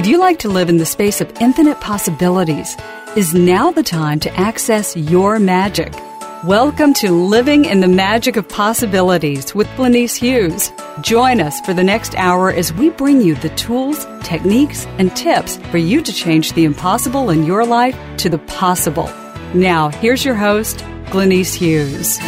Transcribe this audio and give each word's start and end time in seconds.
Would 0.00 0.08
you 0.08 0.18
like 0.18 0.38
to 0.38 0.48
live 0.48 0.70
in 0.70 0.78
the 0.78 0.86
space 0.86 1.20
of 1.20 1.30
infinite 1.42 1.78
possibilities? 1.82 2.74
Is 3.16 3.34
now 3.34 3.70
the 3.70 3.82
time 3.82 4.18
to 4.20 4.34
access 4.34 4.96
your 4.96 5.38
magic? 5.38 5.92
Welcome 6.42 6.94
to 6.94 7.10
Living 7.10 7.66
in 7.66 7.80
the 7.80 7.86
Magic 7.86 8.36
of 8.36 8.48
Possibilities 8.48 9.54
with 9.54 9.66
Glenyce 9.76 10.16
Hughes. 10.16 10.72
Join 11.02 11.38
us 11.38 11.60
for 11.66 11.74
the 11.74 11.84
next 11.84 12.14
hour 12.14 12.50
as 12.50 12.72
we 12.72 12.88
bring 12.88 13.20
you 13.20 13.34
the 13.34 13.50
tools, 13.56 14.06
techniques, 14.22 14.86
and 14.96 15.14
tips 15.14 15.58
for 15.70 15.76
you 15.76 16.00
to 16.00 16.12
change 16.14 16.54
the 16.54 16.64
impossible 16.64 17.28
in 17.28 17.44
your 17.44 17.66
life 17.66 17.94
to 18.20 18.30
the 18.30 18.38
possible. 18.38 19.10
Now, 19.52 19.90
here's 19.90 20.24
your 20.24 20.34
host, 20.34 20.78
Glenyce 21.10 21.52
Hughes. 21.52 22.18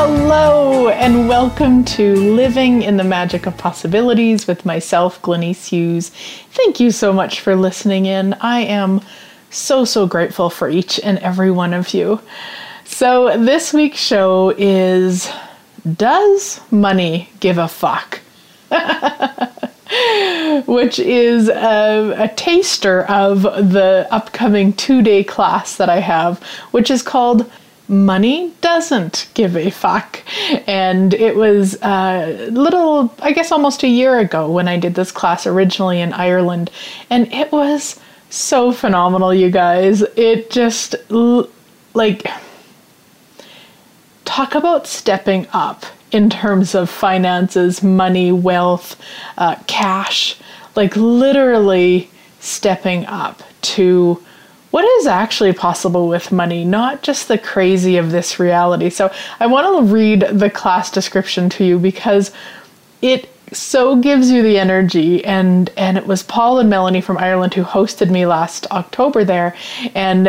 Hello, 0.00 0.90
and 0.90 1.28
welcome 1.28 1.84
to 1.84 2.14
Living 2.14 2.82
in 2.82 2.98
the 2.98 3.02
Magic 3.02 3.46
of 3.46 3.58
Possibilities 3.58 4.46
with 4.46 4.64
myself, 4.64 5.20
Glenyce 5.22 5.70
Hughes. 5.70 6.10
Thank 6.52 6.78
you 6.78 6.92
so 6.92 7.12
much 7.12 7.40
for 7.40 7.56
listening 7.56 8.06
in. 8.06 8.34
I 8.34 8.60
am 8.60 9.00
so, 9.50 9.84
so 9.84 10.06
grateful 10.06 10.50
for 10.50 10.70
each 10.70 11.00
and 11.00 11.18
every 11.18 11.50
one 11.50 11.74
of 11.74 11.92
you. 11.94 12.20
So, 12.84 13.36
this 13.44 13.74
week's 13.74 13.98
show 13.98 14.54
is 14.56 15.28
Does 15.96 16.60
Money 16.70 17.28
Give 17.40 17.58
a 17.58 17.66
Fuck? 17.66 18.20
Which 20.66 21.00
is 21.00 21.48
a, 21.48 22.14
a, 22.16 22.28
taster 22.36 23.02
of 23.06 23.42
the 23.42 24.06
upcoming 24.12 24.74
two 24.74 25.02
day 25.02 25.24
class 25.24 25.74
that 25.74 25.88
I 25.88 25.98
have, 25.98 26.40
which 26.70 26.88
is 26.88 27.02
called 27.02 27.50
money 27.88 28.52
doesn't 28.60 29.28
give 29.34 29.56
a 29.56 29.70
fuck. 29.70 30.22
And 30.66 31.14
it 31.14 31.36
was 31.36 31.74
a 31.76 31.86
uh, 31.86 32.50
little, 32.50 33.14
I 33.20 33.32
guess 33.32 33.50
almost 33.50 33.82
a 33.82 33.88
year 33.88 34.18
ago 34.18 34.50
when 34.50 34.68
I 34.68 34.78
did 34.78 34.94
this 34.94 35.10
class 35.10 35.46
originally 35.46 36.00
in 36.00 36.12
Ireland. 36.12 36.70
And 37.10 37.32
it 37.32 37.50
was 37.50 37.98
so 38.30 38.72
phenomenal, 38.72 39.32
you 39.32 39.50
guys. 39.50 40.02
It 40.16 40.50
just, 40.50 40.94
like, 41.94 42.26
talk 44.24 44.54
about 44.54 44.86
stepping 44.86 45.46
up 45.52 45.86
in 46.10 46.28
terms 46.30 46.74
of 46.74 46.90
finances, 46.90 47.82
money, 47.82 48.32
wealth, 48.32 49.00
uh, 49.38 49.56
cash. 49.66 50.36
Like, 50.76 50.94
literally 50.94 52.10
stepping 52.40 53.06
up 53.06 53.42
to 53.60 54.22
what 54.70 54.84
is 55.00 55.06
actually 55.06 55.52
possible 55.52 56.08
with 56.08 56.30
money, 56.30 56.64
not 56.64 57.02
just 57.02 57.28
the 57.28 57.38
crazy 57.38 57.96
of 57.96 58.10
this 58.10 58.38
reality. 58.38 58.90
So, 58.90 59.12
I 59.40 59.46
want 59.46 59.66
to 59.66 59.92
read 59.92 60.20
the 60.20 60.50
class 60.50 60.90
description 60.90 61.48
to 61.50 61.64
you 61.64 61.78
because 61.78 62.32
it 63.00 63.28
so 63.52 63.96
gives 63.96 64.30
you 64.30 64.42
the 64.42 64.58
energy 64.58 65.24
and 65.24 65.70
and 65.76 65.96
it 65.96 66.06
was 66.06 66.22
Paul 66.22 66.58
and 66.58 66.68
Melanie 66.68 67.00
from 67.00 67.18
Ireland 67.18 67.54
who 67.54 67.62
hosted 67.62 68.10
me 68.10 68.26
last 68.26 68.66
October 68.70 69.24
there 69.24 69.56
and 69.94 70.28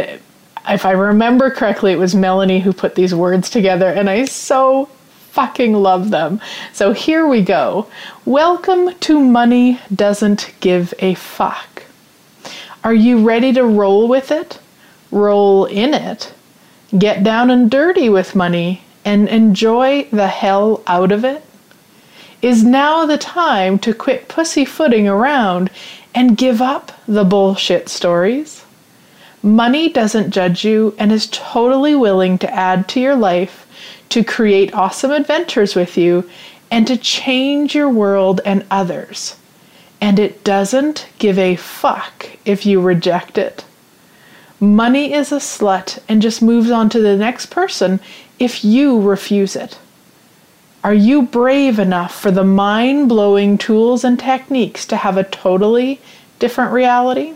if 0.69 0.85
I 0.85 0.91
remember 0.91 1.51
correctly 1.51 1.91
it 1.91 1.99
was 1.99 2.15
Melanie 2.15 2.59
who 2.59 2.71
put 2.71 2.95
these 2.95 3.13
words 3.13 3.49
together 3.49 3.87
and 3.87 4.09
I 4.09 4.25
so 4.25 4.85
fucking 5.31 5.73
love 5.73 6.09
them. 6.09 6.41
So 6.73 6.91
here 6.91 7.27
we 7.27 7.41
go. 7.43 7.87
Welcome 8.25 8.93
to 8.99 9.19
Money 9.19 9.79
Doesn't 9.93 10.53
Give 10.59 10.93
a 10.99 11.13
Fuck. 11.15 11.68
Are 12.81 12.93
you 12.93 13.27
ready 13.27 13.51
to 13.53 13.65
roll 13.65 14.07
with 14.07 14.31
it? 14.31 14.57
Roll 15.11 15.65
in 15.65 15.93
it? 15.93 16.33
Get 16.97 17.25
down 17.25 17.49
and 17.49 17.69
dirty 17.69 18.07
with 18.07 18.35
money 18.35 18.83
and 19.03 19.27
enjoy 19.27 20.07
the 20.13 20.27
hell 20.27 20.81
out 20.87 21.11
of 21.11 21.25
it? 21.25 21.43
Is 22.41 22.63
now 22.63 23.05
the 23.05 23.17
time 23.17 23.79
to 23.79 23.93
quit 23.93 24.29
pussyfooting 24.29 25.09
around 25.09 25.69
and 26.15 26.37
give 26.37 26.61
up 26.61 26.93
the 27.05 27.25
bullshit 27.25 27.89
stories? 27.89 28.63
Money 29.43 29.89
doesn't 29.89 30.31
judge 30.31 30.63
you 30.63 30.95
and 30.97 31.11
is 31.11 31.27
totally 31.31 31.95
willing 31.95 32.37
to 32.37 32.53
add 32.53 32.87
to 32.89 33.01
your 33.01 33.15
life, 33.15 33.67
to 34.07 34.23
create 34.23 34.73
awesome 34.73 35.11
adventures 35.11 35.75
with 35.75 35.97
you, 35.97 36.29
and 36.71 36.87
to 36.87 36.95
change 36.95 37.75
your 37.75 37.89
world 37.89 38.39
and 38.45 38.65
others 38.71 39.35
and 40.01 40.19
it 40.19 40.43
doesn't 40.43 41.07
give 41.17 41.37
a 41.37 41.55
fuck 41.55 42.29
if 42.45 42.65
you 42.65 42.79
reject 42.81 43.37
it. 43.37 43.65
Money 44.59 45.13
is 45.13 45.31
a 45.31 45.37
slut 45.37 45.99
and 46.09 46.21
just 46.21 46.41
moves 46.41 46.69
on 46.69 46.89
to 46.89 46.99
the 46.99 47.15
next 47.15 47.47
person 47.47 47.99
if 48.39 48.63
you 48.63 48.99
refuse 48.99 49.55
it. 49.55 49.77
Are 50.83 50.93
you 50.93 51.23
brave 51.23 51.79
enough 51.79 52.17
for 52.17 52.31
the 52.31 52.43
mind 52.43 53.09
blowing 53.09 53.57
tools 53.57 54.03
and 54.03 54.17
techniques 54.17 54.85
to 54.87 54.95
have 54.95 55.17
a 55.17 55.25
totally 55.25 55.99
different 56.39 56.71
reality? 56.71 57.33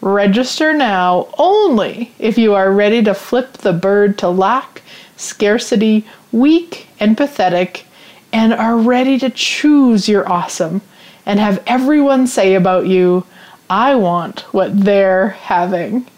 Register 0.00 0.72
now 0.72 1.28
only 1.36 2.12
if 2.18 2.38
you 2.38 2.54
are 2.54 2.72
ready 2.72 3.02
to 3.02 3.14
flip 3.14 3.54
the 3.58 3.72
bird 3.72 4.16
to 4.18 4.28
lack, 4.28 4.82
scarcity, 5.16 6.06
weak, 6.32 6.88
and 6.98 7.16
pathetic, 7.16 7.84
and 8.32 8.52
are 8.52 8.76
ready 8.76 9.18
to 9.18 9.28
choose 9.28 10.08
your 10.08 10.28
awesome 10.30 10.80
and 11.30 11.38
have 11.38 11.62
everyone 11.64 12.26
say 12.26 12.54
about 12.54 12.88
you, 12.88 13.24
I 13.70 13.94
want 13.94 14.40
what 14.52 14.76
they're 14.76 15.28
having. 15.28 16.08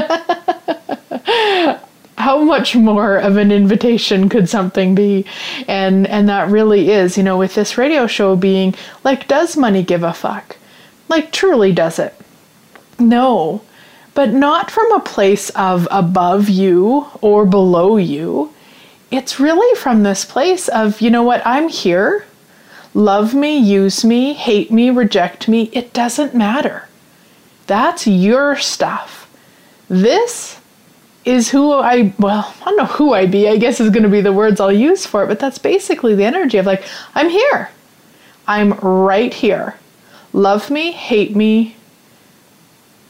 How 2.18 2.42
much 2.42 2.74
more 2.74 3.18
of 3.18 3.36
an 3.36 3.52
invitation 3.52 4.30
could 4.30 4.48
something 4.48 4.96
be? 4.96 5.26
And 5.68 6.08
and 6.08 6.30
that 6.30 6.48
really 6.48 6.90
is, 6.90 7.18
you 7.18 7.24
know, 7.24 7.38
with 7.38 7.54
this 7.54 7.78
radio 7.78 8.08
show 8.08 8.38
being 8.38 8.76
like 9.04 9.28
does 9.28 9.58
money 9.58 9.84
give 9.84 10.04
a 10.04 10.14
fuck? 10.14 10.56
Like 11.10 11.34
truly 11.34 11.74
does 11.74 12.00
it? 12.00 12.16
No. 12.98 13.62
But 14.14 14.32
not 14.32 14.72
from 14.72 14.90
a 14.94 15.02
place 15.02 15.50
of 15.50 15.86
above 15.92 16.48
you 16.48 17.08
or 17.20 17.46
below 17.46 17.98
you. 17.98 18.54
It's 19.12 19.38
really 19.38 19.78
from 19.78 20.04
this 20.04 20.24
place 20.24 20.70
of, 20.70 21.02
you 21.02 21.10
know 21.10 21.24
what, 21.24 21.46
I'm 21.46 21.68
here 21.68 22.26
Love 22.96 23.34
me, 23.34 23.58
use 23.58 24.06
me, 24.06 24.34
hate 24.34 24.72
me, 24.72 24.90
reject 24.90 25.50
me, 25.50 25.70
it 25.74 25.92
doesn't 25.92 26.34
matter. 26.34 26.88
That's 27.68 28.08
your 28.08 28.56
stuff. 28.56 29.30
This 29.90 30.60
is 31.26 31.50
who 31.50 31.74
I, 31.74 32.14
well, 32.18 32.56
I 32.62 32.66
don't 32.66 32.78
know 32.78 32.86
who 32.86 33.14
I 33.14 33.26
be, 33.26 33.50
I 33.50 33.58
guess 33.58 33.82
is 33.82 33.90
going 33.90 34.04
to 34.04 34.10
be 34.10 34.22
the 34.22 34.32
words 34.32 34.62
I'll 34.62 34.72
use 34.72 35.06
for 35.06 35.26
it, 35.26 35.28
but 35.28 35.40
that's 35.40 35.58
basically 35.58 36.16
the 36.16 36.24
energy 36.24 36.58
of 36.58 36.66
like, 36.66 36.86
I'm 37.14 37.30
here. 37.30 37.70
I'm 38.48 38.74
right 38.76 39.34
here. 39.34 39.76
Love 40.32 40.70
me, 40.70 40.92
hate 40.94 41.36
me, 41.36 41.76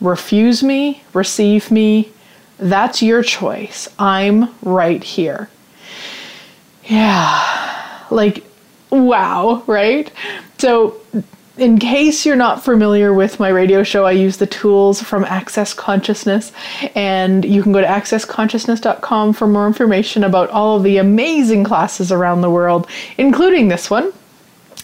refuse 0.01 0.63
me, 0.63 1.03
receive 1.13 1.69
me. 1.69 2.11
That's 2.57 3.01
your 3.03 3.21
choice. 3.21 3.87
I'm 3.99 4.55
right 4.63 5.03
here. 5.03 5.49
Yeah. 6.85 8.03
Like, 8.09 8.45
wow, 9.03 9.63
right? 9.67 10.11
So, 10.57 10.99
in 11.57 11.79
case 11.79 12.25
you're 12.25 12.35
not 12.35 12.63
familiar 12.63 13.13
with 13.13 13.39
my 13.39 13.47
radio 13.47 13.83
show, 13.83 14.05
I 14.05 14.11
use 14.11 14.37
the 14.37 14.47
tools 14.47 15.01
from 15.01 15.23
Access 15.23 15.73
Consciousness, 15.73 16.51
and 16.95 17.45
you 17.45 17.63
can 17.63 17.71
go 17.71 17.79
to 17.79 17.87
accessconsciousness.com 17.87 19.33
for 19.33 19.47
more 19.47 19.67
information 19.67 20.23
about 20.23 20.49
all 20.49 20.77
of 20.77 20.83
the 20.83 20.97
amazing 20.97 21.63
classes 21.63 22.11
around 22.11 22.41
the 22.41 22.49
world, 22.49 22.87
including 23.17 23.69
this 23.69 23.89
one 23.89 24.11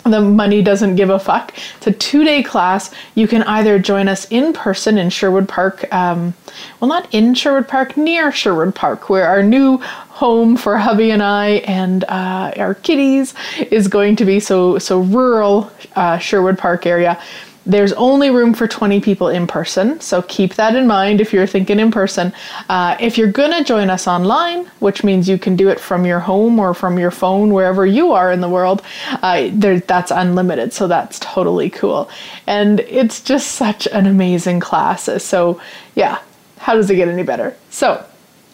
the 0.04 0.22
money 0.22 0.62
doesn't 0.62 0.96
give 0.96 1.10
a 1.10 1.20
fuck. 1.20 1.54
It's 1.78 1.88
a 1.88 1.92
two 1.92 2.24
day 2.24 2.44
class. 2.44 2.94
You 3.16 3.28
can 3.28 3.44
either 3.44 3.80
join 3.80 4.08
us 4.08 4.26
in 4.32 4.54
person 4.54 4.98
in 4.98 5.10
Sherwood 5.10 5.48
Park, 5.48 5.92
um, 5.94 6.34
well, 6.80 6.90
not 6.90 7.14
in 7.14 7.34
Sherwood 7.34 7.68
Park, 7.68 7.98
near 7.98 8.32
Sherwood 8.32 8.74
Park, 8.74 9.10
where 9.10 9.28
our 9.28 9.44
new 9.44 9.78
home 9.78 10.56
for 10.58 10.78
hubby 10.78 11.12
and 11.12 11.24
I 11.24 11.48
and 11.66 12.04
uh, 12.06 12.52
our 12.58 12.76
kitties 12.76 13.34
is 13.72 13.88
going 13.88 14.16
to 14.18 14.26
be. 14.26 14.40
So, 14.40 14.78
so 14.80 15.02
rural 15.02 15.72
uh, 15.96 16.18
Sherwood 16.18 16.58
Park 16.58 16.86
area. 16.86 17.22
There's 17.64 17.94
only 17.94 18.32
room 18.32 18.56
for 18.56 18.68
20 18.68 19.02
people 19.02 19.28
in 19.28 19.46
person, 19.46 20.02
so 20.02 20.24
keep 20.24 20.56
that 20.56 20.76
in 20.76 20.88
mind 20.88 21.22
if 21.22 21.32
you're 21.32 21.46
thinking 21.46 21.80
in 21.80 21.92
person. 21.92 22.34
Uh, 22.68 22.98
if 23.00 23.20
you're 23.20 23.32
to 23.32 23.64
join 23.64 23.92
us 23.92 24.08
online, 24.08 24.66
which 24.80 25.04
means 25.04 25.30
you 25.30 25.38
can 25.38 25.56
do 25.56 25.70
it 25.70 25.80
from 25.80 26.06
your 26.06 26.20
home 26.20 26.60
or 26.60 26.74
from 26.74 26.98
your 26.98 27.12
phone, 27.12 27.54
wherever 27.54 27.86
you 27.86 28.14
are 28.14 28.32
in 28.32 28.42
the 28.42 28.50
world, 28.50 28.82
uh, 29.22 29.50
there, 29.52 29.80
that's 29.80 30.10
unlimited, 30.10 30.74
so 30.74 30.88
that's 30.88 31.20
totally 31.20 31.70
cool. 31.70 32.10
And 32.48 32.80
it's 32.82 33.22
just 33.22 33.52
such 33.52 33.88
an 33.88 34.08
amazing 34.08 34.60
class. 34.60 35.08
So, 35.24 35.62
yeah, 35.94 36.20
how 36.58 36.74
does 36.74 36.90
it 36.90 36.96
get 36.96 37.10
any 37.10 37.24
better? 37.24 37.56
So, 37.70 38.04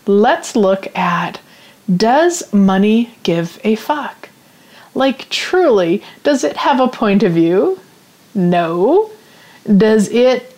let's 0.05 0.55
look 0.55 0.93
at 0.97 1.39
does 1.95 2.51
money 2.53 3.15
give 3.23 3.59
a 3.63 3.75
fuck? 3.75 4.29
Like, 4.93 5.29
truly, 5.29 6.03
does 6.23 6.43
it 6.43 6.57
have 6.57 6.81
a 6.81 6.89
point 6.89 7.23
of 7.23 7.31
view? 7.31 7.79
No. 8.37 9.11
Does 9.65 10.07
it 10.09 10.55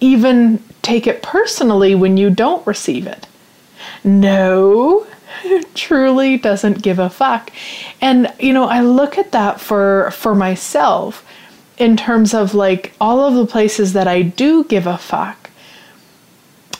even 0.00 0.62
take 0.82 1.06
it 1.06 1.22
personally 1.22 1.94
when 1.94 2.16
you 2.16 2.30
don't 2.30 2.64
receive 2.66 3.06
it? 3.06 3.26
No. 4.04 5.06
Truly 5.74 6.36
doesn't 6.36 6.82
give 6.82 6.98
a 6.98 7.10
fuck. 7.10 7.50
And 8.00 8.32
you 8.38 8.52
know, 8.52 8.64
I 8.64 8.80
look 8.80 9.18
at 9.18 9.32
that 9.32 9.60
for 9.60 10.10
for 10.12 10.34
myself 10.34 11.24
in 11.78 11.96
terms 11.96 12.34
of 12.34 12.54
like 12.54 12.92
all 13.00 13.20
of 13.20 13.34
the 13.34 13.46
places 13.46 13.92
that 13.92 14.08
I 14.08 14.22
do 14.22 14.64
give 14.64 14.86
a 14.86 14.98
fuck 14.98 15.50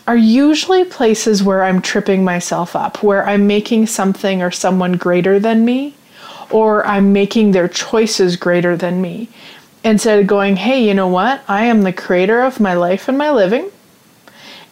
are 0.07 0.17
usually 0.17 0.85
places 0.85 1.43
where 1.43 1.63
I'm 1.63 1.83
tripping 1.83 2.25
myself 2.25 2.75
up, 2.75 3.03
where 3.03 3.29
I'm 3.29 3.47
making 3.47 3.87
something 3.89 4.43
or 4.43 4.51
someone 4.51 4.93
greater 4.93 5.39
than 5.39 5.67
me, 5.67 5.95
or 6.51 6.85
I'm 6.87 7.13
making 7.13 7.51
their 7.51 7.69
choices 7.69 8.37
greater 8.37 8.75
than 8.75 9.03
me. 9.03 9.29
Instead 9.85 10.19
of 10.19 10.27
going, 10.27 10.57
hey, 10.57 10.87
you 10.87 10.95
know 10.95 11.09
what? 11.09 11.43
I 11.49 11.67
am 11.67 11.83
the 11.83 11.93
creator 11.93 12.43
of 12.43 12.61
my 12.61 12.75
life 12.75 13.09
and 13.09 13.17
my 13.17 13.31
living. 13.31 13.71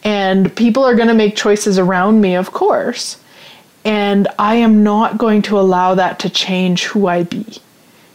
And 0.03 0.55
people 0.55 0.83
are 0.83 0.95
going 0.95 1.07
to 1.07 1.13
make 1.13 1.35
choices 1.35 1.79
around 1.79 2.21
me, 2.21 2.35
of 2.35 2.51
course. 2.51 3.19
And 3.83 4.27
I 4.37 4.55
am 4.55 4.83
not 4.83 5.17
going 5.17 5.41
to 5.43 5.59
allow 5.59 5.95
that 5.95 6.19
to 6.19 6.29
change 6.29 6.85
who 6.85 7.07
I 7.07 7.23
be. 7.23 7.61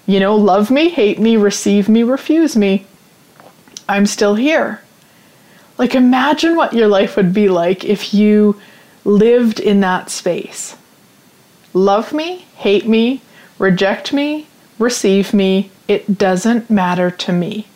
You 0.06 0.20
know, 0.20 0.36
love 0.36 0.70
me, 0.70 0.90
hate 0.90 1.18
me, 1.18 1.36
receive 1.36 1.88
me, 1.88 2.02
refuse 2.02 2.56
me. 2.56 2.86
I'm 3.88 4.06
still 4.06 4.34
here. 4.34 4.82
Like, 5.78 5.94
imagine 5.94 6.56
what 6.56 6.74
your 6.74 6.88
life 6.88 7.16
would 7.16 7.32
be 7.32 7.48
like 7.48 7.84
if 7.84 8.12
you 8.12 8.60
lived 9.04 9.58
in 9.58 9.80
that 9.80 10.10
space. 10.10 10.76
Love 11.74 12.12
me, 12.12 12.44
hate 12.56 12.86
me, 12.86 13.22
reject 13.58 14.12
me, 14.12 14.46
receive 14.78 15.34
me, 15.34 15.70
it 15.88 16.18
doesn't 16.18 16.70
matter 16.70 17.10
to 17.10 17.32
me. 17.32 17.66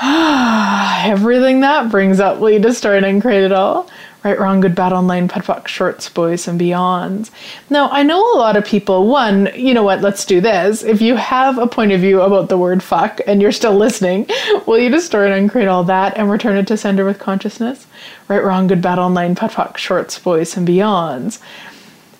Everything 0.02 1.60
that 1.60 1.90
brings 1.90 2.20
up, 2.20 2.38
we 2.38 2.58
destroy 2.58 2.98
and 2.98 3.20
create 3.20 3.44
it 3.44 3.52
all. 3.52 3.88
Right, 4.24 4.38
wrong, 4.38 4.60
good, 4.60 4.74
bad, 4.74 4.92
all 4.92 5.02
nine, 5.02 5.28
POD 5.28 5.68
shorts, 5.68 6.08
boys, 6.08 6.48
and 6.48 6.60
beyonds. 6.60 7.30
Now, 7.70 7.88
I 7.90 8.02
know 8.02 8.20
a 8.34 8.36
lot 8.36 8.56
of 8.56 8.64
people, 8.64 9.06
one, 9.06 9.48
you 9.54 9.72
know 9.72 9.84
what, 9.84 10.00
let's 10.00 10.24
do 10.24 10.40
this. 10.40 10.82
If 10.82 11.00
you 11.00 11.14
have 11.14 11.56
a 11.56 11.68
point 11.68 11.92
of 11.92 12.00
view 12.00 12.20
about 12.20 12.48
the 12.48 12.58
word 12.58 12.82
fuck 12.82 13.20
and 13.28 13.40
you're 13.40 13.52
still 13.52 13.76
listening, 13.76 14.28
will 14.66 14.78
you 14.78 14.88
destroy 14.88 15.32
and 15.32 15.48
create 15.48 15.68
all 15.68 15.84
that 15.84 16.18
and 16.18 16.30
return 16.30 16.56
it 16.58 16.66
to 16.66 16.76
sender 16.76 17.04
with 17.04 17.20
consciousness? 17.20 17.86
Right, 18.26 18.42
wrong, 18.42 18.66
good, 18.66 18.82
bad, 18.82 18.98
all 18.98 19.10
nine, 19.10 19.36
POD 19.36 19.78
shorts, 19.78 20.18
boys, 20.18 20.56
and 20.56 20.66
beyonds. 20.66 21.40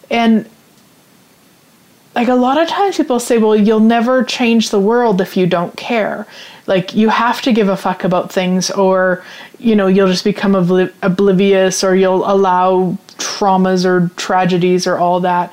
And 0.09 0.49
like 2.19 2.27
a 2.27 2.35
lot 2.35 2.61
of 2.61 2.67
times 2.67 2.97
people 2.97 3.21
say, 3.21 3.39
well, 3.39 3.55
you'll 3.55 3.79
never 3.79 4.25
change 4.25 4.71
the 4.71 4.81
world 4.81 5.21
if 5.21 5.37
you 5.37 5.47
don't 5.47 5.77
care. 5.77 6.27
Like 6.67 6.93
you 6.93 7.11
have 7.11 7.41
to 7.43 7.53
give 7.53 7.69
a 7.69 7.77
fuck 7.77 8.03
about 8.03 8.33
things, 8.33 8.73
or 8.73 9.25
you 9.61 9.77
know, 9.77 9.87
you'll 9.87 10.09
just 10.09 10.25
become 10.25 10.55
obli- 10.55 10.93
oblivious, 11.03 11.85
or 11.85 11.95
you'll 11.95 12.29
allow 12.29 12.99
traumas 13.19 13.85
or 13.85 14.11
tragedies 14.17 14.85
or 14.85 14.99
all 14.99 15.21
that. 15.21 15.53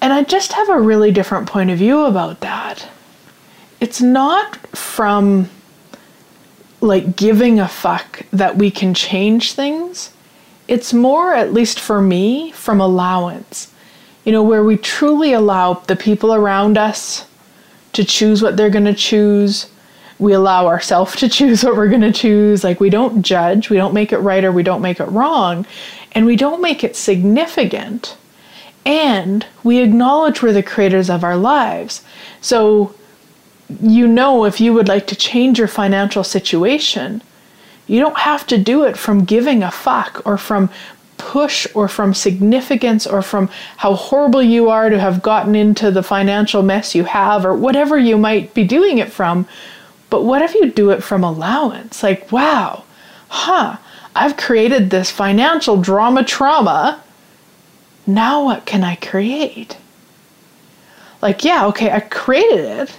And 0.00 0.12
I 0.12 0.24
just 0.24 0.52
have 0.54 0.68
a 0.68 0.80
really 0.80 1.12
different 1.12 1.48
point 1.48 1.70
of 1.70 1.78
view 1.78 2.00
about 2.06 2.40
that. 2.40 2.88
It's 3.78 4.00
not 4.00 4.56
from 4.76 5.48
like 6.80 7.14
giving 7.14 7.60
a 7.60 7.68
fuck 7.68 8.26
that 8.32 8.56
we 8.56 8.72
can 8.72 8.94
change 8.94 9.52
things. 9.52 10.12
It's 10.66 10.92
more, 10.92 11.34
at 11.34 11.52
least 11.52 11.78
for 11.78 12.02
me, 12.02 12.50
from 12.50 12.80
allowance 12.80 13.70
you 14.30 14.36
know, 14.36 14.44
where 14.44 14.62
we 14.62 14.76
truly 14.76 15.32
allow 15.32 15.74
the 15.74 15.96
people 15.96 16.32
around 16.32 16.78
us 16.78 17.26
to 17.92 18.04
choose 18.04 18.40
what 18.40 18.56
they're 18.56 18.70
going 18.70 18.84
to 18.84 18.94
choose. 18.94 19.68
We 20.20 20.34
allow 20.34 20.68
ourselves 20.68 21.16
to 21.16 21.28
choose 21.28 21.64
what 21.64 21.74
we're 21.74 21.88
going 21.88 22.00
to 22.02 22.12
choose. 22.12 22.62
Like, 22.62 22.78
we 22.78 22.90
don't 22.90 23.22
judge, 23.22 23.70
we 23.70 23.76
don't 23.76 23.92
make 23.92 24.12
it 24.12 24.18
right 24.18 24.44
or 24.44 24.52
we 24.52 24.62
don't 24.62 24.82
make 24.82 25.00
it 25.00 25.06
wrong, 25.06 25.66
and 26.12 26.26
we 26.26 26.36
don't 26.36 26.62
make 26.62 26.84
it 26.84 26.94
significant. 26.94 28.16
And 28.86 29.44
we 29.64 29.78
acknowledge 29.78 30.42
we're 30.42 30.52
the 30.52 30.62
creators 30.62 31.10
of 31.10 31.24
our 31.24 31.36
lives. 31.36 32.04
So, 32.40 32.94
you 33.82 34.06
know, 34.06 34.44
if 34.44 34.60
you 34.60 34.72
would 34.74 34.86
like 34.86 35.08
to 35.08 35.16
change 35.16 35.58
your 35.58 35.66
financial 35.66 36.22
situation, 36.22 37.20
you 37.88 37.98
don't 37.98 38.20
have 38.20 38.46
to 38.46 38.58
do 38.58 38.84
it 38.84 38.96
from 38.96 39.24
giving 39.24 39.64
a 39.64 39.72
fuck 39.72 40.22
or 40.24 40.38
from 40.38 40.70
push 41.20 41.66
or 41.74 41.88
from 41.88 42.14
significance 42.14 43.06
or 43.06 43.22
from 43.22 43.48
how 43.76 43.94
horrible 43.94 44.42
you 44.42 44.68
are 44.68 44.90
to 44.90 44.98
have 44.98 45.22
gotten 45.22 45.54
into 45.54 45.90
the 45.90 46.02
financial 46.02 46.62
mess 46.62 46.94
you 46.94 47.04
have 47.04 47.44
or 47.44 47.54
whatever 47.54 47.98
you 47.98 48.18
might 48.18 48.52
be 48.54 48.64
doing 48.64 48.98
it 48.98 49.12
from. 49.12 49.46
But 50.08 50.24
what 50.24 50.42
if 50.42 50.54
you 50.54 50.70
do 50.70 50.90
it 50.90 51.02
from 51.02 51.22
allowance? 51.22 52.02
Like, 52.02 52.32
wow, 52.32 52.84
huh, 53.28 53.76
I've 54.14 54.36
created 54.36 54.90
this 54.90 55.10
financial 55.10 55.76
drama 55.76 56.24
trauma. 56.24 57.02
Now 58.06 58.44
what 58.44 58.66
can 58.66 58.82
I 58.82 58.96
create? 58.96 59.76
Like, 61.22 61.44
yeah, 61.44 61.66
okay, 61.66 61.90
I 61.90 62.00
created 62.00 62.64
it. 62.64 62.98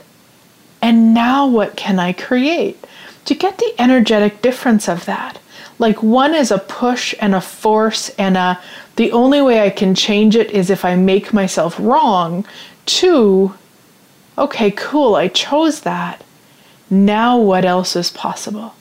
And 0.82 1.14
now 1.14 1.48
what 1.48 1.76
can 1.76 2.00
I 2.00 2.14
create? 2.14 2.86
To 3.26 3.36
get 3.36 3.58
the 3.58 3.74
energetic 3.78 4.42
difference 4.42 4.88
of 4.88 5.06
that 5.06 5.40
like 5.82 6.04
one 6.04 6.36
is 6.36 6.52
a 6.52 6.60
push 6.60 7.16
and 7.20 7.34
a 7.34 7.42
force 7.42 8.10
and 8.10 8.38
a 8.38 8.62
the 8.98 9.12
only 9.12 9.42
way 9.42 9.66
I 9.66 9.72
can 9.72 9.96
change 9.96 10.36
it 10.36 10.52
is 10.52 10.70
if 10.70 10.86
I 10.86 10.96
make 10.96 11.34
myself 11.34 11.76
wrong. 11.80 12.46
Two, 12.86 13.56
okay, 14.38 14.70
cool, 14.70 15.16
I 15.16 15.28
chose 15.28 15.82
that. 15.82 16.24
Now 16.90 17.40
what 17.40 17.66
else 17.66 17.96
is 17.96 18.12
possible? 18.12 18.76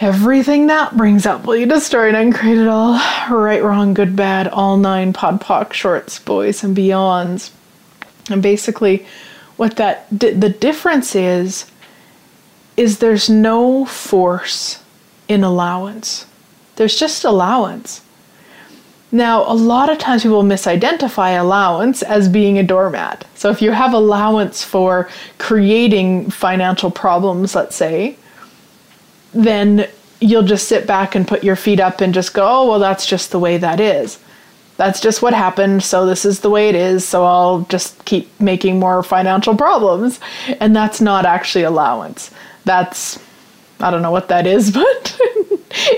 Everything 0.00 0.68
that 0.68 0.96
brings 0.96 1.26
up, 1.26 1.44
will 1.44 1.56
you 1.56 1.66
destroy 1.66 2.08
and 2.08 2.16
uncreate 2.16 2.58
it 2.58 2.68
all? 2.68 3.00
Right, 3.28 3.64
wrong, 3.64 3.94
good, 3.94 4.14
bad, 4.14 4.46
all 4.46 4.76
nine 4.76 5.12
podpoc 5.12 5.72
shorts, 5.72 6.20
boys 6.20 6.62
and 6.62 6.76
beyonds. 6.76 7.50
And 8.30 8.42
basically, 8.42 9.06
what 9.56 9.74
that 9.76 10.06
the 10.10 10.50
difference 10.50 11.16
is, 11.16 11.68
is 12.76 12.98
there's 12.98 13.28
no 13.28 13.86
force 13.86 14.84
in 15.28 15.42
allowance. 15.44 16.26
There's 16.76 16.98
just 16.98 17.24
allowance. 17.24 18.02
Now, 19.12 19.50
a 19.50 19.54
lot 19.54 19.88
of 19.88 19.98
times 19.98 20.22
people 20.22 20.42
misidentify 20.42 21.38
allowance 21.38 22.02
as 22.02 22.28
being 22.28 22.58
a 22.58 22.62
doormat. 22.62 23.24
So, 23.34 23.50
if 23.50 23.62
you 23.62 23.70
have 23.70 23.94
allowance 23.94 24.64
for 24.64 25.08
creating 25.38 26.30
financial 26.30 26.90
problems, 26.90 27.54
let's 27.54 27.76
say, 27.76 28.16
then 29.32 29.88
you'll 30.20 30.42
just 30.42 30.66
sit 30.66 30.86
back 30.86 31.14
and 31.14 31.26
put 31.26 31.44
your 31.44 31.56
feet 31.56 31.78
up 31.78 32.00
and 32.00 32.12
just 32.12 32.34
go, 32.34 32.46
oh, 32.46 32.68
well, 32.68 32.78
that's 32.78 33.06
just 33.06 33.30
the 33.30 33.38
way 33.38 33.58
that 33.58 33.80
is. 33.80 34.18
That's 34.76 35.00
just 35.00 35.22
what 35.22 35.32
happened. 35.32 35.82
So, 35.84 36.04
this 36.04 36.24
is 36.24 36.40
the 36.40 36.50
way 36.50 36.68
it 36.68 36.74
is. 36.74 37.06
So, 37.06 37.24
I'll 37.24 37.60
just 37.68 38.04
keep 38.06 38.28
making 38.40 38.80
more 38.80 39.04
financial 39.04 39.56
problems. 39.56 40.18
And 40.60 40.74
that's 40.74 41.00
not 41.00 41.24
actually 41.24 41.64
allowance. 41.64 42.32
That's 42.64 43.20
I 43.80 43.90
don't 43.90 44.02
know 44.02 44.10
what 44.10 44.28
that 44.28 44.46
is, 44.46 44.70
but 44.72 45.20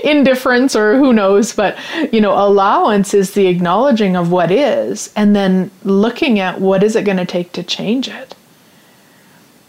indifference 0.03 0.75
or 0.75 0.97
who 0.97 1.13
knows. 1.13 1.53
But, 1.53 1.77
you 2.11 2.21
know, 2.21 2.33
allowance 2.33 3.13
is 3.13 3.31
the 3.31 3.47
acknowledging 3.47 4.15
of 4.15 4.31
what 4.31 4.51
is 4.51 5.11
and 5.15 5.35
then 5.35 5.71
looking 5.83 6.39
at 6.39 6.59
what 6.59 6.83
is 6.83 6.95
it 6.95 7.05
going 7.05 7.17
to 7.17 7.25
take 7.25 7.51
to 7.53 7.63
change 7.63 8.07
it. 8.07 8.35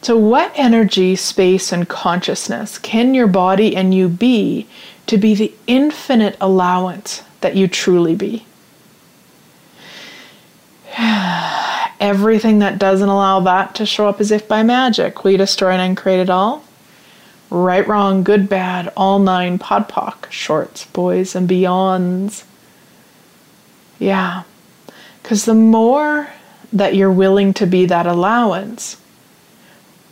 So, 0.03 0.17
what 0.17 0.53
energy, 0.55 1.15
space, 1.15 1.73
and 1.73 1.87
consciousness 1.89 2.79
can 2.79 3.13
your 3.13 3.27
body 3.27 3.77
and 3.77 3.93
you 3.95 4.09
be 4.09 4.67
to 5.07 5.19
be 5.19 5.35
the 5.35 5.53
infinite 5.67 6.39
allowance 6.41 7.23
that 7.43 7.55
you 7.55 7.69
truly 7.69 8.15
be? 8.15 8.47
Everything 12.01 12.61
that 12.61 12.79
doesn't 12.79 13.11
allow 13.11 13.41
that 13.41 13.75
to 13.75 13.85
show 13.85 14.09
up 14.09 14.21
as 14.21 14.31
if 14.31 14.49
by 14.49 14.63
magic, 14.63 15.23
we 15.23 15.37
destroy 15.37 15.73
and 15.73 15.83
uncreate 15.83 16.21
it 16.21 16.31
all 16.31 16.65
right, 17.51 17.87
wrong, 17.87 18.23
good, 18.23 18.49
bad, 18.49 18.93
all 18.97 19.19
nine, 19.19 19.59
podpoc, 19.59 20.31
shorts, 20.31 20.87
boys, 20.87 21.35
and 21.35 21.49
beyonds. 21.49 22.45
Yeah, 23.99 24.45
because 25.23 25.45
the 25.45 25.55
more 25.55 26.31
that 26.73 26.95
you're 26.95 27.13
willing 27.13 27.53
to 27.55 27.67
be 27.67 27.87
that 27.87 28.07
allowance, 28.07 28.97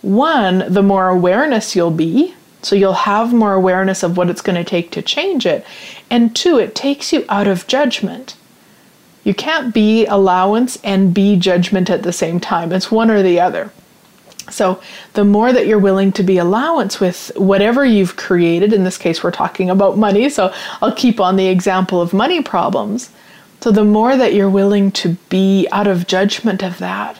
one, 0.02 0.64
the 0.68 0.82
more 0.82 1.08
awareness 1.08 1.74
you'll 1.74 1.90
be. 1.90 2.34
So 2.60 2.74
you'll 2.74 2.92
have 2.92 3.32
more 3.32 3.54
awareness 3.54 4.02
of 4.02 4.16
what 4.16 4.28
it's 4.28 4.40
going 4.40 4.56
to 4.56 4.64
take 4.64 4.90
to 4.90 5.02
change 5.02 5.46
it. 5.46 5.64
And 6.10 6.34
two, 6.34 6.58
it 6.58 6.74
takes 6.74 7.12
you 7.12 7.24
out 7.28 7.46
of 7.46 7.68
judgment. 7.68 8.36
You 9.22 9.32
can't 9.32 9.72
be 9.72 10.06
allowance 10.06 10.78
and 10.82 11.14
be 11.14 11.36
judgment 11.36 11.88
at 11.88 12.02
the 12.02 12.12
same 12.12 12.40
time. 12.40 12.72
It's 12.72 12.90
one 12.90 13.10
or 13.10 13.22
the 13.22 13.38
other. 13.38 13.70
So, 14.50 14.80
the 15.14 15.24
more 15.24 15.52
that 15.52 15.66
you're 15.66 15.78
willing 15.78 16.12
to 16.12 16.22
be 16.22 16.38
allowance 16.38 17.00
with 17.00 17.32
whatever 17.36 17.84
you've 17.84 18.16
created, 18.16 18.72
in 18.72 18.84
this 18.84 18.98
case, 18.98 19.22
we're 19.22 19.30
talking 19.30 19.70
about 19.70 19.98
money, 19.98 20.28
so 20.30 20.52
I'll 20.80 20.94
keep 20.94 21.20
on 21.20 21.36
the 21.36 21.48
example 21.48 22.00
of 22.00 22.12
money 22.12 22.42
problems. 22.42 23.10
So, 23.60 23.70
the 23.70 23.84
more 23.84 24.16
that 24.16 24.34
you're 24.34 24.50
willing 24.50 24.92
to 24.92 25.16
be 25.28 25.66
out 25.72 25.86
of 25.86 26.06
judgment 26.06 26.62
of 26.62 26.78
that, 26.78 27.18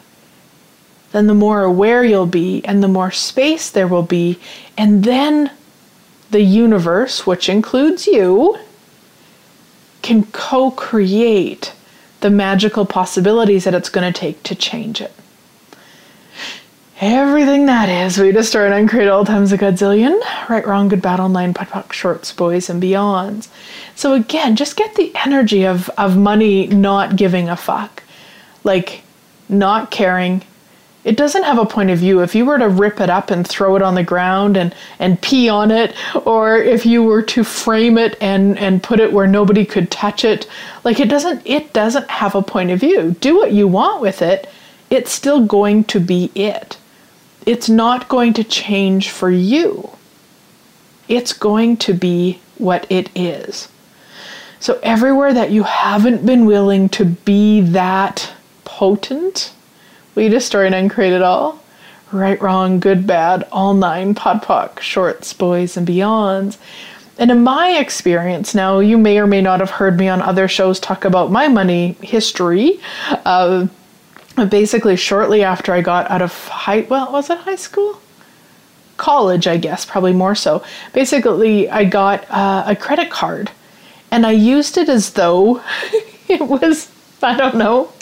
then 1.12 1.26
the 1.26 1.35
more 1.35 1.62
aware 1.62 2.04
you'll 2.04 2.26
be, 2.26 2.64
and 2.64 2.82
the 2.82 2.88
more 2.88 3.11
space 3.11 3.70
there 3.70 3.88
will 3.88 4.02
be, 4.02 4.38
and 4.76 5.04
then 5.04 5.50
the 6.30 6.42
universe, 6.42 7.26
which 7.26 7.49
includes 7.49 8.06
you, 8.06 8.58
can 10.02 10.25
co 10.25 10.70
create 10.70 11.73
the 12.20 12.30
magical 12.30 12.85
possibilities 12.85 13.64
that 13.64 13.75
it's 13.75 13.88
going 13.88 14.11
to 14.12 14.18
take 14.18 14.42
to 14.42 14.54
change 14.54 15.00
it. 15.00 15.12
Everything 17.00 17.66
that 17.66 17.88
is. 17.88 18.18
We 18.18 18.32
destroy 18.32 18.64
and 18.64 18.74
uncreate 18.74 19.06
all 19.06 19.24
times 19.24 19.52
a 19.52 19.58
godzillion. 19.58 20.20
Right, 20.48 20.66
wrong, 20.66 20.88
good, 20.88 21.00
bad, 21.00 21.20
all 21.20 21.28
nine, 21.28 21.54
POD 21.54 21.68
POC, 21.68 21.92
shorts, 21.92 22.32
boys, 22.32 22.68
and 22.68 22.82
beyonds. 22.82 23.46
So 23.94 24.14
again, 24.14 24.56
just 24.56 24.74
get 24.74 24.96
the 24.96 25.12
energy 25.14 25.64
of, 25.64 25.88
of 25.90 26.16
money 26.16 26.66
not 26.66 27.14
giving 27.14 27.48
a 27.48 27.56
fuck. 27.56 28.02
Like, 28.64 29.02
not 29.48 29.92
caring. 29.92 30.42
It 31.04 31.16
doesn't 31.16 31.44
have 31.44 31.58
a 31.58 31.64
point 31.64 31.90
of 31.90 32.00
view. 32.00 32.20
If 32.20 32.34
you 32.34 32.44
were 32.44 32.58
to 32.58 32.68
rip 32.68 33.00
it 33.00 33.10
up 33.10 33.30
and 33.30 33.46
throw 33.46 33.76
it 33.76 33.82
on 33.82 33.94
the 33.94 34.02
ground 34.02 34.56
and, 34.56 34.74
and 34.98 35.22
pee 35.22 35.48
on 35.48 35.70
it, 35.70 35.94
or 36.26 36.56
if 36.56 36.84
you 36.84 37.04
were 37.04 37.22
to 37.22 37.44
frame 37.44 37.96
it 37.96 38.16
and, 38.20 38.58
and 38.58 38.82
put 38.82 38.98
it 38.98 39.12
where 39.12 39.28
nobody 39.28 39.64
could 39.64 39.92
touch 39.92 40.24
it, 40.24 40.48
like 40.82 40.98
it 40.98 41.08
doesn't 41.08 41.42
it 41.46 41.72
doesn't 41.72 42.10
have 42.10 42.34
a 42.34 42.42
point 42.42 42.72
of 42.72 42.80
view. 42.80 43.14
Do 43.20 43.36
what 43.36 43.52
you 43.52 43.68
want 43.68 44.02
with 44.02 44.20
it. 44.20 44.48
It's 44.90 45.12
still 45.12 45.46
going 45.46 45.84
to 45.84 46.00
be 46.00 46.32
it 46.34 46.76
it's 47.47 47.68
not 47.68 48.09
going 48.09 48.35
to 48.35 48.45
change 48.45 49.11
for 49.11 49.30
you. 49.30 49.90
It's 51.09 51.33
going 51.33 51.76
to 51.78 51.95
be 51.95 52.40
what 52.59 52.87
it 52.90 53.11
is. 53.14 53.68
So, 54.61 54.78
everywhere 54.83 55.33
that 55.33 55.50
you 55.50 55.62
haven't 55.62 56.26
been 56.26 56.45
willing 56.45 56.88
to 56.90 57.04
be 57.04 57.61
that 57.61 58.33
potent, 58.64 59.52
we 60.14 60.28
destroy 60.28 60.66
and 60.66 60.75
uncreate 60.75 61.12
it 61.12 61.23
all. 61.23 61.62
Right, 62.11 62.40
wrong, 62.40 62.80
good, 62.80 63.07
bad, 63.07 63.47
all 63.52 63.75
nine, 63.75 64.14
POD 64.14 64.42
POC, 64.42 64.80
shorts, 64.80 65.33
boys, 65.33 65.76
and 65.76 65.87
beyonds. 65.87 66.57
And 67.18 67.30
in 67.30 67.42
my 67.42 67.71
experience, 67.71 68.54
now 68.54 68.78
you 68.78 68.97
may 68.97 69.18
or 69.18 69.26
may 69.26 69.42
not 69.42 69.61
have 69.61 69.71
heard 69.71 69.99
me 69.99 70.09
on 70.09 70.23
other 70.23 70.49
shows 70.49 70.80
talk 70.80 71.04
about 71.04 71.30
my 71.30 71.49
money 71.49 71.97
history. 72.00 72.80
Uh, 73.11 73.66
basically 74.47 74.97
shortly 74.97 75.42
after 75.42 75.73
I 75.73 75.80
got 75.80 76.11
out 76.11 76.23
of 76.23 76.33
high 76.49 76.80
well 76.88 77.12
was 77.12 77.30
it 77.30 77.38
high 77.38 77.57
school 77.57 78.00
college 78.97 79.47
I 79.47 79.57
guess 79.57 79.85
probably 79.85 80.12
more 80.12 80.35
so 80.35 80.62
basically 80.92 81.68
I 81.71 81.85
got 81.85 82.28
uh, 82.30 82.64
a 82.66 82.76
credit 82.76 83.11
card 83.11 83.50
and 84.11 84.26
I 84.26 84.33
used 84.33 84.76
it 84.76 84.88
as 84.88 85.12
though 85.12 85.62
it 86.28 86.40
was 86.40 86.90
I 87.23 87.37
don't 87.37 87.57
know 87.57 87.92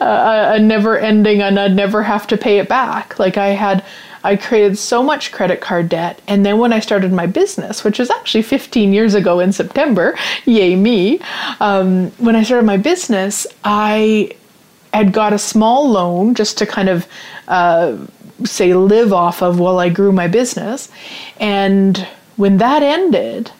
a, 0.00 0.54
a 0.54 0.58
never 0.58 0.98
ending 0.98 1.42
and 1.42 1.58
I'd 1.58 1.74
never 1.74 2.02
have 2.02 2.26
to 2.28 2.36
pay 2.36 2.58
it 2.58 2.68
back 2.68 3.18
like 3.18 3.36
I 3.36 3.48
had 3.48 3.84
I 4.24 4.36
created 4.36 4.78
so 4.78 5.02
much 5.02 5.32
credit 5.32 5.60
card 5.60 5.88
debt. 5.88 6.20
And 6.28 6.46
then 6.46 6.58
when 6.58 6.72
I 6.72 6.80
started 6.80 7.12
my 7.12 7.26
business, 7.26 7.82
which 7.82 7.98
was 7.98 8.10
actually 8.10 8.42
15 8.42 8.92
years 8.92 9.14
ago 9.14 9.40
in 9.40 9.52
September, 9.52 10.16
yay 10.44 10.76
me, 10.76 11.20
um, 11.60 12.10
when 12.12 12.36
I 12.36 12.42
started 12.42 12.66
my 12.66 12.76
business, 12.76 13.46
I 13.64 14.32
had 14.92 15.12
got 15.12 15.32
a 15.32 15.38
small 15.38 15.88
loan 15.90 16.34
just 16.34 16.58
to 16.58 16.66
kind 16.66 16.88
of 16.88 17.06
uh, 17.48 17.96
say 18.44 18.74
live 18.74 19.12
off 19.12 19.42
of 19.42 19.58
while 19.58 19.78
I 19.78 19.88
grew 19.88 20.12
my 20.12 20.28
business. 20.28 20.88
And 21.38 22.06
when 22.36 22.58
that 22.58 22.82
ended, 22.82 23.50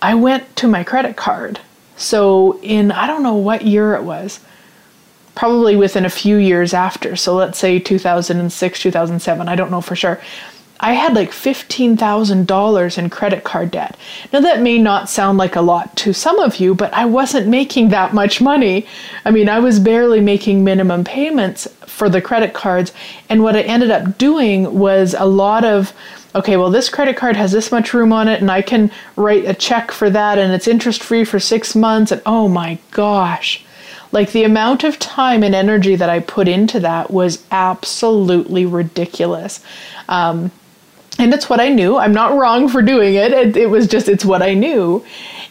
I 0.00 0.14
went 0.14 0.56
to 0.56 0.68
my 0.68 0.84
credit 0.84 1.16
card. 1.16 1.60
So, 1.96 2.60
in 2.62 2.92
I 2.92 3.06
don't 3.06 3.24
know 3.24 3.34
what 3.34 3.62
year 3.62 3.94
it 3.94 4.04
was, 4.04 4.38
probably 5.34 5.74
within 5.74 6.04
a 6.04 6.10
few 6.10 6.36
years 6.36 6.72
after. 6.72 7.16
So, 7.16 7.34
let's 7.34 7.58
say 7.58 7.80
2006, 7.80 8.80
2007, 8.80 9.48
I 9.48 9.56
don't 9.56 9.70
know 9.70 9.80
for 9.80 9.96
sure. 9.96 10.20
I 10.80 10.92
had 10.92 11.14
like 11.14 11.30
$15,000 11.30 12.98
in 12.98 13.10
credit 13.10 13.42
card 13.42 13.72
debt. 13.72 13.96
Now, 14.32 14.40
that 14.40 14.62
may 14.62 14.78
not 14.78 15.10
sound 15.10 15.36
like 15.36 15.56
a 15.56 15.60
lot 15.60 15.96
to 15.98 16.12
some 16.12 16.38
of 16.38 16.56
you, 16.56 16.74
but 16.74 16.94
I 16.94 17.04
wasn't 17.04 17.48
making 17.48 17.88
that 17.88 18.14
much 18.14 18.40
money. 18.40 18.86
I 19.24 19.32
mean, 19.32 19.48
I 19.48 19.58
was 19.58 19.80
barely 19.80 20.20
making 20.20 20.62
minimum 20.62 21.02
payments 21.02 21.66
for 21.86 22.08
the 22.08 22.22
credit 22.22 22.54
cards. 22.54 22.92
And 23.28 23.42
what 23.42 23.56
I 23.56 23.62
ended 23.62 23.90
up 23.90 24.18
doing 24.18 24.78
was 24.78 25.14
a 25.18 25.26
lot 25.26 25.64
of, 25.64 25.92
okay, 26.36 26.56
well, 26.56 26.70
this 26.70 26.88
credit 26.88 27.16
card 27.16 27.34
has 27.34 27.50
this 27.50 27.72
much 27.72 27.92
room 27.92 28.12
on 28.12 28.28
it, 28.28 28.40
and 28.40 28.50
I 28.50 28.62
can 28.62 28.92
write 29.16 29.46
a 29.46 29.54
check 29.54 29.90
for 29.90 30.08
that, 30.10 30.38
and 30.38 30.52
it's 30.52 30.68
interest 30.68 31.02
free 31.02 31.24
for 31.24 31.40
six 31.40 31.74
months. 31.74 32.12
And 32.12 32.22
oh 32.24 32.46
my 32.46 32.78
gosh. 32.92 33.64
Like 34.12 34.30
the 34.30 34.44
amount 34.44 34.84
of 34.84 34.98
time 34.98 35.42
and 35.42 35.54
energy 35.54 35.96
that 35.96 36.08
I 36.08 36.20
put 36.20 36.46
into 36.46 36.80
that 36.80 37.10
was 37.10 37.42
absolutely 37.50 38.64
ridiculous. 38.64 39.60
Um, 40.08 40.50
and 41.18 41.34
it's 41.34 41.50
what 41.50 41.60
I 41.60 41.68
knew. 41.68 41.96
I'm 41.96 42.12
not 42.12 42.36
wrong 42.36 42.68
for 42.68 42.80
doing 42.80 43.14
it. 43.14 43.32
it. 43.32 43.56
It 43.56 43.70
was 43.70 43.88
just, 43.88 44.08
it's 44.08 44.24
what 44.24 44.40
I 44.40 44.54
knew. 44.54 45.04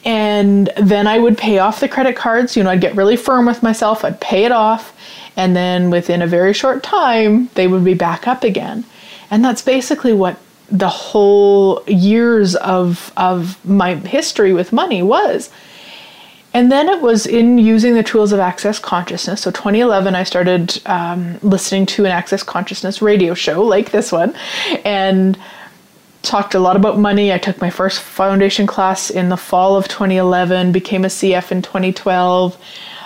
And 0.05 0.71
then 0.77 1.07
I 1.07 1.19
would 1.19 1.37
pay 1.37 1.59
off 1.59 1.81
the 1.81 1.89
credit 1.89 2.15
cards. 2.15 2.55
You 2.55 2.63
know, 2.63 2.69
I'd 2.69 2.81
get 2.81 2.95
really 2.95 3.17
firm 3.17 3.45
with 3.45 3.61
myself, 3.61 4.05
I'd 4.05 4.21
pay 4.21 4.45
it 4.45 4.51
off. 4.51 4.93
And 5.35 5.55
then 5.55 5.91
within 5.91 6.21
a 6.21 6.27
very 6.27 6.53
short 6.53 6.81
time, 6.83 7.49
they 7.53 7.67
would 7.67 7.83
be 7.83 7.93
back 7.93 8.27
up 8.27 8.43
again. 8.43 8.85
And 9.29 9.43
that's 9.43 9.61
basically 9.61 10.13
what 10.13 10.37
the 10.71 10.89
whole 10.89 11.83
years 11.85 12.55
of, 12.55 13.11
of 13.17 13.63
my 13.65 13.95
history 13.95 14.53
with 14.53 14.73
money 14.73 15.03
was. 15.03 15.49
And 16.53 16.71
then 16.71 16.89
it 16.89 17.01
was 17.01 17.27
in 17.27 17.59
using 17.59 17.93
the 17.93 18.01
tools 18.01 18.31
of 18.31 18.39
Access 18.39 18.79
Consciousness. 18.79 19.41
So, 19.41 19.51
2011, 19.51 20.15
I 20.15 20.23
started 20.23 20.81
um, 20.87 21.37
listening 21.43 21.85
to 21.87 22.05
an 22.05 22.11
Access 22.11 22.41
Consciousness 22.41 23.01
radio 23.01 23.33
show 23.35 23.61
like 23.61 23.91
this 23.91 24.11
one. 24.11 24.33
And 24.83 25.37
talked 26.27 26.53
a 26.53 26.59
lot 26.59 26.75
about 26.75 26.99
money. 26.99 27.33
I 27.33 27.37
took 27.37 27.59
my 27.61 27.69
first 27.69 28.01
foundation 28.01 28.67
class 28.67 29.09
in 29.09 29.29
the 29.29 29.37
fall 29.37 29.75
of 29.75 29.87
2011, 29.87 30.71
became 30.71 31.05
a 31.05 31.07
CF 31.07 31.51
in 31.51 31.61
2012. 31.61 32.57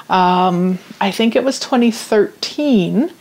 Um, 0.10 0.80
I 1.00 1.12
think 1.12 1.36
it 1.36 1.44
was 1.44 1.60
2013. 1.60 3.12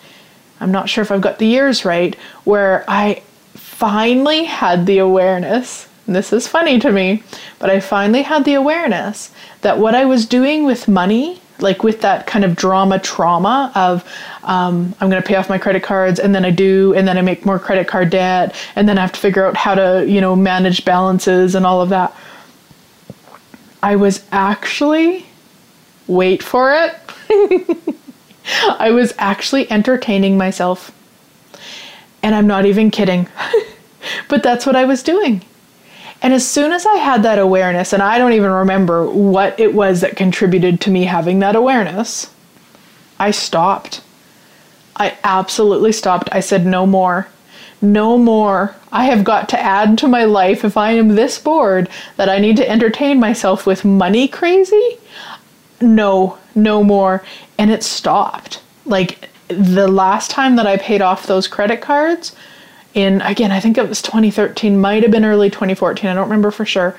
I'm 0.61 0.73
not 0.73 0.88
sure 0.88 1.02
if 1.02 1.11
I've 1.11 1.21
got 1.21 1.38
the 1.38 1.47
years 1.47 1.85
right, 1.85 2.14
where 2.45 2.85
I 2.88 3.23
finally 3.54 4.45
had 4.45 4.87
the 4.87 4.99
awareness. 4.99 5.88
this 6.07 6.33
is 6.33 6.49
funny 6.49 6.78
to 6.80 6.90
me, 6.90 7.23
but 7.59 7.71
I 7.71 7.80
finally 7.80 8.23
had 8.23 8.45
the 8.45 8.54
awareness 8.54 9.30
that 9.61 9.78
what 9.78 9.95
I 9.95 10.04
was 10.04 10.26
doing 10.26 10.64
with 10.64 10.88
money 10.88 11.40
like 11.62 11.82
with 11.82 12.00
that 12.00 12.26
kind 12.26 12.44
of 12.44 12.56
drama 12.56 12.98
trauma 12.98 13.72
of 13.74 14.04
um, 14.42 14.94
I'm 15.00 15.10
going 15.10 15.22
to 15.22 15.26
pay 15.26 15.36
off 15.36 15.48
my 15.48 15.58
credit 15.58 15.82
cards 15.82 16.18
and 16.18 16.34
then 16.34 16.44
I 16.44 16.50
do 16.50 16.94
and 16.94 17.06
then 17.06 17.18
I 17.18 17.22
make 17.22 17.44
more 17.44 17.58
credit 17.58 17.88
card 17.88 18.10
debt 18.10 18.54
and 18.76 18.88
then 18.88 18.98
I 18.98 19.02
have 19.02 19.12
to 19.12 19.20
figure 19.20 19.44
out 19.44 19.56
how 19.56 19.74
to 19.74 20.04
you 20.06 20.20
know 20.20 20.34
manage 20.36 20.84
balances 20.84 21.54
and 21.54 21.66
all 21.66 21.80
of 21.80 21.88
that. 21.90 22.14
I 23.82 23.96
was 23.96 24.24
actually 24.30 25.26
wait 26.06 26.42
for 26.42 26.74
it. 26.74 26.96
I 28.78 28.90
was 28.90 29.14
actually 29.18 29.70
entertaining 29.70 30.36
myself. 30.36 30.92
And 32.22 32.34
I'm 32.34 32.46
not 32.46 32.66
even 32.66 32.90
kidding. 32.90 33.28
but 34.28 34.42
that's 34.42 34.66
what 34.66 34.76
I 34.76 34.84
was 34.84 35.02
doing. 35.02 35.42
And 36.22 36.34
as 36.34 36.46
soon 36.46 36.72
as 36.72 36.84
I 36.84 36.96
had 36.96 37.22
that 37.22 37.38
awareness, 37.38 37.92
and 37.92 38.02
I 38.02 38.18
don't 38.18 38.34
even 38.34 38.50
remember 38.50 39.06
what 39.10 39.58
it 39.58 39.74
was 39.74 40.02
that 40.02 40.16
contributed 40.16 40.80
to 40.82 40.90
me 40.90 41.04
having 41.04 41.38
that 41.38 41.56
awareness, 41.56 42.32
I 43.18 43.30
stopped. 43.30 44.02
I 44.96 45.16
absolutely 45.24 45.92
stopped. 45.92 46.28
I 46.32 46.40
said, 46.40 46.66
no 46.66 46.86
more. 46.86 47.28
No 47.80 48.18
more. 48.18 48.76
I 48.92 49.04
have 49.04 49.24
got 49.24 49.48
to 49.50 49.60
add 49.60 49.96
to 49.98 50.08
my 50.08 50.24
life 50.24 50.64
if 50.64 50.76
I 50.76 50.92
am 50.92 51.08
this 51.08 51.38
bored 51.38 51.88
that 52.16 52.28
I 52.28 52.38
need 52.38 52.58
to 52.58 52.68
entertain 52.68 53.18
myself 53.18 53.64
with 53.64 53.84
money 53.84 54.28
crazy. 54.28 54.98
No, 55.80 56.38
no 56.54 56.84
more. 56.84 57.24
And 57.56 57.70
it 57.70 57.82
stopped. 57.82 58.60
Like 58.84 59.30
the 59.48 59.88
last 59.88 60.30
time 60.30 60.56
that 60.56 60.66
I 60.66 60.76
paid 60.76 61.00
off 61.00 61.26
those 61.26 61.48
credit 61.48 61.80
cards, 61.80 62.36
in 62.94 63.20
again, 63.23 63.52
I 63.52 63.61
think 63.61 63.78
it 63.78 63.88
was 63.88 64.02
2013, 64.02 64.80
might 64.80 65.02
have 65.02 65.12
been 65.12 65.25
early 65.25 65.50
2014, 65.50 66.09
I 66.09 66.14
don't 66.14 66.25
remember 66.25 66.50
for 66.50 66.64
sure. 66.64 66.97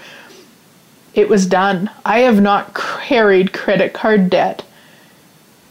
It 1.13 1.27
was 1.27 1.45
done. 1.45 1.89
I 2.05 2.19
have 2.19 2.41
not 2.41 2.74
carried 2.74 3.51
credit 3.51 3.93
card 3.93 4.29
debt 4.29 4.63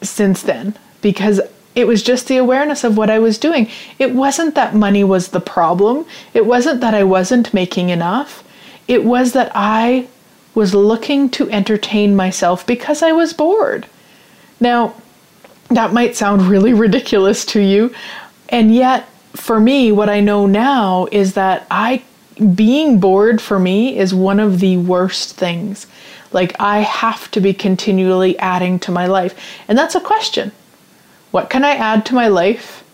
since 0.02 0.42
then 0.42 0.76
because 1.00 1.40
it 1.74 1.86
was 1.86 2.02
just 2.02 2.28
the 2.28 2.36
awareness 2.36 2.84
of 2.84 2.96
what 2.96 3.10
I 3.10 3.18
was 3.18 3.38
doing. 3.38 3.68
It 3.98 4.14
wasn't 4.14 4.54
that 4.54 4.74
money 4.74 5.04
was 5.04 5.28
the 5.28 5.40
problem, 5.40 6.04
it 6.34 6.44
wasn't 6.44 6.80
that 6.80 6.94
I 6.94 7.04
wasn't 7.04 7.54
making 7.54 7.88
enough. 7.88 8.44
It 8.88 9.04
was 9.04 9.32
that 9.32 9.52
I 9.54 10.08
was 10.54 10.74
looking 10.74 11.30
to 11.30 11.48
entertain 11.50 12.16
myself 12.16 12.66
because 12.66 13.02
I 13.02 13.12
was 13.12 13.32
bored. 13.32 13.86
Now, 14.58 14.94
that 15.68 15.92
might 15.92 16.16
sound 16.16 16.42
really 16.42 16.74
ridiculous 16.74 17.44
to 17.46 17.60
you, 17.60 17.94
and 18.48 18.74
yet 18.74 19.08
for 19.34 19.60
me, 19.60 19.92
what 19.92 20.08
I 20.08 20.20
know 20.20 20.46
now 20.46 21.06
is 21.12 21.34
that 21.34 21.66
I 21.70 22.02
being 22.54 23.00
bored 23.00 23.40
for 23.40 23.58
me 23.58 23.98
is 23.98 24.14
one 24.14 24.40
of 24.40 24.60
the 24.60 24.76
worst 24.78 25.36
things. 25.36 25.86
Like 26.32 26.58
I 26.58 26.80
have 26.80 27.30
to 27.32 27.40
be 27.40 27.52
continually 27.52 28.38
adding 28.38 28.78
to 28.80 28.92
my 28.92 29.06
life. 29.06 29.34
And 29.68 29.76
that's 29.76 29.94
a 29.94 30.00
question. 30.00 30.52
What 31.32 31.50
can 31.50 31.64
I 31.64 31.72
add 31.72 32.06
to 32.06 32.14
my 32.14 32.28
life? 32.28 32.84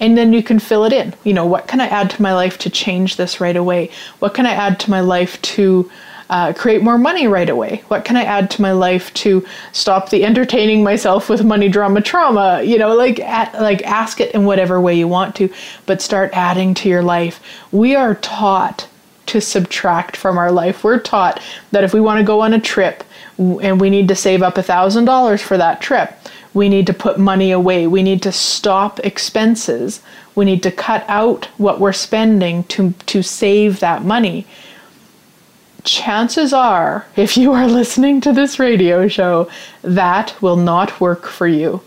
And 0.00 0.16
then 0.16 0.32
you 0.32 0.42
can 0.42 0.58
fill 0.58 0.84
it 0.84 0.94
in. 0.94 1.14
You 1.24 1.34
know, 1.34 1.44
what 1.44 1.68
can 1.68 1.80
I 1.80 1.86
add 1.86 2.10
to 2.10 2.22
my 2.22 2.34
life 2.34 2.56
to 2.58 2.70
change 2.70 3.16
this 3.16 3.40
right 3.40 3.56
away? 3.56 3.90
What 4.18 4.34
can 4.34 4.46
I 4.46 4.52
add 4.52 4.80
to 4.80 4.90
my 4.90 5.00
life 5.00 5.40
to 5.42 5.90
uh, 6.30 6.52
create 6.52 6.82
more 6.82 6.96
money 6.96 7.26
right 7.26 7.50
away? 7.50 7.82
What 7.88 8.04
can 8.04 8.16
I 8.16 8.22
add 8.22 8.50
to 8.52 8.62
my 8.62 8.72
life 8.72 9.12
to 9.14 9.44
stop 9.72 10.08
the 10.08 10.24
entertaining 10.24 10.82
myself 10.82 11.28
with 11.28 11.44
money 11.44 11.68
drama 11.68 12.00
trauma? 12.00 12.62
You 12.62 12.78
know, 12.78 12.94
like 12.94 13.18
at, 13.20 13.52
like 13.60 13.82
ask 13.82 14.20
it 14.20 14.32
in 14.34 14.44
whatever 14.44 14.80
way 14.80 14.94
you 14.94 15.08
want 15.08 15.34
to, 15.36 15.52
but 15.86 16.00
start 16.00 16.30
adding 16.32 16.72
to 16.74 16.88
your 16.88 17.02
life. 17.02 17.40
We 17.72 17.96
are 17.96 18.14
taught 18.14 18.88
to 19.26 19.40
subtract 19.40 20.16
from 20.16 20.38
our 20.38 20.52
life. 20.52 20.82
We're 20.82 21.00
taught 21.00 21.42
that 21.72 21.84
if 21.84 21.92
we 21.92 22.00
want 22.00 22.18
to 22.18 22.24
go 22.24 22.40
on 22.40 22.54
a 22.54 22.60
trip 22.60 23.04
and 23.38 23.80
we 23.80 23.90
need 23.90 24.08
to 24.08 24.14
save 24.14 24.42
up 24.42 24.56
a 24.56 24.62
thousand 24.62 25.06
dollars 25.06 25.42
for 25.42 25.56
that 25.58 25.80
trip, 25.80 26.16
we 26.54 26.68
need 26.68 26.86
to 26.86 26.94
put 26.94 27.18
money 27.18 27.50
away. 27.50 27.86
We 27.86 28.02
need 28.02 28.22
to 28.22 28.32
stop 28.32 29.00
expenses. 29.00 30.00
We 30.34 30.44
need 30.44 30.62
to 30.62 30.70
cut 30.70 31.04
out 31.08 31.46
what 31.58 31.80
we're 31.80 31.92
spending 31.92 32.64
to, 32.64 32.92
to 33.06 33.22
save 33.22 33.80
that 33.80 34.04
money. 34.04 34.46
Chances 35.84 36.52
are, 36.52 37.06
if 37.16 37.36
you 37.36 37.52
are 37.52 37.66
listening 37.68 38.20
to 38.22 38.32
this 38.32 38.58
radio 38.58 39.08
show, 39.08 39.48
that 39.82 40.40
will 40.42 40.56
not 40.56 41.00
work 41.00 41.26
for 41.26 41.46
you. 41.46 41.82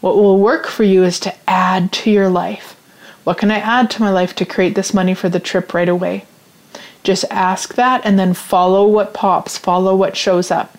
What 0.00 0.16
will 0.16 0.38
work 0.38 0.66
for 0.66 0.84
you 0.84 1.04
is 1.04 1.20
to 1.20 1.34
add 1.48 1.92
to 1.92 2.10
your 2.10 2.28
life. 2.28 2.76
What 3.24 3.38
can 3.38 3.50
I 3.50 3.58
add 3.58 3.90
to 3.90 4.02
my 4.02 4.10
life 4.10 4.34
to 4.36 4.46
create 4.46 4.74
this 4.74 4.94
money 4.94 5.14
for 5.14 5.28
the 5.28 5.40
trip 5.40 5.74
right 5.74 5.88
away? 5.88 6.24
Just 7.02 7.24
ask 7.30 7.74
that 7.74 8.04
and 8.04 8.18
then 8.18 8.34
follow 8.34 8.86
what 8.86 9.14
pops, 9.14 9.58
follow 9.58 9.94
what 9.94 10.16
shows 10.16 10.50
up. 10.50 10.76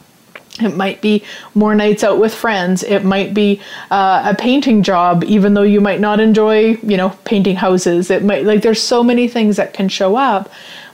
It 0.59 0.75
might 0.75 1.01
be 1.01 1.23
more 1.55 1.73
nights 1.75 2.03
out 2.03 2.19
with 2.19 2.33
friends. 2.33 2.83
It 2.83 3.05
might 3.05 3.33
be 3.33 3.61
uh, 3.89 4.23
a 4.25 4.35
painting 4.35 4.83
job, 4.83 5.23
even 5.23 5.53
though 5.53 5.61
you 5.61 5.81
might 5.81 5.99
not 5.99 6.19
enjoy, 6.19 6.77
you 6.83 6.97
know, 6.97 7.09
painting 7.23 7.55
houses. 7.55 8.11
It 8.11 8.23
might, 8.23 8.45
like, 8.45 8.61
there's 8.61 8.81
so 8.81 9.03
many 9.03 9.27
things 9.27 9.55
that 9.57 9.73
can 9.73 9.87
show 9.87 10.15
up, 10.15 10.51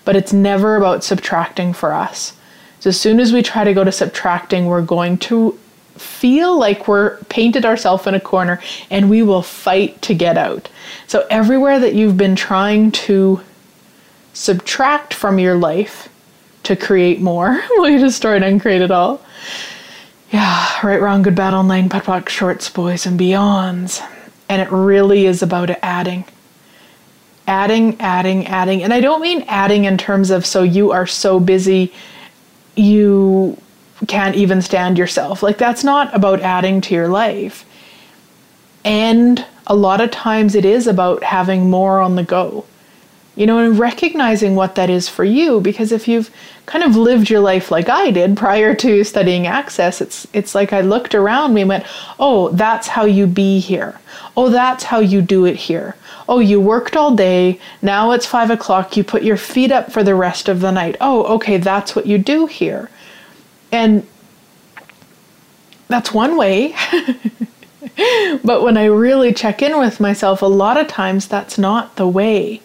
but 0.08 0.16
it's 0.16 0.32
never 0.32 0.78
about 0.78 1.04
subtracting 1.04 1.74
for 1.74 1.92
us. 1.92 2.32
So 2.80 2.92
as 2.92 2.98
soon 2.98 3.20
as 3.20 3.34
we 3.34 3.44
try 3.44 3.66
to 3.66 3.74
go 3.74 3.84
to 3.84 3.92
subtracting, 3.92 4.66
we're 4.66 4.82
going 4.82 5.18
to 5.18 5.60
feel 5.98 6.58
like 6.58 6.88
we're 6.88 7.18
painted 7.26 7.66
ourselves 7.66 8.08
in 8.08 8.14
a 8.14 8.20
corner 8.22 8.62
and 8.90 9.10
we 9.10 9.22
will 9.22 9.42
fight 9.42 10.02
to 10.04 10.14
get 10.14 10.38
out. 10.38 10.70
So 11.08 11.28
everywhere 11.30 11.78
that 11.82 11.94
you've 11.94 12.16
been 12.16 12.38
trying 12.38 12.94
to 12.94 13.42
subtract 14.32 15.14
from 15.14 15.40
your 15.40 15.56
life 15.58 16.08
to 16.64 16.78
create 16.78 17.20
more, 17.20 17.62
will 17.72 17.90
you 17.90 18.00
destroy 18.00 18.36
and 18.36 18.46
uncreate 18.46 18.82
it 18.82 18.92
all? 18.92 19.22
Yeah, 20.32 20.88
right, 20.88 21.02
wrong, 21.02 21.22
good, 21.22 21.36
bad, 21.36 21.54
all 21.54 21.64
nine, 21.64 21.90
POD 21.90 22.04
POC, 22.04 22.30
shorts, 22.30 22.70
boys, 22.70 23.06
and 23.06 23.20
beyonds. 23.20 24.02
And 24.48 24.62
it 24.62 24.72
really 24.72 25.26
is 25.26 25.44
about 25.44 25.70
adding. 25.84 26.24
Adding, 27.48 28.00
adding, 28.02 28.46
adding. 28.46 28.84
And 28.84 28.94
I 28.94 29.00
don't 29.00 29.22
mean 29.22 29.44
adding 29.48 29.86
in 29.86 29.98
terms 29.98 30.30
of 30.30 30.46
so 30.46 30.64
you 30.64 30.92
are 30.92 31.08
so 31.08 31.40
busy 31.40 31.94
you 32.76 33.58
can't 34.06 34.36
even 34.36 34.62
stand 34.62 34.98
yourself. 34.98 35.42
Like, 35.42 35.58
that's 35.58 35.84
not 35.84 36.14
about 36.16 36.42
adding 36.42 36.82
to 36.82 36.94
your 36.94 37.08
life. 37.08 37.66
And 38.86 39.44
a 39.66 39.76
lot 39.76 40.02
of 40.02 40.12
times 40.12 40.56
it 40.56 40.66
is 40.66 40.88
about 40.88 41.24
having 41.24 41.70
more 41.70 42.00
on 42.00 42.16
the 42.16 42.24
go 42.24 42.66
you 43.38 43.46
know, 43.46 43.60
and 43.60 43.78
recognizing 43.78 44.56
what 44.56 44.74
that 44.76 44.90
is 44.90 45.08
for 45.08 45.24
you. 45.24 45.62
Because 45.62 45.92
if 45.92 46.08
you've 46.08 46.32
kind 46.66 46.84
of 46.84 46.96
lived 46.96 47.30
your 47.30 47.40
life 47.40 47.70
like 47.70 47.88
I 47.88 48.10
did 48.10 48.36
prior 48.36 48.74
to 48.74 49.04
studying 49.04 49.46
access, 49.46 50.02
it's 50.02 50.28
it's 50.34 50.56
like 50.56 50.74
I 50.74 50.82
looked 50.82 51.14
around 51.14 51.54
me 51.54 51.62
and 51.62 51.70
went, 51.70 51.86
oh, 52.20 52.50
that's 52.50 52.88
how 52.88 53.06
you 53.06 53.28
be 53.28 53.60
here. 53.60 54.00
Oh, 54.36 54.50
that's 54.50 54.86
how 54.86 55.00
you 55.00 55.22
do 55.22 55.46
it 55.46 55.56
here. 55.56 55.96
Oh, 56.28 56.40
you 56.40 56.60
worked 56.60 56.98
all 56.98 57.16
day. 57.16 57.60
Now 57.84 58.12
it's 58.12 58.26
five 58.26 58.50
o'clock. 58.50 58.98
You 58.98 59.04
put 59.04 59.22
your 59.22 59.38
feet 59.38 59.72
up 59.72 59.92
for 59.92 60.04
the 60.04 60.16
rest 60.16 60.50
of 60.50 60.60
the 60.60 60.72
night. 60.72 60.98
Oh, 61.00 61.36
okay, 61.36 61.58
that's 61.58 61.96
what 61.96 62.08
you 62.08 62.18
do 62.18 62.48
here. 62.48 62.90
And 63.72 64.06
that's 65.90 66.12
one 66.12 66.38
way. 66.38 66.76
but 68.44 68.64
when 68.64 68.78
I 68.78 68.86
really 68.86 69.32
check 69.32 69.62
in 69.62 69.78
with 69.78 70.00
myself, 70.00 70.42
a 70.42 70.48
lot 70.48 70.78
of 70.78 70.88
times 70.88 71.28
that's 71.28 71.60
not 71.60 71.98
the 71.98 72.08
way 72.08 72.62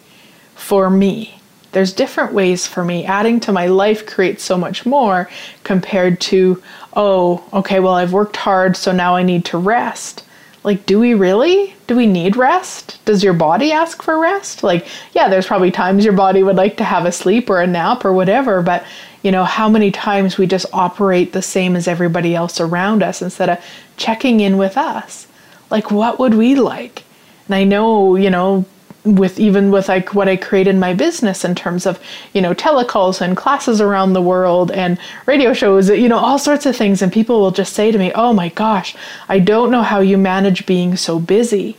for 0.63 0.89
me. 0.89 1.39
There's 1.73 1.91
different 1.91 2.33
ways 2.33 2.65
for 2.65 2.85
me. 2.85 3.05
Adding 3.05 3.41
to 3.41 3.51
my 3.51 3.67
life 3.67 4.05
creates 4.05 4.43
so 4.43 4.57
much 4.57 4.85
more 4.85 5.29
compared 5.63 6.21
to, 6.21 6.63
oh, 6.95 7.43
okay, 7.51 7.79
well, 7.79 7.95
I've 7.95 8.13
worked 8.13 8.37
hard, 8.37 8.77
so 8.77 8.91
now 8.91 9.15
I 9.15 9.23
need 9.23 9.43
to 9.45 9.57
rest. 9.57 10.23
Like, 10.63 10.85
do 10.85 10.99
we 10.99 11.13
really? 11.13 11.75
Do 11.87 11.95
we 11.97 12.07
need 12.07 12.37
rest? 12.37 13.03
Does 13.03 13.23
your 13.23 13.33
body 13.33 13.73
ask 13.73 14.01
for 14.01 14.17
rest? 14.17 14.63
Like, 14.63 14.87
yeah, 15.11 15.27
there's 15.27 15.47
probably 15.47 15.71
times 15.71 16.05
your 16.05 16.13
body 16.13 16.43
would 16.43 16.55
like 16.55 16.77
to 16.77 16.85
have 16.85 17.05
a 17.05 17.11
sleep 17.11 17.49
or 17.49 17.59
a 17.59 17.67
nap 17.67 18.05
or 18.05 18.13
whatever, 18.13 18.61
but 18.61 18.85
you 19.21 19.31
know, 19.31 19.43
how 19.43 19.67
many 19.67 19.91
times 19.91 20.37
we 20.37 20.47
just 20.47 20.65
operate 20.71 21.33
the 21.33 21.41
same 21.41 21.75
as 21.75 21.87
everybody 21.87 22.35
else 22.35 22.61
around 22.61 23.03
us 23.03 23.21
instead 23.21 23.49
of 23.49 23.57
checking 23.97 24.39
in 24.39 24.57
with 24.57 24.77
us. 24.77 25.27
Like, 25.69 25.91
what 25.91 26.19
would 26.19 26.35
we 26.35 26.55
like? 26.55 27.03
And 27.47 27.55
I 27.55 27.63
know, 27.63 28.15
you 28.15 28.29
know, 28.29 28.65
with 29.05 29.39
even 29.39 29.69
with 29.69 29.89
like 29.89 30.13
what 30.13 30.29
I 30.29 30.37
create 30.37 30.67
in 30.67 30.79
my 30.79 30.93
business 30.93 31.43
in 31.43 31.55
terms 31.55 31.85
of 31.85 31.99
you 32.33 32.41
know 32.41 32.53
telecalls 32.53 33.19
and 33.19 33.35
classes 33.35 33.81
around 33.81 34.13
the 34.13 34.21
world 34.21 34.71
and 34.71 34.97
radio 35.25 35.53
shows 35.53 35.89
you 35.89 36.07
know 36.07 36.17
all 36.17 36.39
sorts 36.39 36.65
of 36.65 36.75
things. 36.75 37.01
And 37.01 37.11
people 37.11 37.39
will 37.39 37.51
just 37.51 37.73
say 37.73 37.91
to 37.91 37.97
me 37.97 38.11
oh 38.13 38.33
my 38.33 38.49
gosh 38.49 38.95
I 39.27 39.39
don't 39.39 39.71
know 39.71 39.81
how 39.83 39.99
you 39.99 40.17
manage 40.17 40.65
being 40.65 40.95
so 40.95 41.19
busy. 41.19 41.77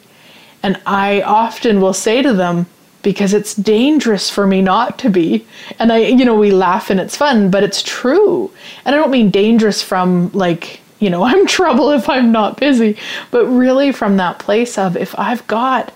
And 0.62 0.80
I 0.86 1.22
often 1.22 1.80
will 1.80 1.92
say 1.92 2.22
to 2.22 2.32
them 2.32 2.66
because 3.02 3.34
it's 3.34 3.54
dangerous 3.54 4.30
for 4.30 4.46
me 4.46 4.62
not 4.62 4.98
to 5.00 5.10
be. 5.10 5.46
And 5.78 5.92
I 5.92 5.98
you 5.98 6.24
know 6.24 6.34
we 6.34 6.50
laugh 6.50 6.90
and 6.90 7.00
it's 7.00 7.16
fun 7.16 7.50
but 7.50 7.62
it's 7.62 7.82
true. 7.82 8.50
And 8.84 8.94
I 8.94 8.98
don't 8.98 9.10
mean 9.10 9.30
dangerous 9.30 9.82
from 9.82 10.30
like 10.32 10.80
you 10.98 11.08
know 11.08 11.22
I'm 11.30 11.46
trouble 11.46 11.90
if 11.90 12.06
I'm 12.06 12.32
not 12.32 12.58
busy 12.58 12.98
but 13.30 13.46
really 13.46 13.92
from 13.92 14.18
that 14.18 14.38
place 14.38 14.76
of 14.76 14.94
if 14.94 15.18
I've 15.18 15.46
got 15.46 15.90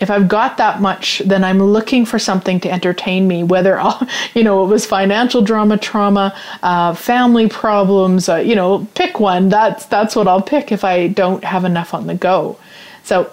if 0.00 0.10
I've 0.10 0.28
got 0.28 0.56
that 0.56 0.80
much, 0.80 1.20
then 1.26 1.44
I'm 1.44 1.62
looking 1.62 2.06
for 2.06 2.18
something 2.18 2.58
to 2.60 2.70
entertain 2.70 3.28
me, 3.28 3.42
whether, 3.42 3.80
you 4.34 4.42
know, 4.42 4.64
it 4.64 4.68
was 4.68 4.86
financial 4.86 5.42
drama, 5.42 5.76
trauma, 5.76 6.34
uh, 6.62 6.94
family 6.94 7.48
problems, 7.48 8.28
uh, 8.28 8.36
you 8.36 8.54
know, 8.54 8.88
pick 8.94 9.20
one. 9.20 9.50
That's, 9.50 9.84
that's 9.86 10.16
what 10.16 10.26
I'll 10.26 10.42
pick 10.42 10.72
if 10.72 10.84
I 10.84 11.08
don't 11.08 11.44
have 11.44 11.64
enough 11.64 11.92
on 11.92 12.06
the 12.06 12.14
go. 12.14 12.58
So 13.04 13.30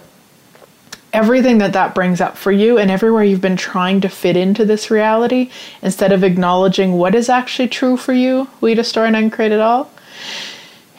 everything 1.13 1.59
that 1.59 1.73
that 1.73 1.95
brings 1.95 2.19
up 2.19 2.37
for 2.37 2.51
you 2.51 2.77
and 2.77 2.91
everywhere 2.91 3.23
you've 3.23 3.41
been 3.41 3.57
trying 3.57 4.01
to 4.01 4.09
fit 4.09 4.35
into 4.35 4.65
this 4.65 4.91
reality, 4.91 5.49
instead 5.81 6.11
of 6.11 6.23
acknowledging 6.23 6.93
what 6.93 7.15
is 7.15 7.29
actually 7.29 7.69
true 7.69 7.95
for 7.95 8.13
you, 8.13 8.47
we 8.59 8.73
destroy 8.73 9.05
and 9.05 9.15
uncreate 9.15 9.53
it 9.53 9.61
all 9.61 9.89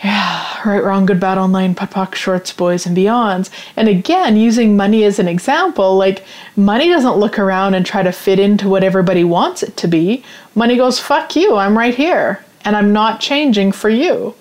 yeah, 0.02 0.68
right, 0.68 0.82
wrong, 0.82 1.06
good, 1.06 1.18
bad, 1.18 1.38
all 1.38 1.48
nine, 1.48 1.74
POC, 1.74 2.14
shorts, 2.14 2.52
boys, 2.52 2.86
and 2.86 2.96
beyonds. 2.96 3.50
And 3.74 3.88
again, 3.88 4.36
using 4.36 4.76
money 4.76 5.02
as 5.04 5.18
an 5.18 5.26
example, 5.26 5.96
like 5.96 6.24
money 6.54 6.88
doesn't 6.88 7.16
look 7.16 7.38
around 7.38 7.74
and 7.74 7.84
try 7.84 8.04
to 8.04 8.12
fit 8.12 8.38
into 8.38 8.68
what 8.68 8.84
everybody 8.84 9.24
wants 9.24 9.64
it 9.64 9.76
to 9.78 9.88
be. 9.88 10.22
Money 10.54 10.76
goes, 10.76 11.00
fuck 11.00 11.34
you, 11.34 11.56
I'm 11.56 11.76
right 11.76 11.94
here, 11.94 12.44
and 12.64 12.76
I'm 12.76 12.92
not 12.92 13.20
changing 13.20 13.72
for 13.72 13.88
you. 13.88 14.34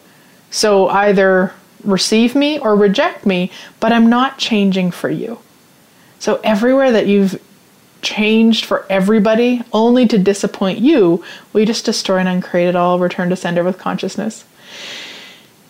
So 0.52 0.90
either 0.90 1.54
receive 1.84 2.36
me 2.36 2.60
or 2.60 2.76
reject 2.76 3.26
me, 3.26 3.52
but 3.80 3.92
I'm 3.92 4.10
not 4.10 4.38
changing 4.38 4.92
for 4.92 5.10
you. 5.10 5.40
So 6.20 6.40
everywhere 6.44 6.92
that 6.92 7.08
you've 7.08 7.42
changed 8.04 8.66
for 8.66 8.86
everybody 8.92 9.64
only 9.74 10.08
to 10.08 10.20
disappoint 10.20 10.80
you, 10.80 11.24
we 11.52 11.66
just 11.66 11.86
destroy 11.86 12.18
and 12.18 12.30
uncreate 12.30 12.70
it 12.70 12.76
all, 12.76 13.00
return 13.00 13.30
to 13.30 13.36
sender 13.36 13.64
with 13.64 13.80
consciousness. 13.80 14.46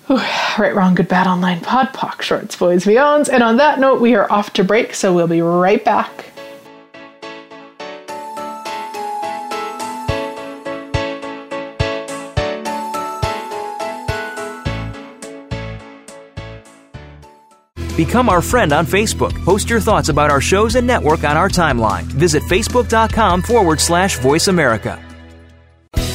Whew, 0.07 0.15
right, 0.57 0.73
wrong, 0.73 0.95
good, 0.95 1.09
bad, 1.09 1.27
all 1.27 1.35
nine, 1.35 1.59
POD 1.59 1.93
POC, 1.93 2.21
shorts, 2.21 2.55
boys, 2.55 2.85
beyonds. 2.85 3.27
And 3.27 3.43
on 3.43 3.57
that 3.57 3.77
note, 3.77 3.99
we 3.99 4.15
are 4.15 4.31
off 4.31 4.53
to 4.53 4.63
break, 4.63 4.93
so 4.93 5.13
we'll 5.13 5.27
be 5.27 5.41
right 5.41 5.83
back. 5.83 6.31
Become 17.97 18.29
our 18.29 18.43
friend 18.43 18.71
on 18.71 18.85
Facebook. 18.85 19.33
Post 19.43 19.69
your 19.69 19.81
thoughts 19.81 20.09
about 20.09 20.29
our 20.29 20.39
shows 20.39 20.75
and 20.75 20.85
network 20.85 21.23
on 21.23 21.35
our 21.35 21.49
timeline. 21.49 22.03
Visit 22.03 22.43
facebook.com 22.43 23.41
forward 23.41 23.81
slash 23.81 24.19
voice 24.19 24.47
America. 24.47 25.03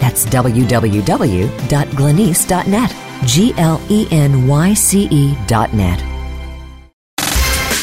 That's 0.00 0.24
www.glenyce.net. 0.26 2.96
G 3.26 3.52
L 3.58 3.80
E 3.88 4.08
N 4.10 4.48
Y 4.48 4.74
C 4.74 5.06
E 5.10 5.36
dot 5.46 5.72
net. 5.74 6.09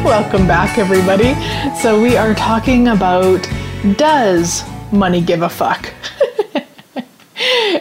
Welcome 0.02 0.48
back, 0.48 0.78
everybody. 0.78 1.34
So, 1.80 2.02
we 2.02 2.16
are 2.16 2.34
talking 2.34 2.88
about 2.88 3.48
does 3.96 4.64
money 4.90 5.20
give 5.20 5.42
a 5.42 5.48
fuck? 5.48 5.94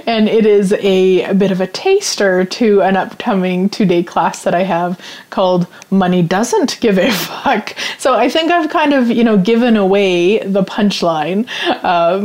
and 0.05 0.27
it 0.27 0.45
is 0.45 0.73
a, 0.73 1.23
a, 1.23 1.33
bit 1.33 1.51
of 1.51 1.61
a 1.61 1.67
taster 1.67 2.43
to 2.45 2.81
an 2.81 2.97
upcoming 2.97 3.69
two 3.69 3.85
day 3.85 4.03
class 4.03 4.43
that 4.43 4.53
I 4.53 4.63
have 4.63 4.99
called 5.29 5.67
Money 5.89 6.21
Doesn't 6.21 6.79
Give 6.79 6.97
a 6.97 7.11
Fuck. 7.11 7.75
So 7.97 8.15
I 8.15 8.29
think 8.29 8.51
I've 8.51 8.69
kind 8.69 8.93
of, 8.93 9.09
you 9.09 9.23
know, 9.23 9.37
given 9.37 9.77
away 9.77 10.39
the 10.39 10.63
punchline 10.63 11.43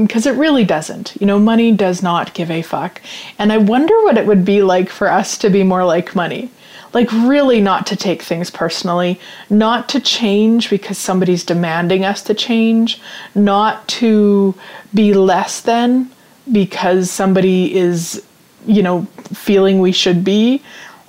because 0.02 0.26
um, 0.26 0.32
it 0.32 0.38
really 0.38 0.64
doesn't. 0.64 1.16
You 1.20 1.26
know, 1.26 1.38
money 1.38 1.72
does 1.72 2.02
not 2.02 2.34
give 2.34 2.50
a 2.50 2.62
fuck. 2.62 3.00
And 3.38 3.52
I 3.52 3.58
wonder 3.58 3.94
what 4.02 4.18
it 4.18 4.26
would 4.26 4.44
be 4.44 4.62
like 4.62 4.88
for 4.88 5.10
us 5.10 5.38
to 5.38 5.50
be 5.50 5.62
more 5.62 5.84
like 5.84 6.14
money. 6.14 6.50
Like, 6.94 7.10
really, 7.10 7.62
not 7.62 7.86
to 7.86 7.96
take 7.96 8.22
things 8.22 8.50
personally, 8.50 9.18
not 9.48 9.88
to 9.90 10.00
change 10.00 10.68
because 10.68 10.98
somebody's 10.98 11.42
demanding 11.42 12.04
us 12.04 12.22
to 12.24 12.34
change, 12.34 13.00
not 13.34 13.88
to 13.88 14.54
be 14.92 15.14
less 15.14 15.62
than 15.62 16.10
because 16.50 17.10
somebody 17.10 17.74
is, 17.74 18.22
you 18.66 18.82
know, 18.82 19.02
feeling 19.32 19.80
we 19.80 19.92
should 19.92 20.24
be. 20.24 20.62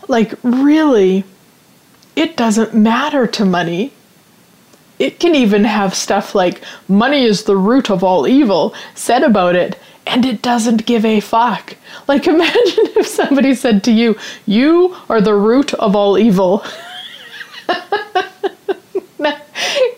Like, 0.08 0.34
really, 0.44 1.24
it 2.16 2.38
doesn't 2.38 2.74
matter 2.74 3.26
to 3.28 3.46
money. 3.46 3.92
It 5.00 5.20
can 5.20 5.36
even 5.36 5.64
have 5.64 5.96
stuff 5.96 6.36
like, 6.36 6.62
money 6.88 7.24
is 7.24 7.44
the 7.44 7.58
root 7.58 7.90
of 7.90 8.04
all 8.04 8.28
evil 8.28 8.76
said 8.94 9.24
about 9.24 9.56
it, 9.56 9.80
and 10.06 10.26
it 10.26 10.42
doesn't 10.42 10.86
give 10.86 11.06
a 11.06 11.20
fuck. 11.20 11.76
Like, 12.08 12.28
imagine 12.28 12.88
if 12.96 13.08
somebody 13.08 13.56
said 13.56 13.84
to 13.86 13.92
you, 13.92 14.18
You 14.46 14.96
are 15.10 15.22
the 15.22 15.36
root 15.36 15.74
of 15.76 15.96
all 15.96 16.18
evil. 16.18 16.64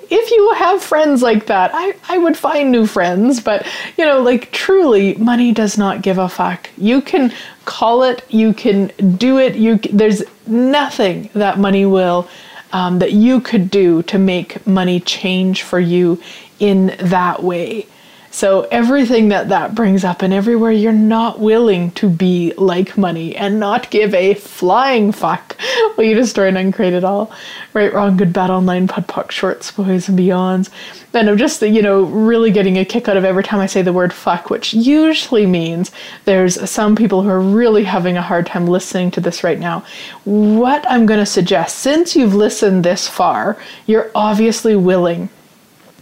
if 0.10 0.32
you 0.32 0.54
have 0.54 0.82
friends 0.82 1.22
like 1.22 1.48
that, 1.48 1.72
I, 1.74 1.96
I 2.08 2.18
would 2.18 2.38
find 2.38 2.72
new 2.72 2.86
friends. 2.86 3.40
But, 3.40 3.68
you 3.98 4.06
know, 4.06 4.22
like 4.22 4.52
truly, 4.52 5.16
money 5.16 5.52
does 5.52 5.78
not 5.78 6.02
give 6.02 6.18
a 6.18 6.30
fuck. 6.30 6.70
You 6.78 7.02
can 7.02 7.34
call 7.66 8.04
it, 8.04 8.24
you 8.30 8.54
can 8.54 8.88
do 9.18 9.40
it, 9.40 9.56
you 9.56 9.78
there's 9.92 10.24
nothing 10.48 11.30
that 11.34 11.58
money 11.58 11.86
will, 11.86 12.28
um, 12.72 13.00
that 13.00 13.14
you 13.14 13.40
could 13.42 13.72
do 13.72 14.04
to 14.04 14.20
make 14.20 14.66
money 14.68 15.00
change 15.00 15.64
for 15.64 15.80
you 15.80 16.22
in 16.60 16.96
that 17.00 17.44
way. 17.44 17.88
So 18.36 18.68
everything 18.70 19.30
that 19.30 19.48
that 19.48 19.76
brings 19.76 20.04
up 20.04 20.22
and 20.22 20.34
everywhere 20.34 20.74
you're 20.74 20.92
not 20.92 21.40
willing 21.40 21.92
to 21.92 22.10
be 22.10 22.52
like 22.58 22.98
money 22.98 23.34
and 23.34 23.62
not 23.62 23.90
give 23.90 24.14
a 24.14 24.34
flying 24.34 25.14
fuck 25.14 25.56
will 25.98 26.04
you 26.04 26.16
destroy 26.16 26.50
and 26.50 26.58
uncreate 26.58 26.92
it 26.92 27.06
all. 27.06 27.32
Right, 27.72 27.94
wrong, 27.94 28.18
good, 28.18 28.34
bad, 28.34 28.50
online, 28.50 28.90
POD, 28.90 29.08
POC, 29.08 29.32
shorts, 29.32 29.72
boys, 29.72 30.10
and 30.10 30.20
beyonds. 30.20 30.70
And 31.14 31.30
I'm 31.30 31.38
just, 31.38 31.62
you 31.62 31.82
know, 31.82 32.04
really 32.04 32.52
getting 32.52 32.78
a 32.78 32.84
kick 32.84 33.08
out 33.08 33.16
of 33.16 33.24
every 33.24 33.42
time 33.42 33.62
I 33.62 33.68
say 33.68 33.82
the 33.82 33.94
word 33.94 34.12
fuck, 34.12 34.50
which 34.50 34.74
usually 34.74 35.46
means 35.46 35.94
there's 36.26 36.70
some 36.70 36.98
people 36.98 37.22
who 37.22 37.30
are 37.30 37.40
really 37.40 37.86
having 37.86 38.18
a 38.18 38.22
hard 38.22 38.48
time 38.48 38.68
listening 38.68 39.12
to 39.12 39.22
this 39.22 39.46
right 39.46 39.60
now. 39.60 39.86
What 40.26 40.86
I'm 40.92 41.06
going 41.06 41.22
to 41.22 41.26
suggest, 41.26 41.78
since 41.78 42.18
you've 42.18 42.36
listened 42.36 42.84
this 42.84 43.08
far, 43.08 43.58
you're 43.86 44.12
obviously 44.14 44.76
willing 44.76 45.30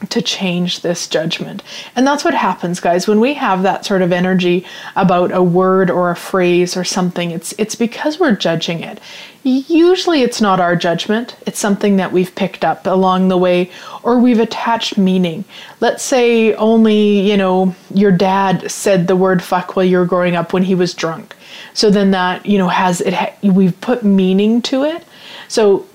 to 0.10 0.22
change 0.22 0.82
this 0.82 1.08
judgment. 1.08 1.64
And 1.96 2.06
that's 2.06 2.24
what 2.24 2.34
happens 2.34 2.80
guys 2.80 3.08
when 3.08 3.20
we 3.20 3.34
have 3.34 3.64
that 3.64 3.86
sort 3.86 4.02
of 4.02 4.12
energy 4.12 4.66
about 4.96 5.32
a 5.32 5.44
word 5.44 5.90
or 5.90 6.12
a 6.12 6.16
phrase 6.16 6.76
or 6.76 6.84
something 6.84 7.32
it's 7.32 7.54
it's 7.58 7.76
because 7.76 8.20
we're 8.20 8.36
judging 8.36 8.82
it. 8.82 9.00
Usually 9.44 10.22
it's 10.22 10.40
not 10.40 10.62
our 10.62 10.76
judgment, 10.76 11.36
it's 11.46 11.60
something 11.60 11.98
that 11.98 12.14
we've 12.14 12.34
picked 12.34 12.64
up 12.64 12.88
along 12.88 13.28
the 13.28 13.38
way 13.38 13.70
or 14.02 14.20
we've 14.20 14.40
attached 14.40 14.98
meaning. 14.98 15.44
Let's 15.82 16.04
say 16.04 16.54
only, 16.56 17.30
you 17.30 17.36
know, 17.36 17.76
your 17.94 18.12
dad 18.12 18.72
said 18.72 19.08
the 19.08 19.18
word 19.18 19.44
fuck 19.44 19.76
while 19.76 19.86
you 19.86 19.98
were 19.98 20.06
growing 20.06 20.36
up 20.36 20.54
when 20.54 20.64
he 20.64 20.76
was 20.76 20.94
drunk. 20.94 21.36
So 21.74 21.90
then 21.90 22.12
that, 22.12 22.46
you 22.46 22.58
know, 22.58 22.70
has 22.70 23.02
it 23.02 23.16
we've 23.44 23.80
put 23.82 24.04
meaning 24.04 24.62
to 24.64 24.84
it. 24.84 25.04
So 25.50 25.86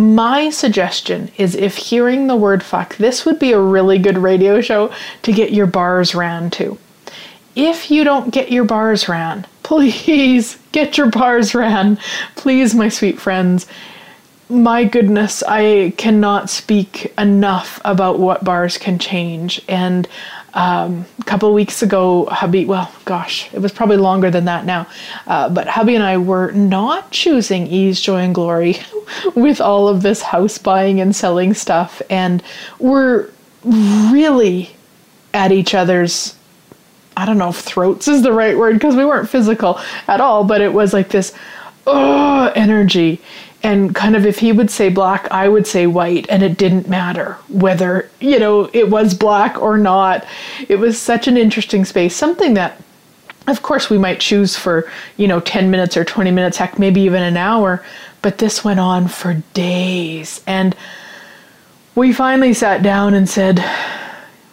my 0.00 0.50
suggestion 0.50 1.30
is 1.36 1.54
if 1.54 1.76
hearing 1.76 2.26
the 2.26 2.36
word 2.36 2.62
fuck, 2.62 2.96
this 2.96 3.24
would 3.24 3.38
be 3.38 3.52
a 3.52 3.60
really 3.60 3.98
good 3.98 4.18
radio 4.18 4.60
show 4.60 4.92
to 5.22 5.32
get 5.32 5.52
your 5.52 5.66
bars 5.66 6.14
ran 6.14 6.50
to. 6.50 6.78
If 7.54 7.90
you 7.90 8.04
don't 8.04 8.32
get 8.32 8.50
your 8.50 8.64
bars 8.64 9.08
ran, 9.08 9.46
please 9.62 10.58
get 10.72 10.98
your 10.98 11.10
bars 11.10 11.54
ran. 11.54 11.98
Please, 12.36 12.74
my 12.74 12.88
sweet 12.88 13.20
friends. 13.20 13.66
My 14.48 14.84
goodness, 14.84 15.44
I 15.46 15.94
cannot 15.96 16.50
speak 16.50 17.12
enough 17.16 17.80
about 17.84 18.18
what 18.18 18.42
bars 18.42 18.78
can 18.78 18.98
change. 18.98 19.62
And 19.68 20.08
um, 20.54 21.04
a 21.18 21.24
couple 21.24 21.52
weeks 21.54 21.82
ago, 21.82 22.26
hubby, 22.26 22.64
well, 22.64 22.92
gosh, 23.04 23.52
it 23.54 23.60
was 23.60 23.72
probably 23.72 23.96
longer 23.96 24.30
than 24.30 24.46
that 24.46 24.64
now, 24.64 24.86
uh, 25.26 25.48
but 25.48 25.68
hubby 25.68 25.94
and 25.94 26.04
I 26.04 26.16
were 26.16 26.50
not 26.52 27.10
choosing 27.10 27.66
ease, 27.66 28.00
joy, 28.00 28.18
and 28.18 28.34
glory 28.34 28.78
with 29.34 29.60
all 29.60 29.88
of 29.88 30.02
this 30.02 30.22
house 30.22 30.58
buying 30.58 31.00
and 31.00 31.14
selling 31.14 31.54
stuff. 31.54 32.02
And 32.10 32.42
we're 32.78 33.30
really 33.64 34.70
at 35.34 35.52
each 35.52 35.74
other's, 35.74 36.34
I 37.16 37.26
don't 37.26 37.38
know 37.38 37.50
if 37.50 37.56
throats 37.56 38.08
is 38.08 38.22
the 38.22 38.32
right 38.32 38.56
word 38.56 38.74
because 38.74 38.96
we 38.96 39.04
weren't 39.04 39.28
physical 39.28 39.80
at 40.08 40.20
all, 40.20 40.44
but 40.44 40.60
it 40.60 40.72
was 40.72 40.92
like 40.92 41.08
this 41.10 41.32
energy. 41.86 43.20
And 43.62 43.94
kind 43.94 44.16
of 44.16 44.24
if 44.24 44.38
he 44.38 44.52
would 44.52 44.70
say 44.70 44.88
black, 44.88 45.30
I 45.30 45.48
would 45.48 45.66
say 45.66 45.86
white, 45.86 46.26
and 46.30 46.42
it 46.42 46.56
didn't 46.56 46.88
matter 46.88 47.36
whether, 47.48 48.10
you 48.20 48.38
know, 48.38 48.70
it 48.72 48.88
was 48.88 49.12
black 49.14 49.60
or 49.60 49.76
not. 49.76 50.26
It 50.68 50.76
was 50.76 50.98
such 50.98 51.28
an 51.28 51.36
interesting 51.36 51.84
space, 51.84 52.16
something 52.16 52.54
that 52.54 52.80
of 53.46 53.62
course 53.62 53.90
we 53.90 53.98
might 53.98 54.20
choose 54.20 54.56
for, 54.56 54.90
you 55.16 55.26
know, 55.26 55.40
10 55.40 55.70
minutes 55.70 55.96
or 55.96 56.04
20 56.04 56.30
minutes, 56.30 56.56
heck, 56.56 56.78
maybe 56.78 57.00
even 57.02 57.22
an 57.22 57.36
hour, 57.36 57.84
but 58.22 58.38
this 58.38 58.64
went 58.64 58.80
on 58.80 59.08
for 59.08 59.42
days. 59.54 60.42
And 60.46 60.74
we 61.94 62.12
finally 62.12 62.54
sat 62.54 62.82
down 62.82 63.14
and 63.14 63.28
said, 63.28 63.64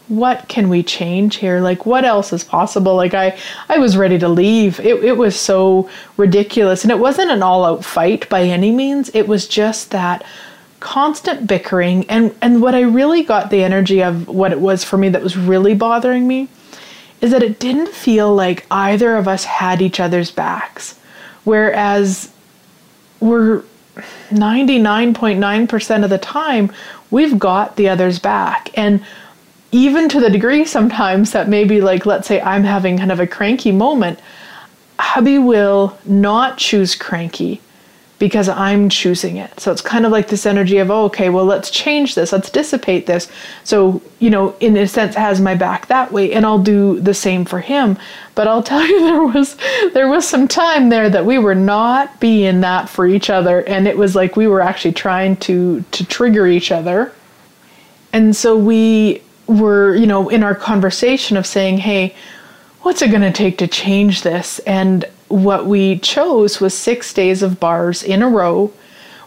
what 0.08 0.48
can 0.48 0.70
we 0.70 0.84
change 0.84 1.38
here? 1.38 1.60
Like 1.60 1.86
what 1.86 2.06
else 2.06 2.32
is 2.32 2.44
possible? 2.44 2.96
Like 2.96 3.14
i 3.14 3.38
i 3.70 3.78
was 3.78 3.98
ready 3.98 4.18
to 4.20 4.30
leave. 4.30 4.80
It, 4.80 5.04
it 5.04 5.18
was 5.18 5.40
so 5.40 5.90
ridiculous. 6.16 6.84
And 6.84 6.92
it 6.92 7.00
wasn't 7.00 7.32
an 7.32 7.44
all 7.44 7.66
out 7.66 7.84
fight 7.84 8.28
by 8.30 8.44
any 8.44 8.72
means. 8.72 9.10
It 9.14 9.28
was 9.28 9.48
just 9.48 9.92
that 9.92 10.26
constant 10.80 11.48
bickering. 11.48 12.10
And 12.10 12.34
and 12.42 12.62
what 12.62 12.76
i 12.76 12.82
really 12.82 13.24
got 13.24 13.50
the 13.50 13.64
energy 13.64 14.02
of 14.04 14.28
what 14.28 14.52
it 14.52 14.60
was 14.60 14.84
for 14.84 14.98
me 14.98 15.10
that 15.10 15.24
was 15.24 15.36
really 15.36 15.74
bothering 15.74 16.28
me 16.28 16.48
is 17.20 17.32
that 17.32 17.44
it 17.44 17.60
didn't 17.60 17.90
feel 17.90 18.34
like 18.34 18.66
either 18.70 19.16
of 19.16 19.28
us 19.28 19.44
had 19.44 19.82
each 19.82 20.00
other's 20.00 20.32
backs. 20.32 21.00
Whereas 21.44 22.32
we're 23.20 23.64
99.9% 24.30 26.04
of 26.04 26.10
the 26.10 26.18
time 26.18 26.72
we've 27.10 27.40
got 27.40 27.76
the 27.76 27.90
other's 27.90 28.20
back. 28.20 28.70
And 28.78 29.04
even 29.72 30.10
to 30.10 30.20
the 30.20 30.30
degree 30.30 30.66
sometimes 30.66 31.32
that 31.32 31.50
maybe 31.50 31.82
like 31.82 32.06
let's 32.06 32.28
say 32.28 32.42
I'm 32.42 32.64
having 32.64 32.98
kind 32.98 33.12
of 33.12 33.20
a 33.20 33.28
cranky 33.28 33.72
moment, 33.72 34.20
hubby 35.00 35.38
will 35.38 35.98
not 36.06 36.58
choose 36.58 36.96
cranky 36.96 37.62
because 38.20 38.50
I'm 38.50 38.90
choosing 38.90 39.38
it. 39.38 39.60
So 39.60 39.72
it's 39.72 39.82
kind 39.82 40.06
of 40.06 40.12
like 40.12 40.28
this 40.28 40.46
energy 40.46 40.78
of, 40.78 40.90
oh, 40.90 41.06
okay, 41.06 41.30
well, 41.30 41.46
let's 41.46 41.70
change 41.70 42.16
this, 42.16 42.32
let's 42.32 42.50
dissipate 42.50 43.06
this. 43.06 43.30
So, 43.64 44.02
you 44.20 44.32
know, 44.32 44.56
in 44.60 44.76
a 44.76 44.88
sense, 44.88 45.16
has 45.16 45.40
my 45.40 45.54
back 45.54 45.88
that 45.88 46.12
way, 46.12 46.34
and 46.34 46.46
I'll 46.46 46.62
do 46.62 47.00
the 47.00 47.14
same 47.14 47.46
for 47.46 47.60
him. 47.60 47.98
But 48.34 48.48
I'll 48.48 48.64
tell 48.64 48.86
you, 48.86 49.00
there 49.06 49.24
was 49.24 49.58
there 49.94 50.08
was 50.08 50.28
some 50.28 50.48
time 50.48 50.90
there 50.90 51.10
that 51.10 51.26
we 51.26 51.38
were 51.38 51.56
not 51.56 52.20
being 52.20 52.62
that 52.62 52.90
for 52.90 53.06
each 53.06 53.30
other, 53.30 53.62
and 53.68 53.88
it 53.88 53.98
was 53.98 54.16
like 54.16 54.36
we 54.36 54.48
were 54.48 54.62
actually 54.62 54.94
trying 54.94 55.36
to 55.38 55.84
to 55.92 56.06
trigger 56.06 56.48
each 56.48 56.72
other. 56.72 57.14
And 58.14 58.36
so 58.36 58.58
we 58.58 59.22
were, 59.48 59.96
you 59.96 60.08
know, 60.08 60.30
in 60.30 60.44
our 60.44 60.56
conversation 60.56 61.38
of 61.38 61.46
saying, 61.46 61.80
hey, 61.80 62.16
what's 62.82 63.02
it 63.02 63.10
going 63.10 63.22
to 63.22 63.32
take 63.32 63.58
to 63.58 63.68
change 63.68 64.22
this? 64.22 64.60
And 64.60 65.06
what 65.30 65.66
we 65.66 66.00
chose 66.00 66.62
was 66.62 66.74
six 66.74 67.14
days 67.14 67.42
of 67.42 67.60
bars 67.60 68.04
in 68.04 68.22
a 68.22 68.30
row 68.30 68.72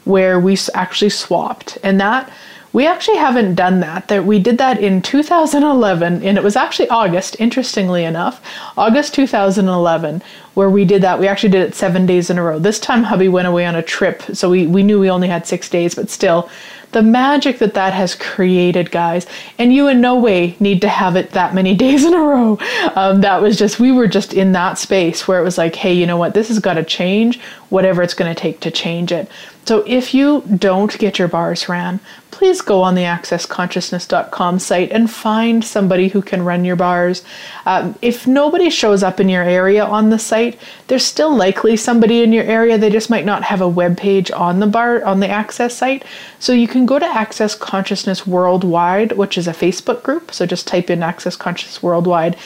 where 0.04 0.40
we 0.40 0.56
actually 0.74 1.10
swapped. 1.10 1.78
And 1.82 2.00
that 2.00 2.30
we 2.72 2.86
actually 2.86 3.16
haven't 3.16 3.56
done 3.56 3.80
that. 3.80 4.08
That 4.08 4.24
we 4.24 4.38
did 4.38 4.58
that 4.58 4.80
in 4.80 5.02
2011 5.02 6.22
and 6.22 6.38
it 6.38 6.44
was 6.44 6.56
actually 6.56 6.88
August, 6.88 7.36
interestingly 7.38 8.04
enough, 8.04 8.40
August 8.76 9.14
2011 9.14 10.22
where 10.54 10.70
we 10.70 10.84
did 10.84 11.02
that. 11.02 11.18
We 11.18 11.28
actually 11.28 11.50
did 11.50 11.62
it 11.62 11.74
7 11.74 12.06
days 12.06 12.30
in 12.30 12.38
a 12.38 12.42
row. 12.42 12.58
This 12.58 12.78
time 12.78 13.02
hubby 13.04 13.28
went 13.28 13.48
away 13.48 13.66
on 13.66 13.76
a 13.76 13.82
trip, 13.82 14.22
so 14.32 14.50
we 14.50 14.66
we 14.66 14.82
knew 14.82 15.00
we 15.00 15.10
only 15.10 15.28
had 15.28 15.46
6 15.46 15.68
days, 15.68 15.94
but 15.94 16.10
still 16.10 16.48
the 16.92 17.02
magic 17.02 17.58
that 17.58 17.74
that 17.74 17.92
has 17.92 18.14
created, 18.14 18.90
guys. 18.90 19.26
And 19.58 19.72
you 19.72 19.88
in 19.88 20.00
no 20.00 20.16
way 20.16 20.56
need 20.60 20.80
to 20.82 20.88
have 20.88 21.16
it 21.16 21.30
that 21.32 21.54
many 21.54 21.74
days 21.84 22.04
in 22.04 22.14
a 22.14 22.20
row. 22.20 22.58
Um, 22.94 23.20
that 23.20 23.42
was 23.42 23.56
just, 23.56 23.80
we 23.80 23.92
were 23.92 24.08
just 24.08 24.32
in 24.32 24.52
that 24.52 24.78
space 24.78 25.26
where 25.28 25.40
it 25.40 25.44
was 25.44 25.58
like, 25.58 25.74
hey, 25.74 25.92
you 25.92 26.06
know 26.06 26.16
what? 26.16 26.34
This 26.34 26.48
has 26.48 26.58
got 26.58 26.74
to 26.74 26.84
change, 26.84 27.40
whatever 27.68 28.02
it's 28.02 28.14
going 28.14 28.34
to 28.34 28.40
take 28.40 28.60
to 28.60 28.70
change 28.70 29.12
it. 29.12 29.28
So 29.70 29.84
if 29.86 30.14
you 30.14 30.42
don't 30.56 30.98
get 30.98 31.20
your 31.20 31.28
bars 31.28 31.68
ran, 31.68 32.00
please 32.32 32.60
go 32.60 32.82
on 32.82 32.96
the 32.96 33.04
accessconsciousness.com 33.04 34.58
site 34.58 34.90
and 34.90 35.08
find 35.08 35.64
somebody 35.64 36.08
who 36.08 36.22
can 36.22 36.44
run 36.44 36.64
your 36.64 36.74
bars. 36.74 37.22
Um, 37.66 37.94
if 38.02 38.26
nobody 38.26 38.68
shows 38.68 39.04
up 39.04 39.20
in 39.20 39.28
your 39.28 39.44
area 39.44 39.84
on 39.84 40.10
the 40.10 40.18
site, 40.18 40.58
there's 40.88 41.04
still 41.04 41.32
likely 41.36 41.76
somebody 41.76 42.24
in 42.24 42.32
your 42.32 42.42
area. 42.42 42.78
They 42.78 42.90
just 42.90 43.10
might 43.10 43.24
not 43.24 43.44
have 43.44 43.60
a 43.60 43.68
web 43.68 43.96
page 43.96 44.32
on 44.32 44.58
the 44.58 44.66
bar 44.66 45.04
on 45.04 45.20
the 45.20 45.28
access 45.28 45.76
site. 45.76 46.04
So 46.40 46.52
you 46.52 46.66
can 46.66 46.84
go 46.84 46.98
to 46.98 47.06
Access 47.06 47.54
Consciousness 47.54 48.26
Worldwide, 48.26 49.12
which 49.12 49.38
is 49.38 49.46
a 49.46 49.52
Facebook 49.52 50.02
group. 50.02 50.34
So 50.34 50.46
just 50.46 50.66
type 50.66 50.90
in 50.90 51.04
Access 51.04 51.36
Consciousness 51.36 51.80
Worldwide. 51.80 52.36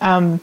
Um, 0.00 0.40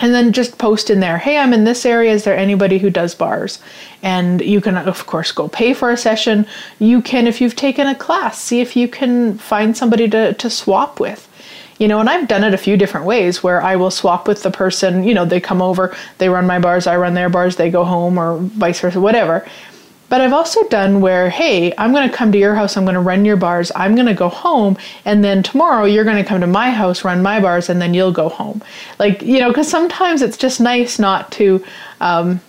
and 0.00 0.12
then 0.12 0.32
just 0.32 0.58
post 0.58 0.90
in 0.90 1.00
there 1.00 1.18
hey 1.18 1.38
i'm 1.38 1.52
in 1.52 1.64
this 1.64 1.86
area. 1.86 2.12
Is 2.12 2.24
there 2.24 2.36
anybody 2.36 2.78
who 2.78 2.90
does 2.90 3.14
bars? 3.14 3.58
And 4.02 4.40
you 4.40 4.60
can 4.60 4.76
of 4.76 5.06
course 5.06 5.32
go 5.32 5.48
pay 5.48 5.74
for 5.74 5.90
a 5.90 5.96
session. 5.96 6.46
You 6.78 7.00
can 7.00 7.26
if 7.26 7.40
you've 7.40 7.56
taken 7.56 7.86
a 7.86 7.94
class 7.94 8.40
see 8.40 8.60
if 8.60 8.76
you 8.76 8.88
can 8.88 9.38
find 9.38 9.76
somebody 9.76 10.08
to, 10.10 10.34
to 10.34 10.50
swap 10.50 11.00
with. 11.00 11.28
You 11.78 11.88
know 11.88 11.98
and 11.98 12.08
i've 12.08 12.28
done 12.28 12.44
it 12.44 12.54
a 12.54 12.58
few 12.58 12.76
different 12.76 13.04
ways 13.04 13.42
where 13.42 13.60
i 13.62 13.74
will 13.74 13.90
swap 13.90 14.28
with 14.28 14.42
the 14.44 14.50
person 14.50 15.02
you 15.02 15.12
know 15.12 15.24
they 15.24 15.40
come 15.40 15.60
over 15.60 15.94
they 16.18 16.28
run 16.28 16.46
my 16.46 16.60
bars 16.60 16.86
i 16.86 16.96
run 16.96 17.14
their 17.14 17.28
bars 17.28 17.56
they 17.56 17.68
go 17.68 17.84
home 17.84 18.16
or 18.16 18.38
vice 18.38 18.80
versa 18.80 19.00
whatever 19.00 19.44
but 20.14 20.20
I've 20.20 20.32
also 20.32 20.62
done 20.68 21.00
where, 21.00 21.28
hey, 21.28 21.74
I'm 21.76 21.92
going 21.92 22.08
to 22.08 22.16
come 22.16 22.30
to 22.30 22.38
your 22.38 22.54
house, 22.54 22.76
I'm 22.76 22.84
going 22.84 22.94
to 22.94 23.00
run 23.00 23.24
your 23.24 23.36
bars, 23.36 23.72
I'm 23.74 23.96
going 23.96 24.06
to 24.06 24.14
go 24.14 24.28
home, 24.28 24.76
and 25.04 25.24
then 25.24 25.42
tomorrow 25.42 25.86
you're 25.86 26.04
going 26.04 26.22
to 26.22 26.22
come 26.22 26.40
to 26.40 26.46
my 26.46 26.70
house, 26.70 27.02
run 27.02 27.20
my 27.20 27.40
bars, 27.40 27.68
and 27.68 27.82
then 27.82 27.94
you'll 27.94 28.12
go 28.12 28.28
home. 28.28 28.62
Like, 29.00 29.22
you 29.22 29.40
know, 29.40 29.48
because 29.48 29.68
sometimes 29.68 30.22
it's 30.22 30.36
just 30.36 30.60
nice 30.60 31.00
not 31.00 31.32
to. 31.32 31.64
Um, 32.00 32.40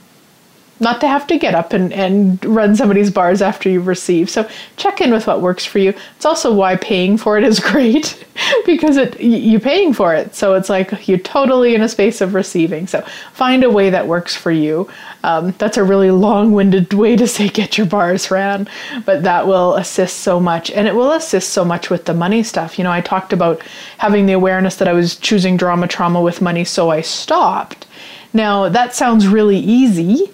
not 0.79 0.99
to 0.99 1.07
have 1.07 1.25
to 1.27 1.37
get 1.37 1.55
up 1.55 1.71
and, 1.71 1.93
and 1.93 2.43
run 2.43 2.75
somebody's 2.75 3.09
bars 3.09 3.41
after 3.41 3.69
you've 3.69 3.87
received. 3.87 4.29
So 4.29 4.47
check 4.75 4.99
in 4.99 5.11
with 5.11 5.25
what 5.25 5.41
works 5.41 5.63
for 5.63 5.79
you. 5.79 5.93
It's 6.17 6.25
also 6.25 6.53
why 6.53 6.75
paying 6.75 7.17
for 7.17 7.37
it 7.37 7.43
is 7.45 7.59
great 7.71 8.25
because 8.65 8.97
it 8.97 9.19
you're 9.21 9.61
paying 9.61 9.93
for 9.93 10.13
it. 10.13 10.35
So 10.35 10.53
it's 10.53 10.69
like 10.69 11.07
you're 11.07 11.17
totally 11.17 11.75
in 11.75 11.81
a 11.81 11.87
space 11.87 12.19
of 12.19 12.33
receiving. 12.33 12.87
So 12.87 13.01
find 13.33 13.63
a 13.63 13.69
way 13.69 13.89
that 13.89 14.07
works 14.07 14.35
for 14.35 14.51
you. 14.51 14.89
Um, 15.23 15.55
that's 15.57 15.77
a 15.77 15.83
really 15.83 16.11
long-winded 16.11 16.93
way 16.93 17.15
to 17.15 17.27
say 17.27 17.47
get 17.47 17.77
your 17.77 17.87
bars 17.87 18.29
ran, 18.29 18.67
but 19.05 19.23
that 19.23 19.47
will 19.47 19.75
assist 19.75 20.17
so 20.19 20.39
much, 20.39 20.69
and 20.71 20.87
it 20.87 20.95
will 20.95 21.13
assist 21.13 21.49
so 21.49 21.63
much 21.65 21.89
with 21.89 22.05
the 22.05 22.13
money 22.13 22.43
stuff. 22.43 22.77
You 22.77 22.83
know, 22.83 22.91
I 22.91 23.01
talked 23.01 23.33
about 23.33 23.63
having 23.97 24.25
the 24.25 24.33
awareness 24.33 24.75
that 24.75 24.87
I 24.87 24.93
was 24.93 25.15
choosing 25.15 25.57
drama 25.57 25.87
trauma 25.87 26.21
with 26.21 26.41
money, 26.41 26.65
so 26.65 26.91
I 26.91 27.01
stopped. 27.01 27.87
Now 28.33 28.67
that 28.67 28.93
sounds 28.93 29.27
really 29.27 29.57
easy 29.57 30.29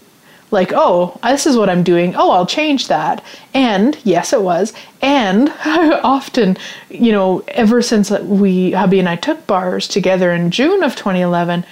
like, 0.51 0.71
oh, 0.73 1.17
this 1.23 1.47
is 1.47 1.57
what 1.57 1.69
I'm 1.69 1.83
doing. 1.83 2.15
Oh, 2.15 2.31
I'll 2.31 2.45
change 2.45 2.87
that. 2.89 3.23
And 3.53 3.97
yes, 4.03 4.33
it 4.33 4.41
was. 4.41 4.73
And 5.01 5.49
often, 5.65 6.57
you 6.89 7.11
know, 7.11 7.43
ever 7.49 7.81
since 7.81 8.11
we, 8.11 8.71
hubby 8.71 8.99
and 8.99 9.09
I 9.09 9.15
took 9.15 9.47
bars 9.47 9.87
together 9.87 10.31
in 10.31 10.51
June 10.51 10.83
of 10.83 10.95
2011, 10.95 11.65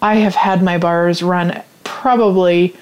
I 0.00 0.16
have 0.16 0.34
had 0.34 0.62
my 0.62 0.78
bars 0.78 1.22
run 1.22 1.62
probably 1.84 2.74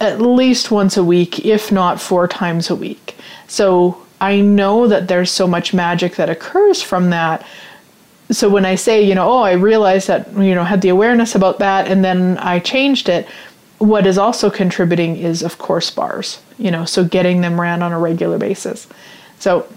at 0.00 0.20
least 0.20 0.70
once 0.70 0.96
a 0.96 1.04
week, 1.04 1.44
if 1.44 1.70
not 1.70 2.00
four 2.00 2.26
times 2.26 2.70
a 2.70 2.74
week. 2.74 3.16
So 3.46 4.02
I 4.20 4.40
know 4.40 4.88
that 4.88 5.08
there's 5.08 5.30
so 5.30 5.46
much 5.46 5.74
magic 5.74 6.16
that 6.16 6.30
occurs 6.30 6.82
from 6.82 7.10
that. 7.10 7.46
So 8.30 8.48
when 8.48 8.66
I 8.66 8.74
say, 8.74 9.02
you 9.02 9.14
know, 9.14 9.28
oh, 9.28 9.42
I 9.42 9.52
realized 9.52 10.08
that, 10.08 10.32
you 10.32 10.54
know, 10.54 10.64
had 10.64 10.82
the 10.82 10.90
awareness 10.90 11.34
about 11.34 11.58
that 11.60 11.88
and 11.88 12.04
then 12.04 12.38
I 12.38 12.58
changed 12.58 13.08
it, 13.08 13.26
what 13.78 14.06
is 14.06 14.18
also 14.18 14.50
contributing 14.50 15.16
is, 15.16 15.42
of 15.42 15.58
course, 15.58 15.90
bars, 15.90 16.40
you 16.58 16.70
know, 16.70 16.84
so 16.84 17.04
getting 17.04 17.40
them 17.40 17.60
ran 17.60 17.82
on 17.82 17.92
a 17.92 17.98
regular 17.98 18.38
basis. 18.38 18.86
So, 19.38 19.68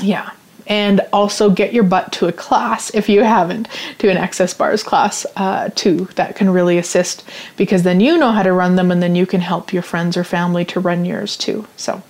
yeah. 0.00 0.30
And 0.66 1.02
also 1.12 1.50
get 1.50 1.74
your 1.74 1.84
butt 1.84 2.10
to 2.12 2.26
a 2.26 2.32
class 2.32 2.94
if 2.94 3.10
you 3.10 3.22
haven't, 3.22 3.68
to 3.98 4.08
an 4.08 4.16
access 4.16 4.54
bars 4.54 4.82
class 4.82 5.26
uh, 5.36 5.68
too. 5.74 6.08
That 6.14 6.36
can 6.36 6.48
really 6.48 6.78
assist 6.78 7.22
because 7.58 7.82
then 7.82 8.00
you 8.00 8.16
know 8.16 8.32
how 8.32 8.42
to 8.42 8.52
run 8.52 8.76
them 8.76 8.90
and 8.90 9.02
then 9.02 9.14
you 9.14 9.26
can 9.26 9.42
help 9.42 9.74
your 9.74 9.82
friends 9.82 10.16
or 10.16 10.24
family 10.24 10.64
to 10.66 10.80
run 10.80 11.04
yours 11.04 11.36
too. 11.36 11.66
So, 11.76 12.02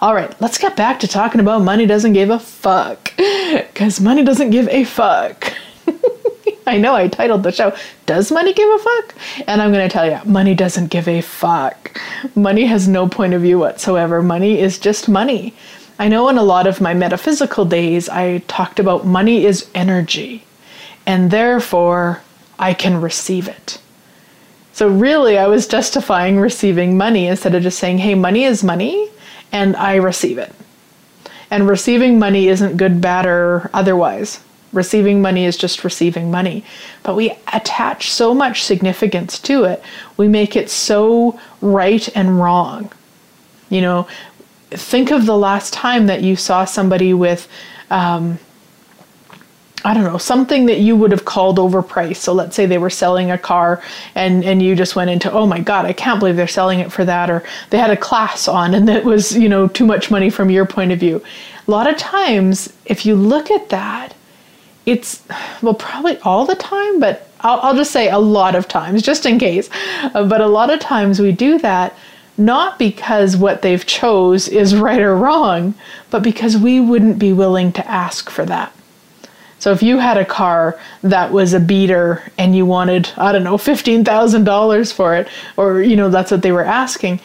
all 0.00 0.14
right, 0.14 0.32
let's 0.40 0.58
get 0.58 0.76
back 0.76 1.00
to 1.00 1.08
talking 1.08 1.40
about 1.40 1.62
money 1.62 1.86
doesn't 1.86 2.12
give 2.12 2.30
a 2.30 2.38
fuck 2.38 3.12
because 3.16 4.00
money 4.00 4.22
doesn't 4.22 4.50
give 4.50 4.68
a 4.68 4.84
fuck. 4.84 5.52
I 6.74 6.76
know 6.76 6.94
I 6.94 7.08
titled 7.08 7.44
the 7.44 7.52
show, 7.52 7.74
Does 8.04 8.30
Money 8.30 8.52
Give 8.52 8.68
a 8.68 8.78
Fuck? 8.78 9.14
And 9.46 9.62
I'm 9.62 9.72
going 9.72 9.88
to 9.88 9.92
tell 9.92 10.08
you, 10.08 10.20
money 10.30 10.54
doesn't 10.54 10.88
give 10.88 11.08
a 11.08 11.22
fuck. 11.22 11.98
Money 12.34 12.66
has 12.66 12.86
no 12.86 13.08
point 13.08 13.32
of 13.32 13.40
view 13.40 13.58
whatsoever. 13.58 14.22
Money 14.22 14.60
is 14.60 14.78
just 14.78 15.08
money. 15.08 15.54
I 15.98 16.08
know 16.08 16.28
in 16.28 16.36
a 16.36 16.42
lot 16.42 16.66
of 16.66 16.80
my 16.80 16.92
metaphysical 16.92 17.64
days, 17.64 18.10
I 18.10 18.38
talked 18.48 18.78
about 18.78 19.06
money 19.06 19.46
is 19.46 19.68
energy, 19.74 20.44
and 21.06 21.30
therefore 21.30 22.20
I 22.58 22.74
can 22.74 23.00
receive 23.00 23.48
it. 23.48 23.80
So, 24.74 24.88
really, 24.88 25.38
I 25.38 25.46
was 25.46 25.66
justifying 25.66 26.38
receiving 26.38 26.98
money 26.98 27.26
instead 27.26 27.54
of 27.54 27.62
just 27.62 27.78
saying, 27.78 27.98
hey, 27.98 28.14
money 28.14 28.44
is 28.44 28.62
money, 28.62 29.08
and 29.50 29.74
I 29.74 29.96
receive 29.96 30.36
it. 30.36 30.54
And 31.50 31.66
receiving 31.66 32.18
money 32.18 32.46
isn't 32.48 32.76
good, 32.76 33.00
bad, 33.00 33.24
or 33.26 33.70
otherwise. 33.72 34.40
Receiving 34.72 35.22
money 35.22 35.44
is 35.44 35.56
just 35.56 35.82
receiving 35.82 36.30
money. 36.30 36.64
But 37.02 37.16
we 37.16 37.32
attach 37.52 38.10
so 38.10 38.34
much 38.34 38.64
significance 38.64 39.38
to 39.40 39.64
it. 39.64 39.82
We 40.16 40.28
make 40.28 40.56
it 40.56 40.68
so 40.68 41.40
right 41.60 42.08
and 42.14 42.38
wrong. 42.38 42.92
You 43.70 43.80
know, 43.80 44.08
think 44.70 45.10
of 45.10 45.26
the 45.26 45.36
last 45.36 45.72
time 45.72 46.06
that 46.06 46.22
you 46.22 46.36
saw 46.36 46.64
somebody 46.64 47.14
with, 47.14 47.48
um, 47.90 48.38
I 49.84 49.94
don't 49.94 50.04
know, 50.04 50.18
something 50.18 50.66
that 50.66 50.80
you 50.80 50.96
would 50.96 51.12
have 51.12 51.24
called 51.24 51.56
overpriced. 51.58 52.16
So 52.16 52.32
let's 52.32 52.54
say 52.54 52.66
they 52.66 52.78
were 52.78 52.90
selling 52.90 53.30
a 53.30 53.38
car 53.38 53.82
and, 54.14 54.44
and 54.44 54.60
you 54.60 54.74
just 54.74 54.96
went 54.96 55.08
into, 55.08 55.32
oh 55.32 55.46
my 55.46 55.60
God, 55.60 55.86
I 55.86 55.92
can't 55.92 56.18
believe 56.18 56.36
they're 56.36 56.48
selling 56.48 56.80
it 56.80 56.92
for 56.92 57.04
that. 57.04 57.30
Or 57.30 57.44
they 57.70 57.78
had 57.78 57.90
a 57.90 57.96
class 57.96 58.48
on 58.48 58.74
and 58.74 58.88
that 58.88 59.04
was, 59.04 59.36
you 59.36 59.48
know, 59.48 59.68
too 59.68 59.86
much 59.86 60.10
money 60.10 60.30
from 60.30 60.50
your 60.50 60.66
point 60.66 60.92
of 60.92 60.98
view. 60.98 61.22
A 61.66 61.70
lot 61.70 61.88
of 61.88 61.96
times, 61.96 62.72
if 62.86 63.06
you 63.06 63.14
look 63.14 63.50
at 63.50 63.68
that, 63.68 64.14
it's, 64.88 65.22
well, 65.62 65.74
probably 65.74 66.18
all 66.20 66.46
the 66.46 66.54
time, 66.54 66.98
but 66.98 67.28
I'll, 67.40 67.60
I'll 67.60 67.76
just 67.76 67.90
say 67.90 68.08
a 68.08 68.18
lot 68.18 68.54
of 68.54 68.68
times, 68.68 69.02
just 69.02 69.26
in 69.26 69.38
case. 69.38 69.68
Uh, 70.02 70.26
but 70.26 70.40
a 70.40 70.46
lot 70.46 70.70
of 70.70 70.80
times 70.80 71.20
we 71.20 71.32
do 71.32 71.58
that 71.58 71.94
not 72.38 72.78
because 72.78 73.36
what 73.36 73.62
they've 73.62 73.84
chose 73.84 74.48
is 74.48 74.74
right 74.86 75.02
or 75.02 75.14
wrong, 75.16 75.74
but 76.10 76.22
because 76.22 76.56
we 76.56 76.80
wouldn't 76.80 77.18
be 77.18 77.32
willing 77.32 77.72
to 77.72 77.86
ask 77.86 78.30
for 78.30 78.46
that. 78.46 78.72
So 79.58 79.72
if 79.72 79.82
you 79.82 79.98
had 79.98 80.16
a 80.16 80.24
car 80.24 80.78
that 81.02 81.32
was 81.32 81.52
a 81.52 81.60
beater 81.60 82.22
and 82.38 82.56
you 82.56 82.64
wanted, 82.64 83.10
I 83.16 83.32
don't 83.32 83.42
know, 83.42 83.56
$15,000 83.56 84.92
for 84.92 85.16
it, 85.16 85.28
or, 85.56 85.82
you 85.82 85.96
know, 85.96 86.08
that's 86.08 86.30
what 86.30 86.42
they 86.42 86.52
were 86.52 86.64
asking, 86.64 87.20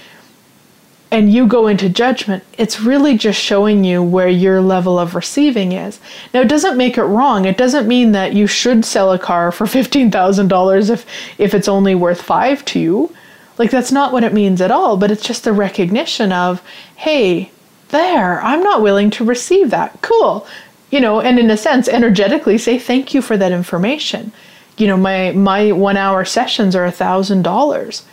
and 1.13 1.31
you 1.31 1.47
go 1.47 1.67
into 1.67 1.87
judgment, 1.87 2.43
it's 2.57 2.81
really 2.81 3.17
just 3.17 3.39
showing 3.39 3.85
you 3.85 4.03
where 4.03 4.27
your 4.27 4.59
level 4.59 4.99
of 4.99 5.15
receiving 5.15 5.71
is. 5.71 5.99
Now, 6.33 6.41
it 6.41 6.49
doesn't 6.49 6.75
make 6.75 6.97
it 6.97 7.03
wrong. 7.03 7.45
It 7.45 7.57
doesn't 7.57 7.87
mean 7.87 8.11
that 8.11 8.33
you 8.33 8.47
should 8.47 8.83
sell 8.83 9.13
a 9.13 9.19
car 9.19 9.51
for 9.51 9.65
$15,000 9.67 10.89
if, 10.89 11.05
if 11.37 11.53
it's 11.53 11.67
only 11.69 11.95
worth 11.95 12.21
five 12.21 12.65
to 12.65 12.79
you. 12.79 13.15
Like, 13.57 13.71
that's 13.71 13.91
not 13.91 14.11
what 14.11 14.23
it 14.25 14.33
means 14.33 14.59
at 14.59 14.71
all, 14.71 14.97
but 14.97 15.11
it's 15.11 15.23
just 15.23 15.45
the 15.45 15.53
recognition 15.53 16.33
of, 16.33 16.61
hey, 16.95 17.51
there, 17.89 18.41
I'm 18.41 18.63
not 18.63 18.81
willing 18.81 19.11
to 19.11 19.23
receive 19.23 19.69
that. 19.69 20.01
Cool 20.01 20.45
you 20.93 20.99
know, 20.99 21.19
and 21.19 21.39
in 21.39 21.49
a 21.49 21.57
sense, 21.57 21.87
energetically 21.87 22.55
say 22.59 22.77
thank 22.77 23.15
you 23.15 23.21
for 23.23 23.35
that 23.35 23.51
information. 23.51 24.31
You 24.77 24.85
know, 24.85 24.95
my 24.95 25.31
my 25.31 25.71
one 25.71 25.97
hour 25.97 26.23
sessions 26.23 26.75
are 26.75 26.85
a 26.85 26.91
thousand 26.91 27.41
dollars. 27.41 28.03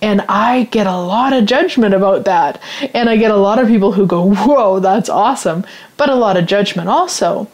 And 0.00 0.22
I 0.28 0.64
get 0.64 0.86
a 0.86 0.96
lot 0.96 1.32
of 1.32 1.46
judgment 1.46 1.94
about 1.94 2.24
that. 2.24 2.60
And 2.94 3.10
I 3.10 3.16
get 3.16 3.30
a 3.30 3.36
lot 3.36 3.58
of 3.58 3.68
people 3.68 3.92
who 3.92 4.06
go, 4.06 4.32
Whoa, 4.32 4.80
that's 4.80 5.08
awesome. 5.08 5.64
But 5.96 6.08
a 6.08 6.14
lot 6.14 6.36
of 6.36 6.46
judgment 6.46 6.88
also. 6.88 7.48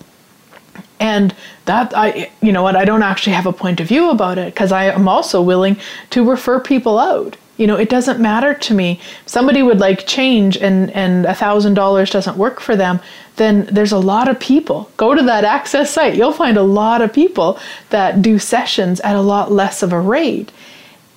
And 1.01 1.35
that 1.65 1.97
I 1.97 2.31
you 2.41 2.53
know 2.53 2.63
what, 2.63 2.77
I 2.77 2.85
don't 2.85 3.03
actually 3.03 3.33
have 3.33 3.47
a 3.47 3.53
point 3.53 3.81
of 3.81 3.89
view 3.89 4.11
about 4.11 4.39
it 4.39 4.55
because 4.55 4.73
I 4.73 4.85
am 4.85 5.09
also 5.09 5.41
willing 5.41 5.77
to 6.11 6.29
refer 6.29 6.61
people 6.61 6.99
out. 6.99 7.37
You 7.57 7.69
know, 7.69 7.77
it 7.77 7.89
doesn't 7.89 8.21
matter 8.21 8.53
to 8.53 8.75
me. 8.75 9.01
Somebody 9.27 9.63
would 9.63 9.79
like 9.79 10.07
change 10.07 10.57
and 10.57 10.91
and 10.91 11.25
a 11.25 11.35
thousand 11.35 11.75
dollars 11.75 12.11
doesn't 12.11 12.37
work 12.37 12.61
for 12.61 12.77
them, 12.77 13.01
then 13.37 13.67
there's 13.67 13.93
a 13.93 13.99
lot 13.99 14.29
of 14.29 14.39
people. 14.39 14.91
Go 14.97 15.15
to 15.15 15.23
that 15.23 15.45
access 15.45 15.91
site. 15.91 16.17
You'll 16.17 16.33
find 16.33 16.57
a 16.57 16.63
lot 16.63 17.01
of 17.01 17.13
people 17.13 17.59
that 17.91 18.23
do 18.23 18.39
sessions 18.39 19.01
at 19.01 19.17
a 19.17 19.21
lot 19.21 19.53
less 19.53 19.83
of 19.83 19.93
a 19.93 20.01
rate. 20.01 20.51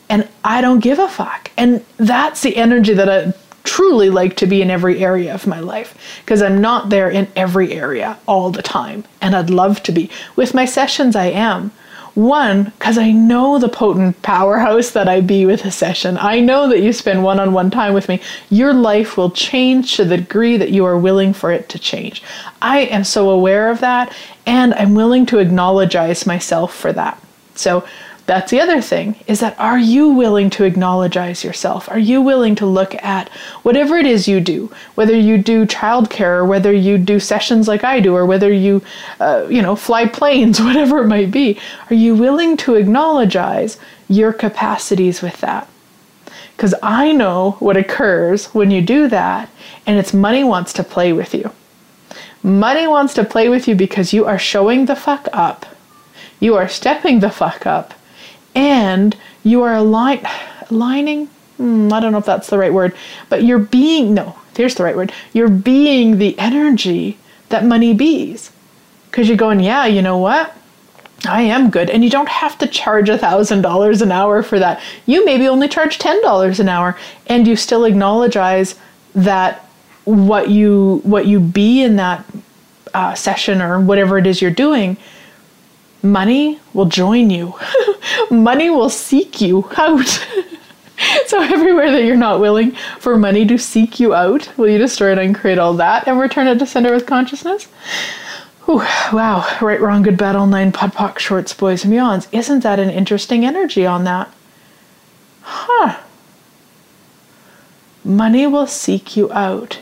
And 0.10 0.28
I 0.44 0.62
don't 0.62 0.80
give 0.80 1.00
a 1.00 1.08
fuck. 1.08 1.52
And 1.58 1.84
that's 1.98 2.42
the 2.42 2.56
energy 2.56 2.94
that 2.94 3.10
I 3.10 3.34
truly 3.64 4.10
like 4.10 4.38
to 4.38 4.48
be 4.48 4.62
in 4.62 4.72
every 4.72 5.04
area 5.04 5.34
of 5.34 5.46
my 5.46 5.60
life 5.60 6.22
because 6.24 6.42
I'm 6.42 6.62
not 6.62 6.90
there 6.90 7.10
in 7.10 7.28
every 7.36 7.74
area 7.74 8.18
all 8.26 8.50
the 8.50 8.62
time. 8.62 9.04
And 9.22 9.36
I'd 9.36 9.50
love 9.50 9.84
to 9.84 9.92
be. 9.92 10.10
With 10.38 10.54
my 10.54 10.66
sessions, 10.66 11.16
I 11.16 11.28
am. 11.28 11.72
One, 12.18 12.64
because 12.64 12.98
I 12.98 13.12
know 13.12 13.60
the 13.60 13.70
potent 13.70 14.20
powerhouse 14.24 14.90
that 14.92 15.08
I 15.08 15.22
be 15.22 15.46
with 15.46 15.66
a 15.66 15.72
session. 15.72 16.18
I 16.18 16.40
know 16.40 16.68
that 16.70 16.80
you 16.80 16.92
spend 16.92 17.24
one 17.24 17.40
on 17.40 17.54
one 17.54 17.70
time 17.70 17.94
with 17.94 18.10
me. 18.10 18.22
Your 18.50 18.74
life 18.74 19.18
will 19.18 19.30
change 19.30 19.98
to 19.98 20.06
the 20.06 20.18
degree 20.18 20.58
that 20.58 20.72
you 20.72 20.84
are 20.86 20.98
willing 20.98 21.32
for 21.32 21.52
it 21.52 21.70
to 21.70 21.78
change. 21.78 22.24
I 22.60 22.80
am 22.80 23.04
so 23.04 23.30
aware 23.30 23.70
of 23.70 23.82
that, 23.82 24.12
and 24.48 24.74
I'm 24.74 24.96
willing 24.96 25.28
to 25.28 25.38
acknowledge 25.38 25.96
myself 26.26 26.74
for 26.74 26.92
that. 26.94 27.22
So, 27.54 27.86
that's 28.28 28.52
the 28.52 28.60
other 28.60 28.82
thing 28.82 29.16
is 29.26 29.40
that 29.40 29.58
are 29.58 29.80
you 29.80 30.10
willing 30.10 30.50
to 30.50 30.66
acknowledge 30.66 31.16
yourself? 31.16 31.90
Are 31.90 31.98
you 31.98 32.22
willing 32.22 32.56
to 32.56 32.66
look 32.66 32.94
at 32.96 33.30
whatever 33.64 33.96
it 33.96 34.06
is 34.06 34.28
you 34.28 34.42
do, 34.42 34.70
whether 34.96 35.18
you 35.18 35.38
do 35.38 35.66
childcare 35.66 36.40
or 36.40 36.46
whether 36.46 36.74
you 36.74 36.98
do 36.98 37.22
sessions 37.22 37.70
like 37.70 37.86
I 37.86 38.02
do 38.02 38.14
or 38.14 38.26
whether 38.26 38.52
you, 38.52 38.82
uh, 39.22 39.48
you 39.50 39.62
know, 39.62 39.78
fly 39.78 40.08
planes, 40.08 40.60
whatever 40.68 41.02
it 41.02 41.08
might 41.08 41.32
be? 41.32 41.58
Are 41.90 41.96
you 41.96 42.16
willing 42.16 42.58
to 42.58 42.76
acknowledge 42.76 43.38
your 44.10 44.34
capacities 44.34 45.22
with 45.22 45.40
that? 45.40 45.70
Because 46.58 46.76
I 46.84 47.14
know 47.14 47.52
what 47.60 47.78
occurs 47.78 48.48
when 48.48 48.72
you 48.72 48.82
do 48.82 49.08
that, 49.08 49.50
and 49.86 49.98
it's 49.98 50.14
money 50.14 50.44
wants 50.44 50.74
to 50.74 50.84
play 50.84 51.14
with 51.14 51.34
you. 51.34 51.52
Money 52.44 52.88
wants 52.88 53.14
to 53.14 53.24
play 53.24 53.48
with 53.48 53.70
you 53.70 53.76
because 53.76 54.12
you 54.12 54.26
are 54.26 54.40
showing 54.40 54.86
the 54.86 54.96
fuck 54.98 55.30
up. 55.32 55.66
You 56.42 56.56
are 56.56 56.68
stepping 56.68 57.22
the 57.22 57.30
fuck 57.30 57.66
up 57.66 57.94
and 58.58 59.16
you 59.44 59.62
are 59.62 59.76
align, 59.76 60.28
aligning. 60.72 61.28
Hmm, 61.58 61.94
I 61.94 62.00
don't 62.00 62.12
know 62.12 62.18
if 62.18 62.26
that's 62.26 62.50
the 62.50 62.58
right 62.58 62.74
word, 62.74 62.96
but 63.30 63.44
you're 63.44 63.60
being, 63.60 64.16
no, 64.16 64.36
here's 64.56 64.76
the 64.76 64.84
right 64.84 64.96
word. 64.96 65.14
You're 65.32 65.48
being 65.48 66.18
the 66.18 66.38
energy 66.40 67.20
that 67.50 67.64
money 67.64 67.94
bees. 67.94 68.52
Because 69.10 69.28
you're 69.28 69.38
going, 69.38 69.60
yeah, 69.60 69.86
you 69.86 70.02
know 70.02 70.18
what? 70.18 70.56
I 71.26 71.44
am 71.44 71.70
good. 71.70 71.90
And 71.90 72.04
you 72.04 72.10
don't 72.10 72.30
have 72.30 72.58
to 72.60 72.68
charge 72.68 73.10
a 73.10 73.18
$1,000 73.18 74.02
an 74.02 74.12
hour 74.12 74.44
for 74.44 74.60
that. 74.60 74.82
You 75.06 75.24
maybe 75.24 75.48
only 75.48 75.68
charge 75.68 76.00
$10 76.00 76.60
an 76.60 76.70
hour 76.70 76.98
and 77.28 77.48
you 77.48 77.56
still 77.56 77.86
acknowledge 77.86 78.34
that 78.34 79.64
what 80.06 80.50
you 80.50 81.02
what 81.04 81.26
you 81.26 81.40
be 81.40 81.84
in 81.84 81.98
that 81.98 82.24
uh, 82.94 83.14
session 83.14 83.62
or 83.62 83.80
whatever 83.80 84.18
it 84.18 84.26
is 84.26 84.42
you're 84.42 84.52
doing 84.52 84.96
money 86.12 86.60
will 86.74 86.86
join 86.86 87.30
you. 87.30 87.54
money 88.32 88.70
will 88.70 88.90
seek 88.90 89.42
you 89.42 89.70
out. 89.78 90.08
so 91.28 91.42
everywhere 91.42 91.92
that 91.92 92.04
you're 92.04 92.16
not 92.16 92.40
willing 92.40 92.72
for 93.00 93.18
money 93.18 93.46
to 93.46 93.58
seek 93.58 94.00
you 94.00 94.14
out, 94.14 94.52
will 94.58 94.70
you 94.70 94.78
destroy 94.78 95.12
it 95.12 95.18
and 95.18 95.36
create 95.36 95.58
all 95.58 95.74
that 95.74 96.08
and 96.08 96.20
return 96.20 96.48
it 96.48 96.60
to 96.60 96.66
sender 96.66 96.94
with 96.94 97.06
consciousness? 97.06 97.68
Ooh, 98.70 98.84
wow, 99.14 99.48
right, 99.62 99.80
wrong, 99.80 100.02
good, 100.02 100.18
bad, 100.18 100.36
all 100.36 100.48
nine, 100.48 100.74
POD 100.74 100.94
POC, 100.94 101.20
shorts, 101.20 101.54
boys, 101.54 101.86
and 101.86 101.94
beyonds. 101.94 102.28
Isn't 102.34 102.64
that 102.64 102.80
an 102.80 102.90
interesting 102.90 103.46
energy 103.46 103.86
on 103.86 104.04
that? 104.04 104.30
Huh. 105.42 106.02
Money 108.04 108.46
will 108.46 108.68
seek 108.68 109.16
you 109.16 109.32
out. 109.32 109.80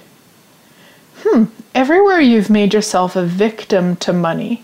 Hmm, 1.24 1.46
everywhere 1.74 2.20
you've 2.20 2.52
made 2.52 2.76
yourself 2.76 3.16
a 3.16 3.24
victim 3.26 3.96
to 3.98 4.14
money, 4.14 4.64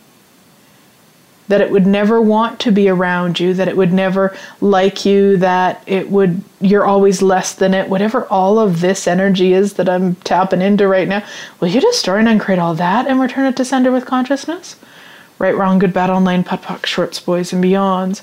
that 1.52 1.60
it 1.60 1.70
would 1.70 1.86
never 1.86 2.22
want 2.22 2.62
to 2.62 2.72
be 2.72 2.88
around 2.88 3.38
you, 3.38 3.54
that 3.54 3.68
it 3.68 3.76
would 3.76 3.92
never 3.92 4.34
like 4.62 5.06
you, 5.06 5.36
that 5.36 5.84
it 5.86 6.10
would 6.10 6.42
you're 6.62 6.86
always 6.86 7.22
less 7.22 7.54
than 7.54 7.74
it, 7.74 7.90
whatever 7.90 8.26
all 8.28 8.58
of 8.58 8.80
this 8.80 9.06
energy 9.06 9.52
is 9.52 9.74
that 9.74 9.90
I'm 9.90 10.16
tapping 10.16 10.62
into 10.62 10.88
right 10.88 11.10
now, 11.10 11.26
will 11.60 11.68
you 11.68 11.82
destroy 11.82 12.20
and 12.20 12.30
uncreate 12.30 12.58
all 12.58 12.74
that 12.76 13.06
and 13.06 13.20
return 13.20 13.48
it 13.48 13.58
to 13.58 13.66
sender 13.66 13.92
with 13.92 14.06
consciousness? 14.06 14.78
Right, 15.40 15.54
wrong, 15.54 15.78
good, 15.78 15.92
bad, 15.92 16.10
all 16.10 16.22
nine, 16.22 16.46
POD 16.46 16.62
POC, 16.62 16.86
shorts, 16.86 17.20
boys, 17.20 17.52
and 17.52 17.62
beyonds. 17.62 18.22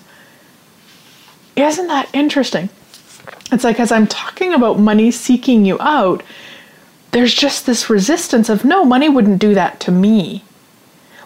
Isn't 1.54 1.88
that 1.88 2.08
interesting? 2.14 2.70
It's 3.52 3.64
like 3.64 3.78
as 3.78 3.92
I'm 3.92 4.06
talking 4.06 4.54
about 4.54 4.80
money 4.80 5.10
seeking 5.10 5.66
you 5.66 5.76
out, 5.80 6.22
there's 7.10 7.34
just 7.34 7.66
this 7.66 7.90
resistance 7.90 8.48
of 8.48 8.64
no, 8.64 8.86
money 8.86 9.10
wouldn't 9.10 9.38
do 9.38 9.52
that 9.52 9.80
to 9.80 9.92
me 9.92 10.44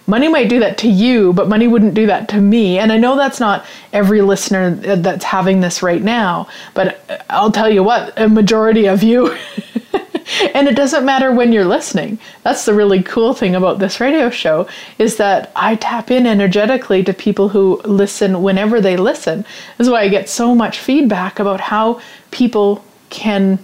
money 0.06 0.28
might 0.28 0.48
do 0.48 0.60
that 0.60 0.78
to 0.78 0.88
you, 0.88 1.32
but 1.32 1.48
money 1.48 1.68
wouldn't 1.68 1.94
do 1.94 2.06
that 2.06 2.28
to 2.30 2.40
me. 2.40 2.78
And 2.78 2.92
I 2.92 2.96
know 2.96 3.16
that's 3.16 3.40
not 3.40 3.64
every 3.92 4.22
listener 4.22 4.70
that's 4.96 5.24
having 5.24 5.60
this 5.60 5.82
right 5.82 6.02
now, 6.02 6.48
but 6.74 7.08
uh, 7.10 7.18
I'll 7.30 7.52
tell 7.52 7.70
you 7.70 7.82
what, 7.82 8.18
a 8.18 8.28
majority 8.28 8.86
of 8.86 9.02
you. 9.02 9.36
and 10.54 10.68
it 10.68 10.76
doesn't 10.76 11.04
matter 11.04 11.32
when 11.32 11.52
you're 11.52 11.64
listening. 11.64 12.18
That's 12.42 12.64
the 12.64 12.74
really 12.74 13.02
cool 13.02 13.34
thing 13.34 13.54
about 13.54 13.78
this 13.78 14.00
radio 14.00 14.30
show 14.30 14.68
is 14.98 15.16
that 15.16 15.52
I 15.54 15.76
tap 15.76 16.10
in 16.10 16.26
energetically 16.26 17.02
to 17.04 17.12
people 17.12 17.50
who 17.50 17.80
listen 17.84 18.42
whenever 18.42 18.80
they 18.80 18.96
listen. 18.96 19.42
This 19.78 19.86
is 19.86 19.90
why 19.90 20.02
I 20.02 20.08
get 20.08 20.28
so 20.28 20.54
much 20.54 20.78
feedback 20.78 21.38
about 21.38 21.60
how 21.60 22.00
people 22.30 22.84
can 23.10 23.58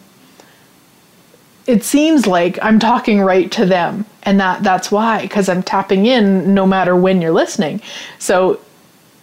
it 1.69 1.85
seems 1.85 2.27
like 2.27 2.59
I'm 2.63 2.79
talking 2.79 3.21
right 3.21 3.53
to 3.53 3.67
them 3.67 4.07
and 4.23 4.41
that 4.41 4.63
that's 4.63 4.91
why 4.91 5.21
because 5.21 5.51
I'm 5.51 5.63
tapping 5.63 6.07
in 6.07 6.55
no 6.55 6.67
matter 6.67 6.97
when 6.97 7.21
you're 7.21 7.31
listening. 7.31 7.83
So 8.19 8.59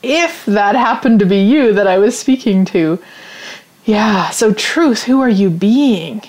if 0.04 0.46
that 0.46 0.76
happened 0.76 1.18
to 1.20 1.26
be 1.26 1.40
you 1.40 1.74
that 1.74 1.88
I 1.88 1.98
was 1.98 2.18
speaking 2.18 2.64
to, 2.66 3.02
yeah, 3.86 4.30
so 4.30 4.54
truth, 4.54 5.04
who 5.04 5.22
are 5.22 5.30
you 5.30 5.50
being 5.50 6.22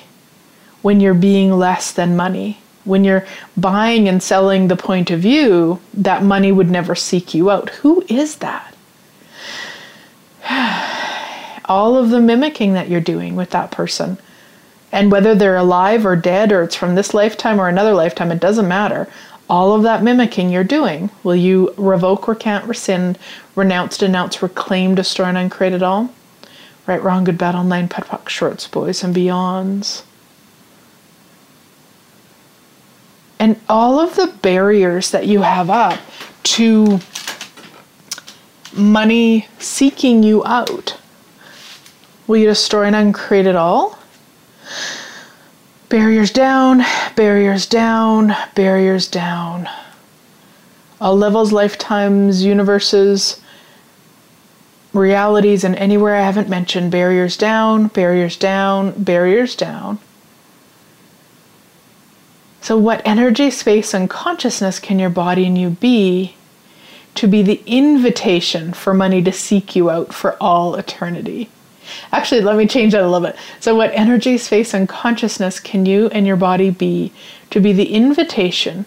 when 0.80 1.00
you're 1.00 1.12
being 1.12 1.52
less 1.52 1.92
than 1.92 2.16
money? 2.16 2.58
When 2.84 3.04
you're 3.04 3.26
buying 3.54 4.08
and 4.08 4.22
selling 4.22 4.68
the 4.68 4.76
point 4.76 5.10
of 5.10 5.20
view 5.20 5.80
that 5.92 6.22
money 6.22 6.50
would 6.50 6.70
never 6.70 6.94
seek 6.94 7.34
you 7.34 7.50
out. 7.50 7.68
Who 7.70 8.02
is 8.08 8.36
that? 8.36 8.74
All 11.66 11.94
of 11.98 12.08
the 12.08 12.20
mimicking 12.20 12.72
that 12.72 12.88
you're 12.88 13.02
doing 13.02 13.36
with 13.36 13.50
that 13.50 13.70
person 13.70 14.16
And 14.96 15.12
whether 15.12 15.34
they're 15.34 15.56
alive 15.56 16.06
or 16.06 16.16
dead, 16.16 16.52
or 16.52 16.62
it's 16.62 16.74
from 16.74 16.94
this 16.94 17.12
lifetime 17.12 17.60
or 17.60 17.68
another 17.68 17.92
lifetime, 17.92 18.32
it 18.32 18.40
doesn't 18.40 18.66
matter. 18.66 19.06
All 19.46 19.74
of 19.74 19.82
that 19.82 20.02
mimicking 20.02 20.48
you're 20.48 20.64
doing, 20.64 21.10
will 21.22 21.36
you 21.36 21.74
revoke, 21.76 22.26
recant, 22.26 22.64
rescind, 22.64 23.18
renounce, 23.54 23.98
denounce, 23.98 24.40
reclaim, 24.40 24.94
destroy, 24.94 25.26
and 25.26 25.36
uncreate 25.36 25.74
it 25.74 25.82
all? 25.82 26.14
Right, 26.86 27.02
wrong, 27.02 27.24
good, 27.24 27.36
bad, 27.36 27.54
online, 27.54 27.88
POD, 27.88 28.06
POC, 28.06 28.28
shorts, 28.30 28.68
boys, 28.68 29.04
and 29.04 29.14
beyonds. 29.14 30.02
And 33.38 33.60
all 33.68 34.00
of 34.00 34.16
the 34.16 34.28
barriers 34.40 35.10
that 35.10 35.26
you 35.26 35.42
have 35.42 35.68
up 35.68 36.00
to 36.44 37.00
money 38.72 39.46
seeking 39.58 40.22
you 40.22 40.42
out. 40.46 40.98
Will 42.26 42.38
you 42.38 42.46
destroy 42.46 42.84
and 42.84 42.96
uncreate 42.96 43.46
it 43.46 43.56
all? 43.56 43.98
Barriers 45.88 46.30
down, 46.30 46.82
barriers 47.14 47.66
down, 47.66 48.34
barriers 48.54 49.06
down. 49.06 49.68
All 51.00 51.16
levels, 51.16 51.52
lifetimes, 51.52 52.44
universes, 52.44 53.40
realities, 54.92 55.62
and 55.62 55.76
anywhere 55.76 56.16
I 56.16 56.22
haven't 56.22 56.48
mentioned, 56.48 56.90
barriers 56.90 57.36
down, 57.36 57.88
barriers 57.88 58.36
down, 58.36 58.92
barriers 59.02 59.54
down. 59.54 59.98
So, 62.62 62.76
what 62.76 63.02
energy, 63.04 63.50
space, 63.50 63.94
and 63.94 64.10
consciousness 64.10 64.80
can 64.80 64.98
your 64.98 65.10
body 65.10 65.46
and 65.46 65.56
you 65.56 65.70
be 65.70 66.34
to 67.16 67.26
be 67.26 67.42
the 67.42 67.62
invitation 67.66 68.72
for 68.72 68.92
money 68.92 69.22
to 69.22 69.32
seek 69.32 69.74
you 69.74 69.90
out 69.90 70.12
for 70.12 70.36
all 70.40 70.74
eternity. 70.74 71.48
Actually, 72.12 72.40
let 72.40 72.56
me 72.56 72.66
change 72.66 72.92
that 72.92 73.02
a 73.02 73.08
little 73.08 73.28
bit. 73.28 73.36
So, 73.60 73.74
what 73.74 73.90
energy, 73.92 74.38
space, 74.38 74.74
and 74.74 74.88
consciousness 74.88 75.60
can 75.60 75.86
you 75.86 76.08
and 76.08 76.26
your 76.26 76.36
body 76.36 76.70
be 76.70 77.12
to 77.50 77.60
be 77.60 77.72
the 77.72 77.92
invitation 77.92 78.86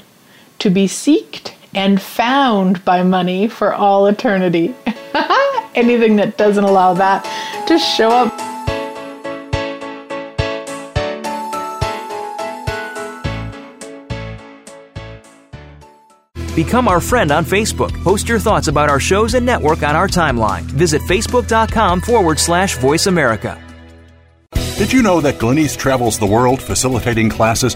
to 0.60 0.70
be 0.70 0.88
seeked 0.88 1.54
and 1.74 2.02
found 2.02 2.84
by 2.84 3.04
money 3.04 3.48
for 3.48 3.74
all 3.74 4.08
eternity? 4.08 4.76
Anything 5.76 6.16
that 6.18 6.38
doesn't 6.38 6.64
allow 6.64 6.94
that 6.96 7.24
to 7.68 7.78
show 7.78 8.10
up 8.10 8.29
Become 16.60 16.90
our 16.90 17.00
friend 17.00 17.32
on 17.32 17.46
Facebook. 17.46 17.94
Post 18.04 18.28
your 18.28 18.38
thoughts 18.38 18.68
about 18.68 18.90
our 18.90 19.00
shows 19.00 19.34
and 19.34 19.46
network 19.46 19.82
on 19.82 19.96
our 19.96 20.10
timeline. 20.10 20.64
Visit 20.64 21.02
facebook.com 21.04 22.02
forward 22.02 22.38
slash 22.38 22.78
voice 22.80 23.08
America. 23.08 23.58
Did 24.78 24.92
you 24.92 25.02
know 25.02 25.22
that 25.22 25.36
Glenyce 25.36 25.78
travels 25.78 26.20
the 26.20 26.26
world 26.26 26.62
facilitating 26.62 27.30
classes, 27.30 27.76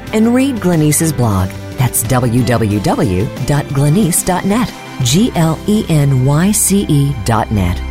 And 0.13 0.33
read 0.33 0.57
Glenyce's 0.57 1.13
blog 1.13 1.49
that's 1.81 2.03
www.glenyce.net. 2.03 4.73
G 5.03 5.31
L 5.33 5.57
E 5.67 5.83
N 5.89 6.25
Y 6.25 6.51
C 6.51 6.85
E 6.87 7.15
dot 7.25 7.51
net. 7.51 7.90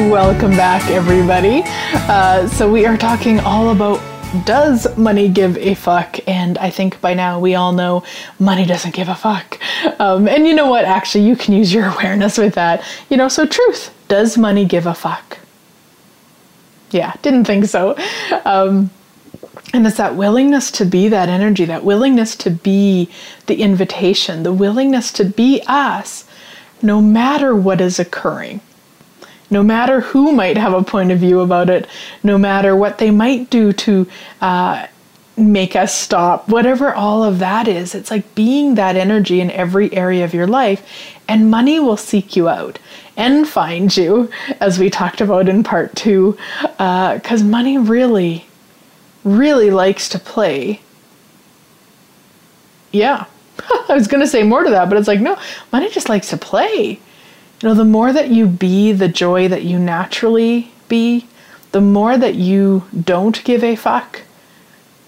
Welcome 0.10 0.52
back, 0.52 0.90
everybody. 0.90 1.64
Uh, 2.08 2.48
so, 2.48 2.72
we 2.72 2.86
are 2.86 2.96
talking 2.96 3.42
all 3.42 3.72
about 3.72 4.00
does 4.46 4.98
money 4.98 5.30
give 5.30 5.58
a 5.58 5.74
fuck? 5.74 6.20
And 6.28 6.58
I 6.58 6.70
think 6.70 7.00
by 7.02 7.14
now 7.14 7.40
we 7.40 7.56
all 7.56 7.72
know 7.72 8.04
money 8.40 8.66
doesn't 8.66 8.94
give 8.94 9.10
a 9.10 9.16
fuck. 9.16 9.60
Um, 10.00 10.28
and 10.28 10.48
you 10.48 10.54
know 10.54 10.68
what? 10.68 10.86
Actually, 10.86 11.26
you 11.26 11.36
can 11.36 11.54
use 11.54 11.74
your 11.74 11.86
awareness 11.94 12.38
with 12.38 12.56
that. 12.56 12.84
You 13.10 13.18
know, 13.18 13.28
so 13.28 13.46
truth 13.46 13.94
does 14.08 14.38
money 14.38 14.66
give 14.66 14.86
a 14.86 14.94
fuck? 14.94 15.40
Yeah, 16.92 17.14
didn't 17.22 17.46
think 17.46 17.66
so. 17.66 17.98
Um, 18.46 18.90
and 19.74 19.86
it's 19.86 19.98
that 19.98 20.16
willingness 20.16 20.72
to 20.72 20.86
be 20.86 21.10
that 21.10 21.28
energy, 21.28 21.66
that 21.66 21.84
willingness 21.84 22.36
to 22.38 22.50
be 22.50 23.10
the 23.48 23.62
invitation, 23.62 24.44
the 24.44 24.54
willingness 24.54 25.12
to 25.14 25.26
be 25.26 25.62
us, 25.68 26.26
no 26.82 27.02
matter 27.02 27.54
what 27.56 27.82
is 27.82 28.00
occurring 28.00 28.62
no 29.50 29.64
matter 29.64 30.02
who 30.02 30.32
might 30.32 30.58
have 30.58 30.74
a 30.74 30.84
point 30.84 31.12
of 31.12 31.20
view 31.20 31.40
about 31.40 31.70
it, 31.70 31.88
no 32.24 32.38
matter 32.38 32.76
what 32.76 32.98
they 32.98 33.12
might 33.12 33.50
do 33.50 33.72
to 33.74 34.08
uh, 34.42 34.88
make 35.38 35.76
us 35.76 35.94
stop, 35.94 36.50
whatever 36.50 36.94
all 36.94 37.24
of 37.24 37.40
that 37.40 37.68
is, 37.68 37.96
it's 37.96 38.12
like 38.12 38.36
being 38.36 38.76
that 38.76 38.96
energy 38.96 39.40
in 39.40 39.52
every 39.52 39.94
area 39.94 40.26
of 40.26 40.34
your 40.34 40.48
life, 40.48 40.84
and 41.28 41.52
money 41.52 41.80
will 41.80 41.98
seek 41.98 42.36
you 42.36 42.50
out 42.50 42.80
and 43.16 43.48
find 43.48 43.96
you, 43.96 44.30
as 44.60 44.78
we 44.80 44.90
talked 44.90 45.22
about 45.22 45.48
in 45.48 45.64
part 45.64 45.96
two, 45.96 46.38
because 46.62 47.42
uh, 47.42 47.46
money 47.46 47.78
really, 47.78 48.46
really 49.24 49.72
likes 49.72 50.10
to 50.10 50.20
play. 50.20 50.80
Yeah. 52.92 53.26
I 53.90 53.94
was 53.94 54.08
going 54.08 54.22
to 54.22 54.28
say 54.28 54.44
more 54.44 54.64
to 54.64 54.70
that, 54.70 54.90
but 54.90 54.98
it's 54.98 55.08
like, 55.08 55.20
no, 55.20 55.38
money 55.72 55.90
just 55.90 56.10
likes 56.10 56.30
to 56.30 56.38
play. 56.38 57.00
You 57.62 57.70
know, 57.70 57.76
the 57.76 57.86
more 57.86 58.14
that 58.14 58.30
you 58.30 58.46
be 58.46 58.92
the 58.92 59.08
joy 59.08 59.48
that 59.48 59.64
you 59.64 59.80
naturally 59.80 60.72
be, 60.88 61.28
the 61.72 61.82
more 61.82 62.18
that 62.18 62.36
you 62.36 62.84
don't 63.00 63.44
give 63.44 63.64
a 63.64 63.76
fuck, 63.76 64.22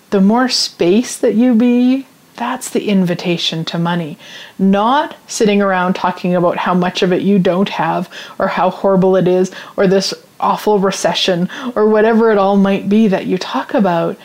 the 0.09 0.21
more 0.21 0.49
space 0.49 1.15
that 1.17 1.35
you 1.35 1.53
be, 1.53 2.07
that's 2.35 2.69
the 2.69 2.89
invitation 2.89 3.65
to 3.65 3.77
money. 3.77 4.17
Not 4.57 5.15
sitting 5.27 5.61
around 5.61 5.93
talking 5.93 6.33
about 6.33 6.57
how 6.57 6.73
much 6.73 7.03
of 7.03 7.13
it 7.13 7.21
you 7.21 7.37
don't 7.37 7.69
have, 7.69 8.09
or 8.39 8.47
how 8.47 8.71
horrible 8.71 9.15
it 9.15 9.27
is, 9.27 9.51
or 9.77 9.85
this 9.85 10.13
awful 10.39 10.79
recession, 10.79 11.49
or 11.75 11.87
whatever 11.87 12.31
it 12.31 12.37
all 12.37 12.57
might 12.57 12.89
be 12.89 13.07
that 13.09 13.27
you 13.27 13.37
talk 13.37 13.73
about. 13.73 14.17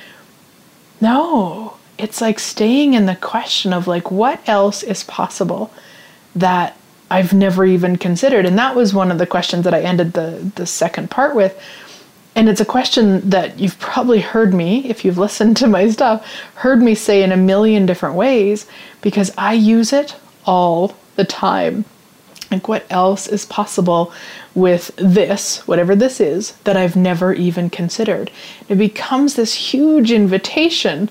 No, 1.00 1.76
it's 1.98 2.20
like 2.20 2.38
staying 2.38 2.94
in 2.94 3.06
the 3.06 3.16
question 3.16 3.72
of 3.72 3.86
like, 3.86 4.10
what 4.10 4.48
else 4.48 4.82
is 4.82 5.04
possible 5.04 5.72
that 6.34 6.76
I've 7.14 7.32
never 7.32 7.64
even 7.64 7.96
considered. 7.96 8.44
And 8.44 8.58
that 8.58 8.74
was 8.74 8.92
one 8.92 9.12
of 9.12 9.18
the 9.18 9.26
questions 9.26 9.62
that 9.62 9.72
I 9.72 9.82
ended 9.82 10.14
the, 10.14 10.50
the 10.56 10.66
second 10.66 11.12
part 11.12 11.36
with. 11.36 11.56
And 12.34 12.48
it's 12.48 12.60
a 12.60 12.64
question 12.64 13.30
that 13.30 13.60
you've 13.60 13.78
probably 13.78 14.20
heard 14.20 14.52
me, 14.52 14.84
if 14.88 15.04
you've 15.04 15.16
listened 15.16 15.56
to 15.58 15.68
my 15.68 15.88
stuff, 15.90 16.26
heard 16.56 16.82
me 16.82 16.96
say 16.96 17.22
in 17.22 17.30
a 17.30 17.36
million 17.36 17.86
different 17.86 18.16
ways 18.16 18.66
because 19.00 19.30
I 19.38 19.52
use 19.52 19.92
it 19.92 20.16
all 20.44 20.96
the 21.14 21.24
time. 21.24 21.84
Like, 22.50 22.66
what 22.66 22.84
else 22.90 23.28
is 23.28 23.46
possible 23.46 24.12
with 24.56 24.90
this, 24.96 25.66
whatever 25.68 25.94
this 25.94 26.18
is, 26.20 26.54
that 26.64 26.76
I've 26.76 26.96
never 26.96 27.32
even 27.32 27.70
considered? 27.70 28.32
It 28.68 28.74
becomes 28.74 29.36
this 29.36 29.54
huge 29.54 30.10
invitation 30.10 31.10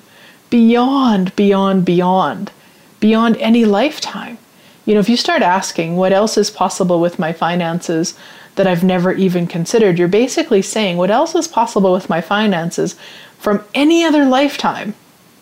beyond, 0.49 1.33
beyond, 1.37 1.85
beyond, 1.85 2.51
beyond 2.99 3.37
any 3.37 3.63
lifetime. 3.63 4.37
You 4.85 4.93
know, 4.93 4.99
if 4.99 5.09
you 5.09 5.17
start 5.17 5.41
asking 5.41 5.95
what 5.95 6.11
else 6.11 6.37
is 6.37 6.51
possible 6.51 6.99
with 6.99 7.19
my 7.19 7.31
finances 7.31 8.15
that 8.55 8.67
I've 8.67 8.83
never 8.83 9.13
even 9.13 9.47
considered, 9.47 9.97
you're 9.97 10.07
basically 10.07 10.61
saying 10.61 10.97
what 10.97 11.09
else 11.09 11.35
is 11.35 11.47
possible 11.47 11.93
with 11.93 12.09
my 12.09 12.21
finances 12.21 12.95
from 13.39 13.63
any 13.73 14.03
other 14.03 14.25
lifetime 14.25 14.93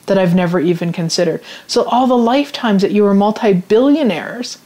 that 0.06 0.18
I've 0.18 0.36
never 0.36 0.60
even 0.60 0.92
considered. 0.92 1.42
So, 1.68 1.84
all 1.86 2.08
the 2.08 2.18
lifetimes 2.18 2.82
that 2.82 2.92
you 2.92 3.04
were 3.04 3.14
multi 3.14 3.54
billionaires, 3.54 4.58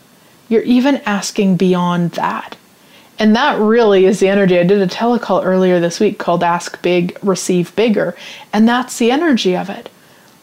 you're 0.50 0.64
even 0.64 0.98
asking 1.06 1.58
beyond 1.58 2.12
that. 2.12 2.58
And 3.18 3.36
that 3.36 3.60
really 3.60 4.06
is 4.06 4.20
the 4.20 4.28
energy. 4.28 4.60
I 4.60 4.64
did 4.64 4.82
a 4.82 4.88
telecall 4.88 5.46
earlier 5.46 5.80
this 5.80 6.00
week 6.00 6.20
called 6.20 6.44
Ask 6.44 6.82
Big, 6.82 7.18
Receive 7.24 7.76
Bigger. 7.76 8.16
And 8.52 8.68
that's 8.68 8.98
the 8.98 9.12
energy 9.12 9.56
of 9.56 9.70
it. 9.70 9.90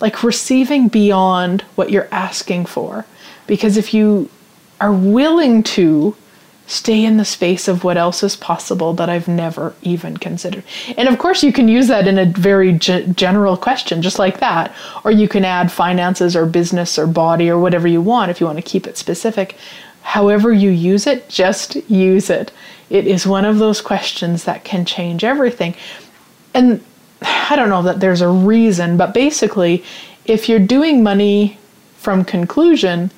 Like 0.01 0.22
receiving 0.22 0.89
beyond 0.89 1.62
what 1.74 1.91
you're 1.91 2.09
asking 2.11 2.66
for. 2.66 3.05
Because 3.47 3.76
if 3.76 3.93
you 3.93 4.28
are 4.80 4.93
willing 4.93 5.62
to 5.62 6.16
stay 6.66 7.05
in 7.05 7.16
the 7.16 7.24
space 7.24 7.68
of 7.68 7.84
what 7.84 7.97
else 7.97 8.22
is 8.22 8.36
possible 8.36 8.95
that 8.95 9.11
I've 9.11 9.28
never 9.28 9.74
even 9.82 10.16
considered. 10.16 10.64
And 10.97 11.09
of 11.09 11.18
course, 11.18 11.43
you 11.43 11.53
can 11.53 11.68
use 11.68 11.88
that 11.88 12.07
in 12.07 12.18
a 12.18 12.24
very 12.24 12.72
g- 12.72 13.07
general 13.14 13.57
question, 13.57 14.01
just 14.01 14.18
like 14.18 14.40
that. 14.40 14.74
Or 15.05 15.11
you 15.11 15.28
can 15.28 15.45
add 15.45 15.70
finances 15.70 16.34
or 16.34 16.47
business 16.47 16.99
or 16.99 17.07
body 17.07 17.51
or 17.51 17.59
whatever 17.59 17.88
you 17.88 18.01
want 18.01 18.30
if 18.30 18.40
you 18.40 18.47
want 18.47 18.59
to 18.59 18.62
keep 18.62 18.86
it 18.86 18.97
specific. 18.97 19.57
However, 20.03 20.53
you 20.53 20.70
use 20.70 21.07
it, 21.07 21.28
just 21.28 21.76
use 21.90 22.30
it. 22.30 22.53
It 22.90 23.07
is 23.07 23.26
one 23.26 23.45
of 23.45 23.59
those 23.59 23.80
questions 23.80 24.45
that 24.45 24.64
can 24.64 24.84
change 24.84 25.24
everything. 25.24 25.74
And 26.55 26.82
I 27.22 27.55
don't 27.57 27.68
know 27.68 27.82
that 27.82 28.01
there's 28.01 28.20
a 28.20 28.28
reason, 28.28 28.97
but 28.97 29.14
basically, 29.14 29.84
if 30.24 30.49
you're 30.49 30.59
doing 30.59 31.03
money 31.03 31.59
from 31.97 32.24
conclusion, 32.24 33.11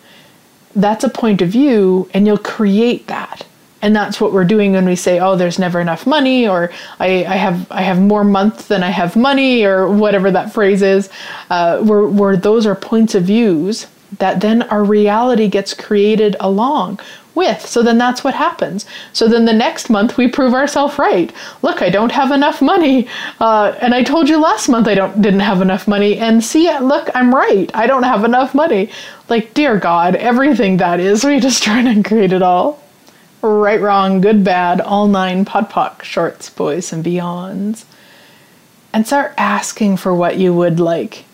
that's 0.76 1.04
a 1.04 1.08
point 1.08 1.42
of 1.42 1.48
view 1.48 2.08
and 2.14 2.26
you'll 2.26 2.38
create 2.38 3.06
that. 3.08 3.46
And 3.82 3.94
that's 3.94 4.18
what 4.18 4.32
we're 4.32 4.46
doing 4.46 4.72
when 4.72 4.86
we 4.86 4.96
say 4.96 5.20
oh 5.20 5.36
there's 5.36 5.58
never 5.58 5.78
enough 5.78 6.06
money 6.06 6.48
or 6.48 6.72
i, 7.00 7.24
I 7.26 7.36
have 7.36 7.70
i 7.70 7.82
have 7.82 8.00
more 8.00 8.24
month 8.24 8.68
than 8.68 8.82
i 8.82 8.88
have 8.88 9.14
money 9.14 9.62
or 9.64 9.90
whatever 9.90 10.30
that 10.30 10.54
phrase 10.54 10.80
is. 10.80 11.10
Uh, 11.50 11.82
where, 11.82 12.06
where 12.06 12.36
those 12.36 12.66
are 12.66 12.74
points 12.74 13.14
of 13.14 13.24
views 13.24 13.86
that 14.18 14.40
then 14.40 14.62
our 14.64 14.84
reality 14.84 15.48
gets 15.48 15.74
created 15.74 16.36
along 16.40 17.00
with. 17.34 17.66
So 17.66 17.82
then 17.82 17.98
that's 17.98 18.22
what 18.22 18.34
happens. 18.34 18.86
So 19.12 19.28
then 19.28 19.44
the 19.44 19.52
next 19.52 19.90
month 19.90 20.16
we 20.16 20.28
prove 20.28 20.54
ourselves 20.54 20.98
right. 20.98 21.32
Look, 21.62 21.82
I 21.82 21.90
don't 21.90 22.12
have 22.12 22.30
enough 22.30 22.62
money, 22.62 23.08
uh, 23.40 23.76
and 23.80 23.94
I 23.94 24.02
told 24.02 24.28
you 24.28 24.38
last 24.40 24.68
month 24.68 24.86
I 24.86 24.94
don't 24.94 25.20
didn't 25.20 25.40
have 25.40 25.60
enough 25.60 25.88
money, 25.88 26.18
and 26.18 26.42
see, 26.42 26.72
look, 26.78 27.10
I'm 27.14 27.34
right. 27.34 27.70
I 27.74 27.86
don't 27.86 28.04
have 28.04 28.24
enough 28.24 28.54
money. 28.54 28.90
Like, 29.28 29.54
dear 29.54 29.78
God, 29.78 30.16
everything 30.16 30.76
that 30.78 31.00
is, 31.00 31.24
we 31.24 31.40
just 31.40 31.62
try 31.62 31.80
and 31.80 32.04
create 32.04 32.32
it 32.32 32.42
all. 32.42 32.82
Right, 33.42 33.80
wrong, 33.80 34.20
good, 34.22 34.42
bad, 34.42 34.80
all 34.80 35.06
nine 35.06 35.44
POD 35.44 35.68
POC, 35.68 36.02
shorts, 36.02 36.50
boys, 36.50 36.92
and 36.92 37.04
beyonds. 37.04 37.84
And 38.92 39.06
start 39.06 39.34
asking 39.36 39.96
for 39.96 40.14
what 40.14 40.38
you 40.38 40.54
would 40.54 40.78
like 40.80 41.24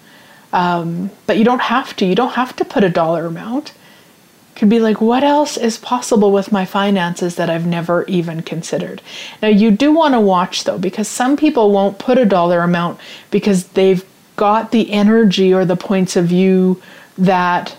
um, 0.52 1.10
but 1.26 1.38
you 1.38 1.44
don't 1.44 1.62
have 1.62 1.94
to. 1.96 2.06
You 2.06 2.14
don't 2.14 2.34
have 2.34 2.54
to 2.56 2.64
put 2.64 2.84
a 2.84 2.88
dollar 2.88 3.26
amount. 3.26 3.70
It 3.70 4.58
could 4.58 4.70
be 4.70 4.80
like, 4.80 5.00
what 5.00 5.22
else 5.22 5.56
is 5.56 5.76
possible 5.76 6.32
with 6.32 6.52
my 6.52 6.64
finances 6.64 7.36
that 7.36 7.50
I've 7.50 7.66
never 7.66 8.04
even 8.04 8.42
considered? 8.42 9.02
Now, 9.42 9.48
you 9.48 9.70
do 9.70 9.92
want 9.92 10.14
to 10.14 10.20
watch 10.20 10.64
though, 10.64 10.78
because 10.78 11.08
some 11.08 11.36
people 11.36 11.70
won't 11.70 11.98
put 11.98 12.18
a 12.18 12.24
dollar 12.24 12.60
amount 12.60 12.98
because 13.30 13.68
they've 13.68 14.04
got 14.36 14.70
the 14.70 14.92
energy 14.92 15.52
or 15.52 15.64
the 15.64 15.76
points 15.76 16.16
of 16.16 16.26
view 16.26 16.80
that 17.18 17.76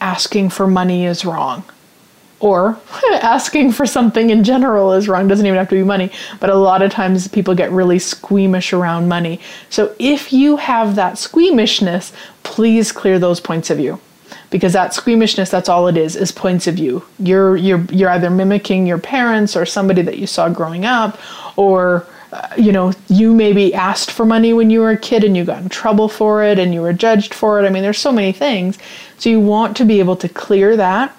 asking 0.00 0.50
for 0.50 0.66
money 0.66 1.06
is 1.06 1.24
wrong 1.24 1.64
or 2.42 2.78
asking 3.12 3.72
for 3.72 3.86
something 3.86 4.28
in 4.28 4.44
general 4.44 4.92
is 4.92 5.08
wrong. 5.08 5.28
Doesn't 5.28 5.46
even 5.46 5.58
have 5.58 5.68
to 5.70 5.76
be 5.76 5.84
money. 5.84 6.10
But 6.40 6.50
a 6.50 6.56
lot 6.56 6.82
of 6.82 6.90
times 6.90 7.28
people 7.28 7.54
get 7.54 7.70
really 7.70 7.98
squeamish 7.98 8.72
around 8.72 9.08
money. 9.08 9.40
So 9.70 9.94
if 9.98 10.32
you 10.32 10.56
have 10.56 10.96
that 10.96 11.16
squeamishness 11.16 12.12
please 12.42 12.92
clear 12.92 13.18
those 13.18 13.40
points 13.40 13.70
of 13.70 13.78
view. 13.78 14.00
Because 14.50 14.74
that 14.74 14.92
squeamishness 14.92 15.50
that's 15.50 15.68
all 15.68 15.88
it 15.88 15.96
is 15.96 16.16
is 16.16 16.32
points 16.32 16.66
of 16.66 16.74
view. 16.74 17.04
You're 17.18 17.56
you're 17.56 17.84
you're 17.90 18.10
either 18.10 18.28
mimicking 18.28 18.86
your 18.86 18.98
parents 18.98 19.56
or 19.56 19.64
somebody 19.64 20.02
that 20.02 20.18
you 20.18 20.26
saw 20.26 20.48
growing 20.48 20.84
up 20.84 21.18
or 21.56 22.06
uh, 22.32 22.48
you 22.56 22.72
know 22.72 22.92
you 23.08 23.32
maybe 23.32 23.72
asked 23.72 24.10
for 24.10 24.26
money 24.26 24.52
when 24.52 24.68
you 24.68 24.80
were 24.80 24.90
a 24.90 24.96
kid 24.96 25.24
and 25.24 25.36
you 25.36 25.44
got 25.44 25.62
in 25.62 25.68
trouble 25.68 26.08
for 26.08 26.42
it 26.42 26.58
and 26.58 26.74
you 26.74 26.82
were 26.82 26.92
judged 26.92 27.32
for 27.32 27.62
it. 27.62 27.66
I 27.66 27.70
mean 27.70 27.82
there's 27.82 27.98
so 27.98 28.12
many 28.12 28.32
things. 28.32 28.78
So 29.16 29.30
you 29.30 29.40
want 29.40 29.76
to 29.78 29.84
be 29.84 30.00
able 30.00 30.16
to 30.16 30.28
clear 30.28 30.76
that 30.76 31.16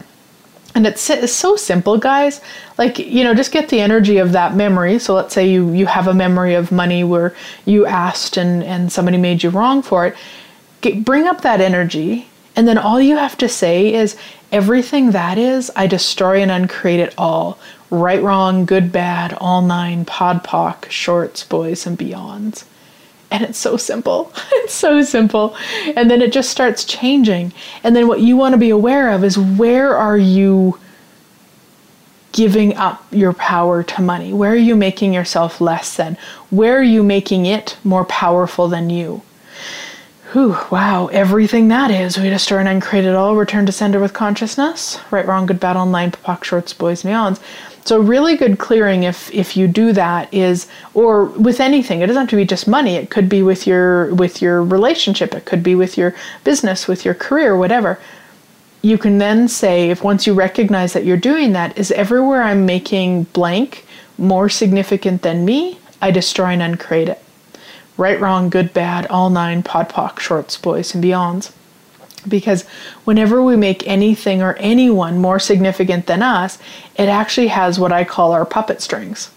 and 0.76 0.88
it's, 0.88 1.10
it's 1.10 1.34
so 1.34 1.56
simple 1.56 1.98
guys. 1.98 2.42
Like 2.78 2.98
you 3.00 3.24
know 3.24 3.34
just 3.34 3.52
get 3.52 3.70
the 3.70 3.80
energy 3.80 4.18
of 4.18 4.32
that 4.32 4.56
memory. 4.56 5.00
So 5.00 5.14
let's 5.14 5.34
say 5.34 5.48
you 5.48 5.72
you 5.72 5.86
have 5.86 6.08
a 6.08 6.14
memory 6.14 6.56
of 6.56 6.72
money 6.72 7.04
where 7.04 7.36
you 7.66 7.86
asked 7.86 8.38
and 8.38 8.64
and 8.64 8.92
somebody 8.92 9.18
made 9.18 9.44
you 9.44 9.50
wrong 9.50 9.82
for 9.82 10.08
it. 10.08 10.16
Get, 10.82 11.06
bring 11.06 11.28
up 11.28 11.42
that 11.42 11.62
energy. 11.62 12.28
And 12.56 12.68
then 12.68 12.78
all 12.78 13.02
you 13.02 13.18
have 13.18 13.38
to 13.40 13.50
say 13.50 13.94
is 13.94 14.16
everything 14.52 15.10
that 15.12 15.40
is 15.40 15.72
i 15.76 15.88
destroy 15.88 16.42
and 16.42 16.52
uncreate 16.52 17.00
it 17.00 17.14
all. 17.18 17.60
Right 17.90 18.22
wrong 18.22 18.66
good 18.66 18.92
bad 18.92 19.34
all 19.40 19.62
nine 19.62 20.06
POD 20.06 20.44
POC 20.44 20.90
shorts 20.90 21.44
boys 21.44 21.86
and 21.86 21.98
beyonds 21.98 22.66
and 23.34 23.44
it's 23.44 23.58
so 23.58 23.76
simple. 23.76 24.32
It's 24.64 24.74
so 24.74 25.02
simple. 25.02 25.58
And 25.98 26.10
then 26.10 26.22
it 26.22 26.32
just 26.32 26.50
starts 26.50 26.86
changing. 26.86 27.52
And 27.84 27.94
then 27.94 28.08
what 28.08 28.22
you 28.22 28.38
want 28.38 28.54
to 28.54 28.58
be 28.58 28.70
aware 28.70 29.12
of 29.12 29.26
is 29.26 29.38
where 29.38 29.98
are 29.98 30.18
you 30.18 30.80
giving 32.32 32.76
up 32.78 33.06
your 33.12 33.34
power 33.34 33.84
to 33.84 34.02
money? 34.02 34.32
Where 34.32 34.54
are 34.54 34.56
you 34.56 34.78
making 34.78 35.14
yourself 35.14 35.60
less 35.60 35.98
than? 35.98 36.18
Where 36.50 36.78
are 36.78 36.84
you 36.84 37.04
making 37.04 37.46
it 37.46 37.76
more 37.84 38.06
powerful 38.06 38.70
than 38.70 38.90
you? 38.90 39.22
Whew, 40.32 40.58
wow, 40.72 41.08
everything 41.08 41.68
that 41.68 41.92
is. 41.92 42.18
We 42.18 42.36
turn 42.38 42.68
and 42.68 42.82
create 42.82 43.06
it 43.06 43.16
all, 43.16 43.36
return 43.36 43.66
to 43.66 43.72
sender 43.72 44.00
with 44.00 44.14
consciousness. 44.14 44.98
Right, 45.12 45.28
wrong, 45.28 45.46
good, 45.46 45.60
bad, 45.60 45.76
all 45.76 45.86
nine, 45.86 46.12
POC, 46.12 46.44
shorts, 46.44 46.74
boys, 46.74 47.04
beyonds. 47.04 47.40
So 47.86 48.00
really 48.00 48.38
good 48.38 48.60
clearing 48.60 49.04
if 49.04 49.30
if 49.34 49.58
you 49.58 49.68
do 49.68 49.92
that 49.92 50.34
is 50.34 50.68
or 50.94 51.26
with 51.26 51.60
anything. 51.60 52.02
It 52.02 52.08
doesn't 52.08 52.22
have 52.22 52.30
to 52.30 52.36
be 52.38 52.46
just 52.46 52.68
money. 52.68 52.96
It 52.96 53.10
could 53.10 53.28
be 53.28 53.44
with 53.44 53.68
your 53.68 54.14
with 54.16 54.42
your 54.42 54.64
relationship. 54.64 55.34
It 55.34 55.46
could 55.46 55.64
be 55.64 55.76
with 55.76 55.98
your 55.98 56.16
business, 56.44 56.88
with 56.88 57.04
your 57.04 57.14
career, 57.14 57.58
whatever. 57.58 58.00
You 58.82 58.98
can 58.98 59.18
then 59.18 59.48
say 59.48 59.90
if 59.90 60.04
once 60.04 60.26
you 60.26 60.34
recognize 60.34 60.94
that 60.94 61.06
you're 61.06 61.18
doing 61.18 61.54
that 61.54 61.78
is 61.78 61.92
everywhere 61.92 62.44
I'm 62.44 62.66
making 62.66 63.24
blank 63.34 63.86
more 64.18 64.50
significant 64.50 65.22
than 65.22 65.46
me, 65.46 65.80
I 66.02 66.12
destroy 66.12 66.48
and 66.48 66.62
uncreate 66.62 67.10
it. 67.10 67.22
Right, 67.96 68.20
wrong, 68.20 68.50
good, 68.50 68.74
bad, 68.74 69.08
all 69.08 69.30
nine, 69.30 69.62
POD 69.64 69.90
POC, 69.90 70.20
shorts, 70.20 70.58
boys, 70.58 70.96
and 70.96 71.04
beyonds 71.04 71.52
because 72.28 72.64
whenever 73.06 73.42
we 73.44 73.56
make 73.56 73.88
anything 73.88 74.42
or 74.42 74.56
anyone 74.56 75.20
more 75.20 75.40
significant 75.40 76.08
than 76.08 76.22
us, 76.22 76.58
it 76.96 77.10
actually 77.10 77.48
has 77.48 77.80
what 77.80 77.92
I 77.92 78.04
call 78.04 78.32
our 78.32 78.46
puppet 78.46 78.82
strings. 78.82 79.32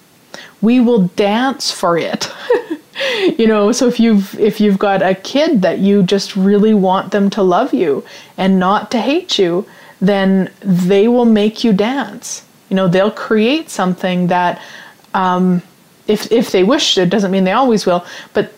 We 0.61 0.81
will 0.81 1.09
dance 1.09 1.71
for 1.71 1.99
it. 1.99 2.31
you 3.39 3.47
know, 3.47 3.73
so 3.73 3.87
if 3.87 4.01
you've 4.01 4.39
if 4.39 4.61
you've 4.61 4.79
got 4.79 5.03
a 5.03 5.15
kid 5.15 5.63
that 5.63 5.79
you 5.79 6.03
just 6.03 6.37
really 6.37 6.75
want 6.75 7.13
them 7.13 7.31
to 7.31 7.43
love 7.43 7.75
you 7.75 8.05
and 8.37 8.59
not 8.59 8.91
to 8.93 9.01
hate 9.01 9.39
you, 9.39 9.67
then 10.01 10.51
they 10.61 11.09
will 11.09 11.25
make 11.25 11.65
you 11.65 11.73
dance 11.73 12.45
You 12.69 12.77
know, 12.77 12.89
they'll 12.89 13.11
create 13.11 13.71
something 13.71 14.27
that, 14.29 14.61
um, 15.15 15.63
if 16.07 16.31
if 16.33 16.51
they 16.51 16.65
wish 16.65 16.99
it 16.99 17.11
doesn't 17.11 17.31
mean 17.31 17.45
they 17.45 17.53
always 17.53 17.87
will, 17.87 18.05
but 18.33 18.53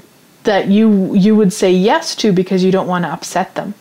that 0.45 0.69
you 0.69 1.15
you 1.15 1.37
would 1.37 1.53
say 1.53 1.73
yes 1.73 2.15
to 2.17 2.33
because 2.33 2.65
you 2.65 2.73
don't 2.73 2.87
want 2.87 3.05
to 3.05 3.11
upset 3.11 3.55
them. 3.55 3.75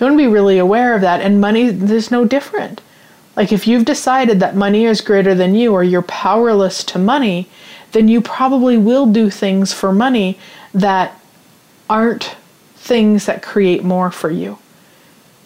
So 0.00 0.06
you 0.06 0.12
want 0.12 0.22
to 0.22 0.28
be 0.28 0.32
really 0.32 0.56
aware 0.56 0.94
of 0.94 1.02
that. 1.02 1.20
And 1.20 1.42
money, 1.42 1.64
is 1.64 2.10
no 2.10 2.24
different. 2.24 2.80
Like 3.36 3.52
if 3.52 3.66
you've 3.66 3.84
decided 3.84 4.40
that 4.40 4.56
money 4.56 4.86
is 4.86 5.02
greater 5.02 5.34
than 5.34 5.54
you 5.54 5.74
or 5.74 5.84
you're 5.84 6.00
powerless 6.00 6.82
to 6.84 6.98
money, 6.98 7.50
then 7.92 8.08
you 8.08 8.22
probably 8.22 8.78
will 8.78 9.04
do 9.04 9.28
things 9.28 9.74
for 9.74 9.92
money 9.92 10.38
that 10.72 11.20
aren't 11.90 12.34
things 12.76 13.26
that 13.26 13.42
create 13.42 13.84
more 13.84 14.10
for 14.10 14.30
you. 14.30 14.58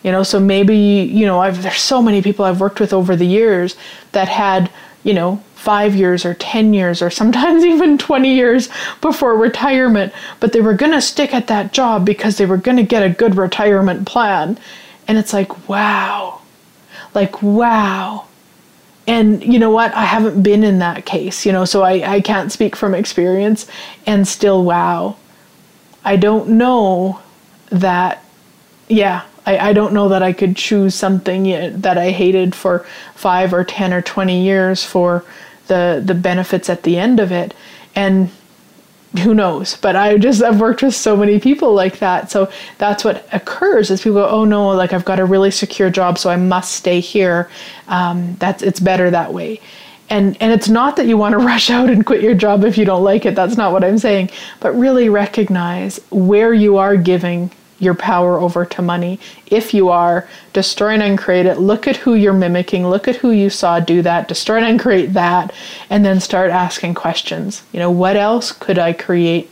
You 0.05 0.13
know, 0.13 0.23
so 0.23 0.39
maybe, 0.39 0.77
you 0.77 1.27
know, 1.27 1.41
I've, 1.41 1.61
there's 1.61 1.81
so 1.81 2.01
many 2.01 2.23
people 2.23 2.45
I've 2.45 2.61
worked 2.61 2.79
with 2.79 2.93
over 2.93 3.17
the 3.17 3.27
years 3.27 3.75
that 4.13 4.29
had, 4.29 4.71
you 5.03 5.15
know, 5.15 5.43
five 5.65 5.95
years 5.95 6.27
or 6.27 6.35
10 6.35 6.75
years 6.75 7.01
or 7.01 7.09
sometimes 7.09 7.65
even 7.75 7.97
20 7.97 8.35
years 8.35 8.69
before 9.01 9.37
retirement, 9.37 10.13
but 10.39 10.53
they 10.53 10.61
were 10.61 10.75
going 10.75 10.93
to 10.93 11.01
stick 11.01 11.35
at 11.35 11.47
that 11.47 11.73
job 11.73 12.05
because 12.05 12.37
they 12.37 12.45
were 12.45 12.59
going 12.59 12.77
to 12.77 12.83
get 12.83 13.03
a 13.03 13.09
good 13.09 13.37
retirement 13.37 14.07
plan. 14.07 14.59
And 15.09 15.17
it's 15.17 15.33
like, 15.33 15.69
wow. 15.69 16.43
Like, 17.15 17.43
wow. 17.43 18.27
And 19.07 19.43
you 19.43 19.59
know 19.59 19.71
what? 19.71 19.95
I 19.95 20.05
haven't 20.05 20.43
been 20.43 20.65
in 20.65 20.79
that 20.81 21.07
case, 21.07 21.47
you 21.47 21.53
know, 21.53 21.65
so 21.65 21.83
I, 21.83 22.17
I 22.17 22.21
can't 22.21 22.53
speak 22.53 22.77
from 22.77 22.95
experience 22.95 23.67
and 24.07 24.29
still, 24.29 24.65
wow. 24.65 25.17
I 26.05 26.17
don't 26.17 26.51
know 26.51 27.21
that, 27.71 28.23
yeah, 28.89 29.25
I, 29.47 29.71
I 29.71 29.73
don't 29.73 29.95
know 29.95 30.09
that 30.11 30.23
I 30.23 30.33
could 30.33 30.57
choose 30.57 30.95
something 30.95 31.81
that 31.81 31.99
I 31.99 32.11
hated 32.11 32.55
for 32.55 32.87
five 33.15 33.53
or 33.55 33.65
10 33.65 33.93
or 33.93 34.03
20 34.03 34.43
years 34.43 34.85
for 34.85 35.25
the, 35.67 36.03
the 36.05 36.15
benefits 36.15 36.69
at 36.69 36.83
the 36.83 36.99
end 36.99 37.21
of 37.21 37.33
it. 37.33 37.55
And 37.95 38.31
who 39.23 39.33
knows? 39.33 39.77
But 39.77 39.95
i 39.95 40.19
just 40.19 40.43
i've 40.43 40.61
worked 40.61 40.83
with 40.83 40.95
so 40.95 41.17
many 41.17 41.39
people 41.39 41.73
like 41.73 41.99
that. 42.01 42.31
So 42.31 42.51
that's 42.79 43.05
what 43.05 43.27
occurs 43.33 43.91
is 43.91 44.03
people 44.03 44.15
go 44.21 44.29
oh 44.29 44.45
no 44.45 44.69
like 44.69 44.93
i've 44.93 45.05
got 45.05 45.21
a 45.21 45.25
really 45.25 45.51
secure 45.51 45.91
job 45.91 46.19
so 46.19 46.31
i 46.31 46.37
must 46.37 46.75
stay 46.75 47.01
here. 47.01 47.49
Um, 47.89 48.35
that's 48.39 48.63
it's 48.63 48.81
better 48.81 49.11
that 49.11 49.33
way. 49.33 49.61
And 50.11 50.37
and 50.41 50.53
it's 50.53 50.69
not 50.69 50.97
that 50.97 51.07
you 51.07 51.17
want 51.17 51.33
to 51.33 51.39
rush 51.53 51.71
out 51.71 51.91
and 51.91 52.05
quit 52.05 52.23
your 52.23 52.35
job 52.35 52.65
if 52.65 52.77
you 52.77 52.85
don't 52.85 53.05
like 53.05 53.25
it. 53.25 53.35
That's 53.35 53.57
not 53.57 53.73
what 53.73 53.85
i'm 53.85 53.99
saying. 53.99 54.31
But 54.61 54.73
really 54.73 55.09
recognize 55.09 56.01
where 56.11 56.53
you 56.53 56.79
are 56.79 56.97
giving 56.97 57.51
your 57.79 57.95
power 57.95 58.39
over 58.39 58.65
to 58.65 58.83
money. 58.83 59.19
If 59.47 59.75
you 59.75 59.89
are, 59.89 60.29
destroy 60.53 60.91
and 60.91 61.03
uncreate 61.03 61.47
it. 61.47 61.59
Look 61.59 61.87
at 61.87 61.97
who 61.97 62.15
you're 62.15 62.33
mimicking. 62.33 62.87
Look 62.87 63.09
at 63.09 63.17
who 63.17 63.31
you 63.31 63.51
saw 63.51 63.81
do 63.81 64.03
that. 64.03 64.29
Destroy 64.29 64.59
and 64.59 64.67
uncreate 64.67 65.13
that. 65.15 65.53
And 65.91 66.05
then 66.05 66.21
start 66.21 66.51
asking 66.51 66.95
questions. 66.95 67.63
You 67.73 67.81
know, 67.81 67.91
what 67.91 68.17
else 68.17 68.53
could 68.53 68.79
I 68.79 68.93
create 68.93 69.51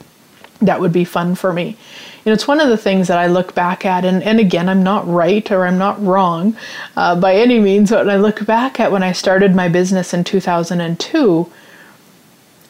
that 0.60 0.80
would 0.80 0.92
be 0.92 1.04
fun 1.04 1.34
for 1.34 1.52
me? 1.52 1.76
You 2.24 2.30
know, 2.30 2.34
it's 2.34 2.46
one 2.46 2.60
of 2.60 2.68
the 2.68 2.76
things 2.76 3.08
that 3.08 3.18
I 3.18 3.26
look 3.26 3.52
back 3.52 3.84
at, 3.84 4.04
and, 4.04 4.22
and 4.22 4.38
again, 4.38 4.68
I'm 4.68 4.84
not 4.84 5.08
right 5.08 5.50
or 5.50 5.66
I'm 5.66 5.78
not 5.78 6.00
wrong 6.00 6.56
uh, 6.96 7.18
by 7.18 7.34
any 7.34 7.58
means, 7.58 7.90
but 7.90 8.08
I 8.08 8.16
look 8.16 8.46
back 8.46 8.78
at 8.78 8.92
when 8.92 9.02
I 9.02 9.10
started 9.10 9.56
my 9.56 9.68
business 9.68 10.14
in 10.14 10.22
2002 10.22 11.50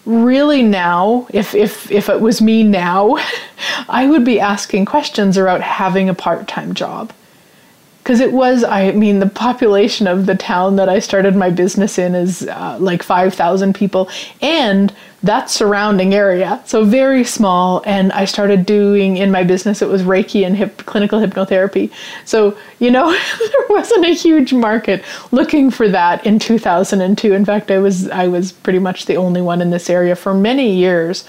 really 0.05 0.63
now 0.63 1.27
if 1.31 1.55
if 1.55 1.91
if 1.91 2.09
it 2.09 2.21
was 2.21 2.43
me 2.43 2.63
now 2.63 3.17
i 3.89 4.07
would 4.07 4.25
be 4.25 4.41
asking 4.41 4.85
questions 4.85 5.37
about 5.37 5.61
having 5.61 6.09
a 6.09 6.15
part-time 6.15 6.75
job 6.75 7.13
because 8.03 8.21
it 8.21 8.33
was 8.33 8.65
i 8.65 8.91
mean 8.93 9.19
the 9.21 9.29
population 9.29 10.07
of 10.07 10.27
the 10.27 10.35
town 10.35 10.77
that 10.77 10.89
i 10.89 10.99
started 10.99 11.37
my 11.37 11.51
business 11.51 11.99
in 11.99 12.15
is 12.15 12.47
uh, 12.49 12.77
like 12.81 13.03
5000 13.03 13.75
people 13.75 14.09
and 14.41 14.95
that 15.23 15.49
surrounding 15.49 16.15
area 16.15 16.61
so 16.67 16.85
very 16.85 17.23
small 17.23 17.83
and 17.87 18.13
i 18.13 18.25
started 18.25 18.67
doing 18.67 19.17
in 19.17 19.31
my 19.31 19.45
business 19.45 19.81
it 19.81 19.89
was 19.89 20.03
reiki 20.03 20.45
and 20.45 20.57
hip, 20.57 20.79
clinical 20.79 21.21
hypnotherapy. 21.21 21.91
So 22.25 22.57
you 22.81 22.91
know 22.91 23.11
there 23.39 23.67
wasn't 23.69 24.05
a 24.05 24.15
huge 24.15 24.53
market 24.53 25.05
looking 25.31 25.71
for 25.71 25.89
that 25.89 26.27
in 26.27 26.39
2002 26.39 27.33
in 27.33 27.45
fact 27.45 27.71
i 27.71 27.79
was 27.79 28.09
i 28.11 28.27
was 28.27 28.51
pretty 28.51 28.81
much 28.81 29.07
the 29.07 29.17
only 29.17 29.41
one 29.41 29.63
in 29.63 29.71
this 29.71 29.89
area 29.89 30.17
for 30.17 30.35
many 30.35 30.75
years. 30.75 31.25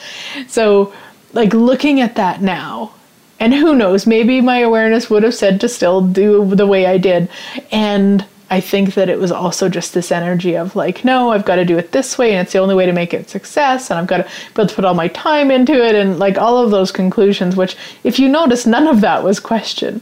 So 0.47 0.93
like 1.33 1.53
looking 1.53 1.99
at 1.99 2.15
that 2.15 2.41
now 2.41 2.93
and 3.39 3.53
who 3.53 3.75
knows, 3.75 4.07
maybe 4.07 4.41
my 4.41 4.59
awareness 4.59 5.09
would 5.09 5.23
have 5.23 5.35
said 5.35 5.59
to 5.61 5.69
still 5.69 6.01
do 6.01 6.55
the 6.55 6.67
way 6.67 6.85
I 6.85 6.97
did. 6.97 7.29
And 7.71 8.25
I 8.49 8.61
think 8.61 8.93
that 8.93 9.09
it 9.09 9.19
was 9.19 9.31
also 9.31 9.67
just 9.67 9.93
this 9.93 10.11
energy 10.11 10.55
of 10.55 10.75
like, 10.75 11.03
no, 11.03 11.31
I've 11.31 11.45
got 11.45 11.55
to 11.55 11.65
do 11.65 11.77
it 11.77 11.91
this 11.91 12.17
way, 12.17 12.31
and 12.31 12.41
it's 12.41 12.53
the 12.53 12.59
only 12.59 12.75
way 12.75 12.85
to 12.85 12.91
make 12.91 13.13
it 13.13 13.29
success, 13.29 13.89
and 13.89 13.97
I've 13.97 14.07
got 14.07 14.17
to 14.17 14.23
be 14.23 14.61
able 14.61 14.67
to 14.67 14.75
put 14.75 14.85
all 14.85 14.93
my 14.93 15.07
time 15.07 15.49
into 15.49 15.73
it, 15.73 15.95
and 15.95 16.19
like 16.19 16.37
all 16.37 16.57
of 16.59 16.69
those 16.69 16.91
conclusions, 16.91 17.55
which, 17.55 17.75
if 18.03 18.19
you 18.19 18.29
notice, 18.29 18.67
none 18.67 18.87
of 18.87 19.01
that 19.01 19.23
was 19.23 19.39
questioned. 19.39 20.01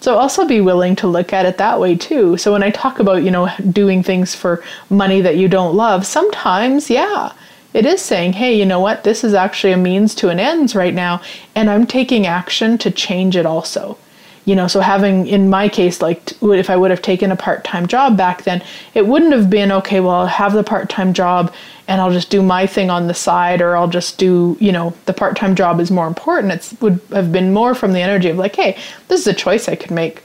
So 0.00 0.16
also 0.16 0.46
be 0.46 0.60
willing 0.60 0.96
to 0.96 1.08
look 1.08 1.32
at 1.32 1.46
it 1.46 1.58
that 1.58 1.80
way 1.80 1.96
too. 1.96 2.36
So 2.36 2.52
when 2.52 2.62
I 2.62 2.70
talk 2.70 3.00
about, 3.00 3.24
you 3.24 3.30
know, 3.30 3.48
doing 3.72 4.02
things 4.02 4.34
for 4.34 4.62
money 4.90 5.20
that 5.22 5.38
you 5.38 5.48
don't 5.48 5.74
love, 5.74 6.06
sometimes, 6.06 6.90
yeah, 6.90 7.32
it 7.74 7.84
is 7.84 8.00
saying, 8.00 8.32
hey, 8.34 8.58
you 8.58 8.64
know 8.64 8.80
what? 8.80 9.04
This 9.04 9.22
is 9.24 9.34
actually 9.34 9.72
a 9.72 9.76
means 9.76 10.14
to 10.16 10.30
an 10.30 10.40
ends 10.40 10.74
right 10.74 10.94
now, 10.94 11.20
and 11.54 11.68
I'm 11.68 11.86
taking 11.86 12.26
action 12.26 12.78
to 12.78 12.90
change 12.90 13.36
it 13.36 13.46
also. 13.46 13.98
You 14.44 14.56
know, 14.56 14.66
so 14.66 14.80
having, 14.80 15.26
in 15.26 15.50
my 15.50 15.68
case, 15.68 16.00
like 16.00 16.32
if 16.40 16.70
I 16.70 16.76
would 16.76 16.90
have 16.90 17.02
taken 17.02 17.30
a 17.30 17.36
part 17.36 17.64
time 17.64 17.86
job 17.86 18.16
back 18.16 18.44
then, 18.44 18.62
it 18.94 19.06
wouldn't 19.06 19.34
have 19.34 19.50
been, 19.50 19.70
okay, 19.70 20.00
well, 20.00 20.14
I'll 20.14 20.26
have 20.26 20.54
the 20.54 20.64
part 20.64 20.88
time 20.88 21.12
job 21.12 21.52
and 21.86 22.00
I'll 22.00 22.10
just 22.10 22.30
do 22.30 22.42
my 22.42 22.66
thing 22.66 22.88
on 22.88 23.08
the 23.08 23.14
side, 23.14 23.60
or 23.60 23.76
I'll 23.76 23.88
just 23.88 24.16
do, 24.16 24.56
you 24.58 24.72
know, 24.72 24.94
the 25.04 25.12
part 25.12 25.36
time 25.36 25.54
job 25.54 25.80
is 25.80 25.90
more 25.90 26.06
important. 26.06 26.54
It 26.54 26.80
would 26.80 26.98
have 27.12 27.30
been 27.30 27.52
more 27.52 27.74
from 27.74 27.92
the 27.92 28.00
energy 28.00 28.30
of 28.30 28.38
like, 28.38 28.56
hey, 28.56 28.78
this 29.08 29.20
is 29.20 29.26
a 29.26 29.34
choice 29.34 29.68
I 29.68 29.76
could 29.76 29.90
make. 29.90 30.22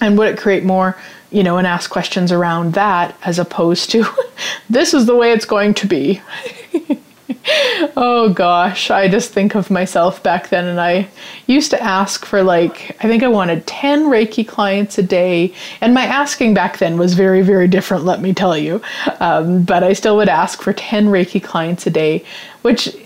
And 0.00 0.16
would 0.16 0.28
it 0.28 0.38
create 0.38 0.62
more 0.62 0.96
you 1.30 1.42
know, 1.42 1.58
and 1.58 1.66
ask 1.66 1.90
questions 1.90 2.32
around 2.32 2.74
that 2.74 3.16
as 3.24 3.38
opposed 3.38 3.90
to 3.90 4.04
this 4.70 4.94
is 4.94 5.06
the 5.06 5.16
way 5.16 5.32
it's 5.32 5.44
going 5.44 5.74
to 5.74 5.86
be. 5.86 6.20
oh 7.96 8.32
gosh, 8.34 8.90
I 8.90 9.08
just 9.08 9.32
think 9.32 9.54
of 9.54 9.70
myself 9.70 10.22
back 10.22 10.48
then, 10.48 10.66
and 10.66 10.80
I 10.80 11.08
used 11.46 11.70
to 11.70 11.82
ask 11.82 12.24
for 12.24 12.42
like, 12.42 12.96
I 13.02 13.08
think 13.08 13.22
I 13.22 13.28
wanted 13.28 13.66
10 13.66 14.04
Reiki 14.04 14.46
clients 14.46 14.98
a 14.98 15.02
day. 15.02 15.54
And 15.80 15.94
my 15.94 16.04
asking 16.04 16.54
back 16.54 16.78
then 16.78 16.98
was 16.98 17.14
very, 17.14 17.42
very 17.42 17.68
different, 17.68 18.04
let 18.04 18.20
me 18.20 18.34
tell 18.34 18.56
you. 18.56 18.82
Um, 19.20 19.62
but 19.62 19.82
I 19.82 19.92
still 19.92 20.16
would 20.16 20.28
ask 20.28 20.62
for 20.62 20.72
10 20.72 21.06
Reiki 21.06 21.42
clients 21.42 21.86
a 21.86 21.90
day, 21.90 22.24
which 22.62 22.96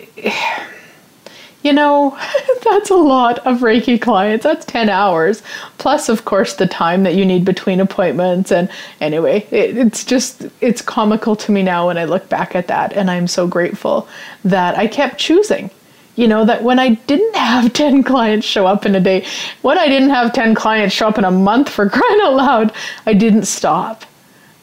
you 1.65 1.73
know, 1.73 2.17
that's 2.63 2.91
a 2.91 2.95
lot 2.95 3.41
of 3.41 3.61
Reiki 3.61 4.01
clients. 4.01 4.45
That's 4.45 4.65
10 4.67 4.89
hours. 4.89 5.43
Plus, 5.79 6.09
of 6.09 6.25
course, 6.25 6.55
the 6.55 6.67
time 6.67 7.03
that 7.03 7.15
you 7.15 7.25
need 7.25 7.45
between 7.45 7.81
appointments. 7.81 8.53
And 8.53 8.71
anyway, 9.01 9.47
it, 9.51 9.77
it's 9.77 10.05
just, 10.05 10.47
it's 10.61 10.83
comical 10.83 11.35
to 11.37 11.51
me 11.51 11.63
now 11.63 11.89
when 11.89 11.99
I 11.99 12.05
look 12.05 12.29
back 12.29 12.55
at 12.55 12.69
that. 12.69 12.93
And 12.93 13.11
I'm 13.11 13.27
so 13.27 13.49
grateful 13.49 14.07
that 14.45 14.79
I 14.79 14.87
kept 14.87 15.19
choosing. 15.19 15.71
You 16.17 16.29
know, 16.29 16.45
that 16.45 16.63
when 16.63 16.79
I 16.79 16.91
didn't 16.91 17.35
have 17.35 17.73
10 17.73 18.05
clients 18.05 18.47
show 18.47 18.67
up 18.67 18.87
in 18.87 18.95
a 18.95 19.01
day, 19.01 19.27
when 19.63 19.79
I 19.79 19.89
didn't 19.89 20.11
have 20.11 20.33
10 20.33 20.55
clients 20.55 20.95
show 20.95 21.09
up 21.09 21.19
in 21.19 21.25
a 21.25 21.31
month 21.31 21.71
for 21.71 21.89
crying 21.89 22.21
out 22.23 22.35
loud, 22.35 22.73
I 23.07 23.15
didn't 23.15 23.47
stop. 23.47 24.05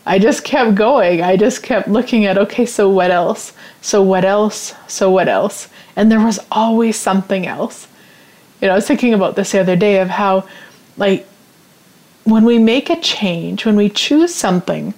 I 0.05 0.17
just 0.17 0.43
kept 0.43 0.75
going. 0.75 1.21
I 1.21 1.37
just 1.37 1.61
kept 1.61 1.87
looking 1.87 2.25
at, 2.25 2.37
okay, 2.37 2.65
so 2.65 2.89
what 2.89 3.11
else? 3.11 3.53
So 3.81 4.01
what 4.01 4.25
else? 4.25 4.73
So 4.87 5.11
what 5.11 5.27
else? 5.27 5.69
And 5.95 6.11
there 6.11 6.23
was 6.23 6.39
always 6.51 6.95
something 6.95 7.45
else. 7.45 7.87
You 8.61 8.67
know, 8.67 8.73
I 8.73 8.75
was 8.75 8.87
thinking 8.87 9.13
about 9.13 9.35
this 9.35 9.51
the 9.51 9.59
other 9.59 9.75
day 9.75 9.99
of 9.99 10.09
how, 10.09 10.47
like, 10.97 11.27
when 12.23 12.45
we 12.45 12.59
make 12.59 12.89
a 12.89 12.99
change, 12.99 13.65
when 13.65 13.75
we 13.75 13.89
choose 13.89 14.33
something, 14.33 14.93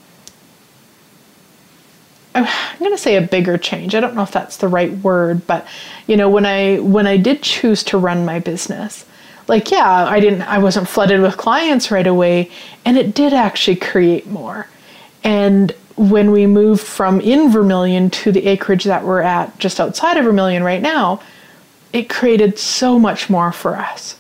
I'm 2.36 2.48
going 2.80 2.92
to 2.92 2.98
say 2.98 3.16
a 3.16 3.22
bigger 3.22 3.58
change. 3.58 3.94
I 3.96 4.00
don't 4.00 4.16
know 4.16 4.24
if 4.24 4.32
that's 4.32 4.58
the 4.58 4.68
right 4.68 4.92
word, 4.98 5.46
but 5.46 5.68
you 6.08 6.18
know, 6.18 6.30
when 6.30 6.46
I 6.46 6.80
when 6.80 7.06
I 7.06 7.18
did 7.18 7.44
choose 7.44 7.84
to 7.86 7.98
run 7.98 8.26
my 8.26 8.40
business, 8.40 9.06
like 9.48 9.70
yeah, 9.70 10.06
I 10.06 10.20
didn't 10.20 10.42
I 10.42 10.58
wasn't 10.58 10.88
flooded 10.88 11.22
with 11.22 11.38
clients 11.38 11.92
right 11.92 12.08
away, 12.08 12.50
and 12.86 12.98
it 12.98 13.14
did 13.14 13.34
actually 13.34 13.76
create 13.76 14.28
more. 14.28 14.68
And 15.24 15.72
when 15.96 16.32
we 16.32 16.48
moved 16.48 16.82
from 16.82 17.22
in 17.22 17.52
Vermilion 17.52 18.10
to 18.10 18.32
the 18.32 18.48
acreage 18.48 18.84
that 18.86 19.04
we're 19.04 19.22
at 19.22 19.58
just 19.60 19.80
outside 19.80 20.18
of 20.18 20.26
Vermilion 20.26 20.64
right 20.64 20.82
now, 20.82 21.22
it 21.92 22.10
created 22.10 22.58
so 22.58 22.98
much 23.00 23.30
more 23.30 23.52
for 23.52 23.76
us. 23.76 24.18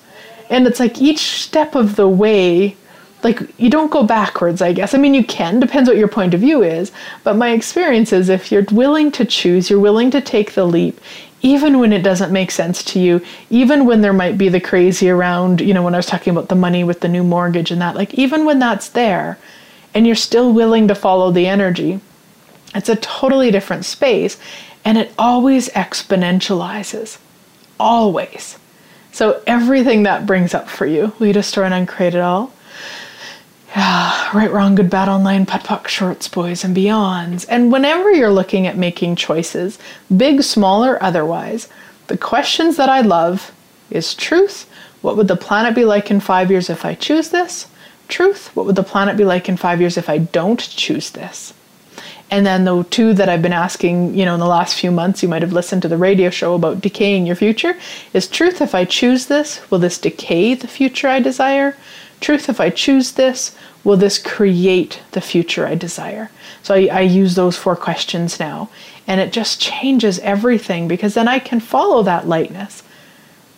And 0.49 0.68
it's 0.68 0.80
like 0.80 1.01
each 1.01 1.41
step 1.41 1.74
of 1.76 1.95
the 1.95 2.08
way, 2.08 2.78
like 3.24 3.39
you 3.60 3.70
don't 3.70 3.91
go 3.91 4.04
backwards, 4.04 4.62
I 4.62 4.74
guess. 4.74 4.93
I 4.93 4.99
mean, 4.99 5.16
you 5.16 5.24
can, 5.24 5.60
depends 5.60 5.89
what 5.89 5.97
your 5.97 6.08
point 6.08 6.36
of 6.36 6.41
view 6.41 6.62
is. 6.62 6.91
But 7.24 7.38
my 7.38 7.51
experience 7.51 8.14
is 8.14 8.30
if 8.30 8.51
you're 8.51 8.66
willing 8.72 9.12
to 9.14 9.26
choose, 9.26 9.70
you're 9.70 9.80
willing 9.80 10.12
to 10.12 10.22
take 10.22 10.54
the 10.54 10.66
leap, 10.66 10.99
even 11.41 11.80
when 11.80 11.91
it 11.91 12.04
doesn't 12.04 12.32
make 12.32 12.51
sense 12.51 12.84
to 12.84 12.99
you, 12.99 13.22
even 13.49 13.86
when 13.86 14.01
there 14.01 14.14
might 14.14 14.38
be 14.38 14.49
the 14.49 14.62
crazy 14.62 15.10
around, 15.10 15.60
you 15.60 15.74
know, 15.74 15.82
when 15.82 15.95
I 15.95 15.97
was 15.97 16.06
talking 16.06 16.32
about 16.32 16.49
the 16.49 16.56
money 16.56 16.84
with 16.84 16.99
the 16.99 17.10
new 17.10 17.24
mortgage 17.24 17.72
and 17.72 17.82
that, 17.82 17.95
like 17.95 18.14
even 18.14 18.45
when 18.45 18.60
that's 18.60 18.89
there, 18.89 19.39
and 19.94 20.06
you're 20.06 20.16
still 20.16 20.52
willing 20.54 20.88
to 20.88 20.96
follow 20.96 21.32
the 21.32 21.48
energy, 21.48 22.00
It's 22.76 22.89
a 22.89 22.96
totally 22.96 23.52
different 23.52 23.86
space 23.86 24.38
and 24.84 24.98
it 24.98 25.14
always 25.18 25.70
exponentializes. 25.70 27.20
Always. 27.80 28.58
So 29.12 29.41
everything 29.46 30.04
that 30.04 30.26
brings 30.26 30.54
up 30.54 30.68
for 30.68 30.86
you, 30.86 31.14
lead 31.20 31.38
a 31.38 31.44
story 31.44 31.68
and 31.68 31.74
uncreate 31.76 32.16
it 32.16 32.20
all. 32.20 32.52
Yeah, 33.76 34.38
right, 34.38 34.52
wrong, 34.52 34.76
good, 34.76 34.89
bad, 34.89 35.10
online, 35.10 35.46
POD, 35.46 35.64
POC, 35.64 35.88
shorts, 35.88 36.28
boys, 36.28 36.64
and 36.64 36.76
beyonds. 36.76 37.46
And 37.50 37.72
whenever 37.72 38.12
you're 38.12 38.32
looking 38.32 38.68
at 38.68 38.78
making 38.78 39.16
choices, 39.16 39.80
big, 40.16 40.44
small, 40.44 40.86
or 40.86 41.02
otherwise, 41.02 41.70
the 42.08 42.18
questions 42.18 42.78
that 42.78 42.89
I 42.89 43.02
love 43.02 43.52
is 43.89 44.14
truth. 44.14 44.70
What 45.02 45.18
would 45.18 45.28
the 45.28 45.36
planet 45.36 45.76
be 45.76 45.86
like 45.86 46.12
in 46.12 46.20
five 46.20 46.52
years 46.52 46.70
if 46.70 46.86
I 46.86 46.94
choose 46.94 47.30
this? 47.30 47.68
Truth. 48.08 48.56
What 48.56 48.66
would 48.66 48.76
the 48.76 48.84
planet 48.84 49.18
be 49.18 49.26
like 49.26 49.49
in 49.49 49.58
five 49.58 49.80
years 49.80 49.97
if 49.97 50.10
I 50.10 50.20
don't 50.20 50.60
choose 50.60 51.12
this? 51.12 51.54
And 52.34 52.45
then 52.45 52.66
the 52.66 52.84
two 52.86 53.14
that 53.14 53.30
I've 53.30 53.43
been 53.43 53.54
asking, 53.54 54.16
you 54.16 54.26
know, 54.26 54.34
in 54.34 54.39
the 54.39 54.47
last 54.47 54.80
few 54.80 54.91
months, 54.91 55.22
you 55.22 55.30
might 55.30 55.43
have 55.43 55.54
listened 55.54 55.84
to 55.84 55.88
the 55.88 55.97
radio 55.97 56.32
show 56.32 56.56
about 56.56 56.82
decaying 56.82 57.28
your 57.28 57.36
future, 57.36 57.78
is 58.12 58.28
truth. 58.28 58.60
If 58.60 58.74
I 58.74 58.86
choose 58.86 59.28
this, 59.28 59.62
will 59.70 59.78
this 59.78 59.99
decay 59.99 60.56
the 60.56 60.68
future 60.68 61.08
I 61.08 61.20
desire? 61.20 61.78
Truth, 62.22 62.49
if 62.49 62.60
I 62.60 62.72
choose 62.72 63.12
this, 63.12 63.56
will 63.84 63.97
this 63.97 64.18
create 64.18 65.01
the 65.12 65.22
future 65.22 65.68
I 65.68 65.76
desire? 65.76 66.32
So 66.64 66.74
I, 66.74 66.88
I 66.91 67.01
use 67.01 67.36
those 67.36 67.58
four 67.58 67.76
questions 67.76 68.39
now. 68.39 68.70
And 69.06 69.22
it 69.22 69.32
just 69.32 69.62
changes 69.62 70.18
everything 70.20 70.88
because 70.88 71.14
then 71.14 71.28
I 71.28 71.38
can 71.38 71.60
follow 71.60 72.01
that 72.04 72.28
lightness. 72.28 72.82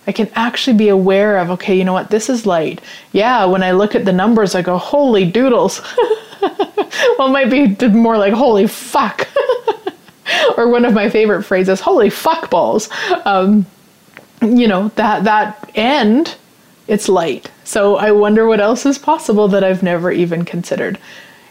I 0.07 0.11
can 0.11 0.29
actually 0.35 0.77
be 0.77 0.89
aware 0.89 1.37
of, 1.37 1.49
okay, 1.51 1.75
you 1.75 1.83
know 1.83 1.93
what, 1.93 2.09
this 2.09 2.29
is 2.29 2.45
light. 2.45 2.81
Yeah, 3.11 3.45
when 3.45 3.63
I 3.63 3.71
look 3.71 3.95
at 3.95 4.05
the 4.05 4.13
numbers, 4.13 4.53
I 4.53 4.61
go, 4.61 4.77
holy 4.77 5.29
doodles. 5.29 5.81
well, 7.17 7.29
might 7.29 7.49
be 7.49 7.87
more 7.89 8.17
like, 8.17 8.33
holy 8.33 8.67
fuck. 8.67 9.27
or 10.57 10.69
one 10.69 10.85
of 10.85 10.93
my 10.93 11.09
favorite 11.09 11.43
phrases, 11.43 11.81
holy 11.81 12.09
fuck 12.09 12.49
balls. 12.49 12.89
Um, 13.25 13.65
you 14.41 14.67
know, 14.67 14.89
that, 14.89 15.23
that 15.23 15.71
end, 15.75 16.35
it's 16.87 17.09
light. 17.09 17.49
So 17.63 17.95
I 17.95 18.11
wonder 18.11 18.45
what 18.45 18.59
else 18.59 18.85
is 18.85 18.99
possible 18.99 19.47
that 19.47 19.63
I've 19.63 19.81
never 19.81 20.11
even 20.11 20.45
considered. 20.45 20.99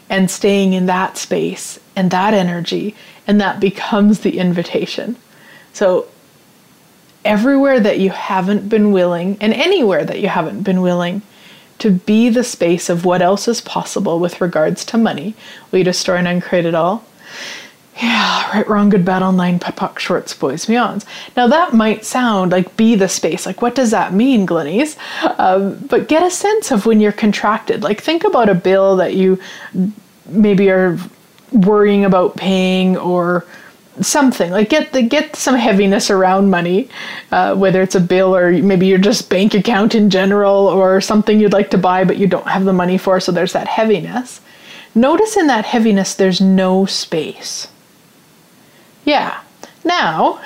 And 0.09 0.31
staying 0.31 0.73
in 0.73 0.85
that 0.85 1.17
space 1.17 1.79
and 1.95 2.11
that 2.11 2.33
energy, 2.33 2.95
and 3.27 3.41
that 3.41 3.59
becomes 3.59 4.19
the 4.19 4.37
invitation. 4.37 5.17
So 5.73 6.07
everywhere 7.25 7.79
that 7.79 7.99
you 7.99 8.11
haven't 8.11 8.69
been 8.69 8.91
willing, 8.91 9.37
and 9.41 9.53
anywhere 9.53 10.05
that 10.05 10.21
you 10.21 10.29
haven't 10.29 10.63
been 10.63 10.81
willing, 10.81 11.21
to 11.79 11.91
be 11.91 12.29
the 12.29 12.43
space 12.43 12.89
of 12.89 13.03
what 13.03 13.21
else 13.21 13.47
is 13.47 13.59
possible 13.59 14.19
with 14.19 14.39
regards 14.39 14.85
to 14.85 14.97
money, 14.97 15.35
lead 15.71 15.87
a 15.87 15.93
story 15.93 16.19
and 16.19 16.27
uncreate 16.27 16.65
it 16.65 16.75
all 16.75 17.03
yeah, 18.01 18.51
right, 18.51 18.67
wrong, 18.67 18.89
good, 18.89 19.05
bad, 19.05 19.23
online, 19.23 19.57
POC, 19.57 19.99
shorts, 19.99 20.33
boys, 20.33 20.65
beyonds. 20.65 21.05
Now 21.37 21.47
that 21.47 21.73
might 21.73 22.03
sound 22.03 22.51
like 22.51 22.75
be 22.75 22.95
the 22.95 23.07
space. 23.07 23.45
Like, 23.45 23.61
what 23.61 23.73
does 23.73 23.91
that 23.91 24.13
mean, 24.13 24.45
Glenyce? 24.45 24.97
Um, 25.39 25.77
but 25.87 26.09
get 26.09 26.21
a 26.21 26.29
sense 26.29 26.71
of 26.71 26.85
when 26.85 26.99
you're 26.99 27.13
contracted. 27.13 27.83
Like, 27.83 28.01
think 28.01 28.25
about 28.25 28.49
a 28.49 28.55
bill 28.55 28.97
that 28.97 29.13
you 29.13 29.39
maybe 30.25 30.69
are 30.69 30.97
worrying 31.53 32.03
about 32.03 32.35
paying 32.35 32.97
or 32.97 33.45
something. 34.01 34.51
Like, 34.51 34.69
get 34.69 34.91
the 34.91 35.01
get 35.01 35.35
some 35.35 35.55
heaviness 35.55 36.09
around 36.09 36.49
money, 36.49 36.89
uh, 37.31 37.55
whether 37.55 37.81
it's 37.81 37.95
a 37.95 37.99
bill 37.99 38.35
or 38.35 38.51
maybe 38.51 38.87
your 38.87 38.97
just 38.97 39.29
bank 39.29 39.53
account 39.53 39.95
in 39.95 40.09
general 40.09 40.67
or 40.67 41.01
something 41.01 41.39
you'd 41.39 41.53
like 41.53 41.69
to 41.71 41.77
buy 41.77 42.03
but 42.03 42.17
you 42.17 42.27
don't 42.27 42.47
have 42.47 42.65
the 42.65 42.73
money 42.73 42.97
for. 42.97 43.19
So 43.19 43.31
there's 43.31 43.53
that 43.53 43.67
heaviness. 43.67 44.41
Notice 44.93 45.35
in 45.35 45.47
that 45.47 45.65
heaviness, 45.65 46.15
there's 46.15 46.39
no 46.39 46.85
space 46.85 47.67
yeah. 49.05 49.39
Now, 49.83 50.41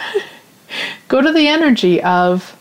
go 1.08 1.22
to 1.22 1.32
the 1.32 1.47
energy 1.47 2.02
of 2.04 2.56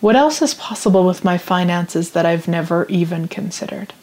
what 0.00 0.16
else 0.16 0.42
is 0.42 0.54
possible 0.54 1.06
with 1.06 1.24
my 1.24 1.38
finances 1.38 2.10
that 2.10 2.26
I've 2.26 2.46
never 2.46 2.84
even 2.88 3.28
considered? 3.28 3.94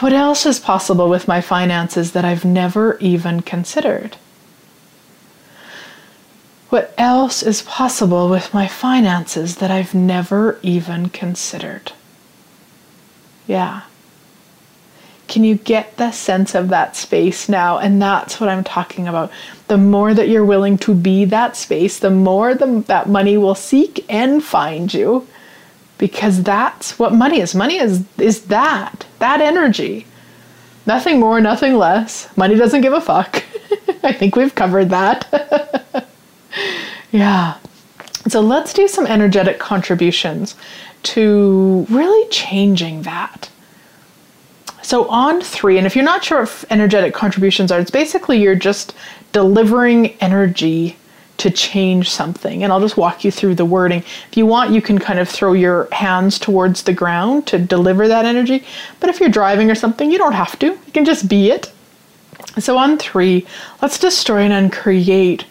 What 0.00 0.12
else 0.12 0.44
is 0.44 0.60
possible 0.60 1.08
with 1.08 1.26
my 1.26 1.40
finances 1.40 2.12
that 2.12 2.24
I've 2.24 2.44
never 2.44 2.98
even 2.98 3.40
considered? 3.40 4.16
What 6.68 6.92
else 6.98 7.42
is 7.42 7.62
possible 7.62 8.28
with 8.28 8.52
my 8.52 8.68
finances 8.68 9.56
that 9.56 9.70
I've 9.70 9.94
never 9.94 10.58
even 10.62 11.08
considered? 11.08 11.92
Yeah. 13.46 13.82
Can 15.28 15.44
you 15.44 15.54
get 15.54 15.96
the 15.96 16.10
sense 16.10 16.54
of 16.54 16.68
that 16.68 16.94
space 16.94 17.48
now? 17.48 17.78
And 17.78 18.00
that's 18.02 18.38
what 18.38 18.50
I'm 18.50 18.64
talking 18.64 19.08
about. 19.08 19.32
The 19.68 19.78
more 19.78 20.12
that 20.12 20.28
you're 20.28 20.44
willing 20.44 20.76
to 20.78 20.94
be 20.94 21.24
that 21.24 21.56
space, 21.56 21.98
the 21.98 22.10
more 22.10 22.54
the, 22.54 22.84
that 22.86 23.08
money 23.08 23.38
will 23.38 23.54
seek 23.54 24.04
and 24.10 24.44
find 24.44 24.92
you 24.92 25.26
because 25.98 26.42
that's 26.42 26.98
what 26.98 27.14
money 27.14 27.40
is. 27.40 27.54
Money 27.54 27.78
is 27.78 28.04
is 28.18 28.42
that, 28.46 29.06
that 29.18 29.40
energy. 29.40 30.06
Nothing 30.86 31.18
more, 31.18 31.40
nothing 31.40 31.74
less. 31.74 32.34
Money 32.36 32.54
doesn't 32.54 32.80
give 32.80 32.92
a 32.92 33.00
fuck. 33.00 33.42
I 34.02 34.12
think 34.12 34.36
we've 34.36 34.54
covered 34.54 34.90
that. 34.90 36.06
yeah. 37.10 37.58
So 38.28 38.40
let's 38.40 38.72
do 38.72 38.86
some 38.86 39.06
energetic 39.06 39.58
contributions 39.58 40.54
to 41.04 41.86
really 41.90 42.28
changing 42.30 43.02
that. 43.02 43.50
So 44.82 45.08
on 45.08 45.40
three, 45.40 45.78
and 45.78 45.86
if 45.86 45.96
you're 45.96 46.04
not 46.04 46.24
sure 46.24 46.42
what 46.42 46.64
energetic 46.70 47.14
contributions 47.14 47.72
are, 47.72 47.80
it's 47.80 47.90
basically 47.90 48.40
you're 48.40 48.54
just 48.54 48.94
delivering 49.32 50.12
energy 50.20 50.96
to 51.38 51.50
change 51.50 52.10
something. 52.10 52.62
And 52.62 52.72
I'll 52.72 52.80
just 52.80 52.96
walk 52.96 53.24
you 53.24 53.30
through 53.30 53.56
the 53.56 53.64
wording. 53.64 54.02
If 54.30 54.36
you 54.36 54.46
want, 54.46 54.70
you 54.70 54.80
can 54.80 54.98
kind 54.98 55.18
of 55.18 55.28
throw 55.28 55.52
your 55.52 55.88
hands 55.92 56.38
towards 56.38 56.82
the 56.82 56.92
ground 56.92 57.46
to 57.48 57.58
deliver 57.58 58.08
that 58.08 58.24
energy. 58.24 58.64
But 59.00 59.10
if 59.10 59.20
you're 59.20 59.28
driving 59.28 59.70
or 59.70 59.74
something, 59.74 60.10
you 60.10 60.18
don't 60.18 60.32
have 60.32 60.58
to. 60.60 60.66
You 60.66 60.92
can 60.92 61.04
just 61.04 61.28
be 61.28 61.50
it. 61.50 61.72
So 62.58 62.78
on 62.78 62.98
three, 62.98 63.46
let's 63.82 63.98
destroy 63.98 64.40
and 64.40 64.52
uncreate 64.52 65.44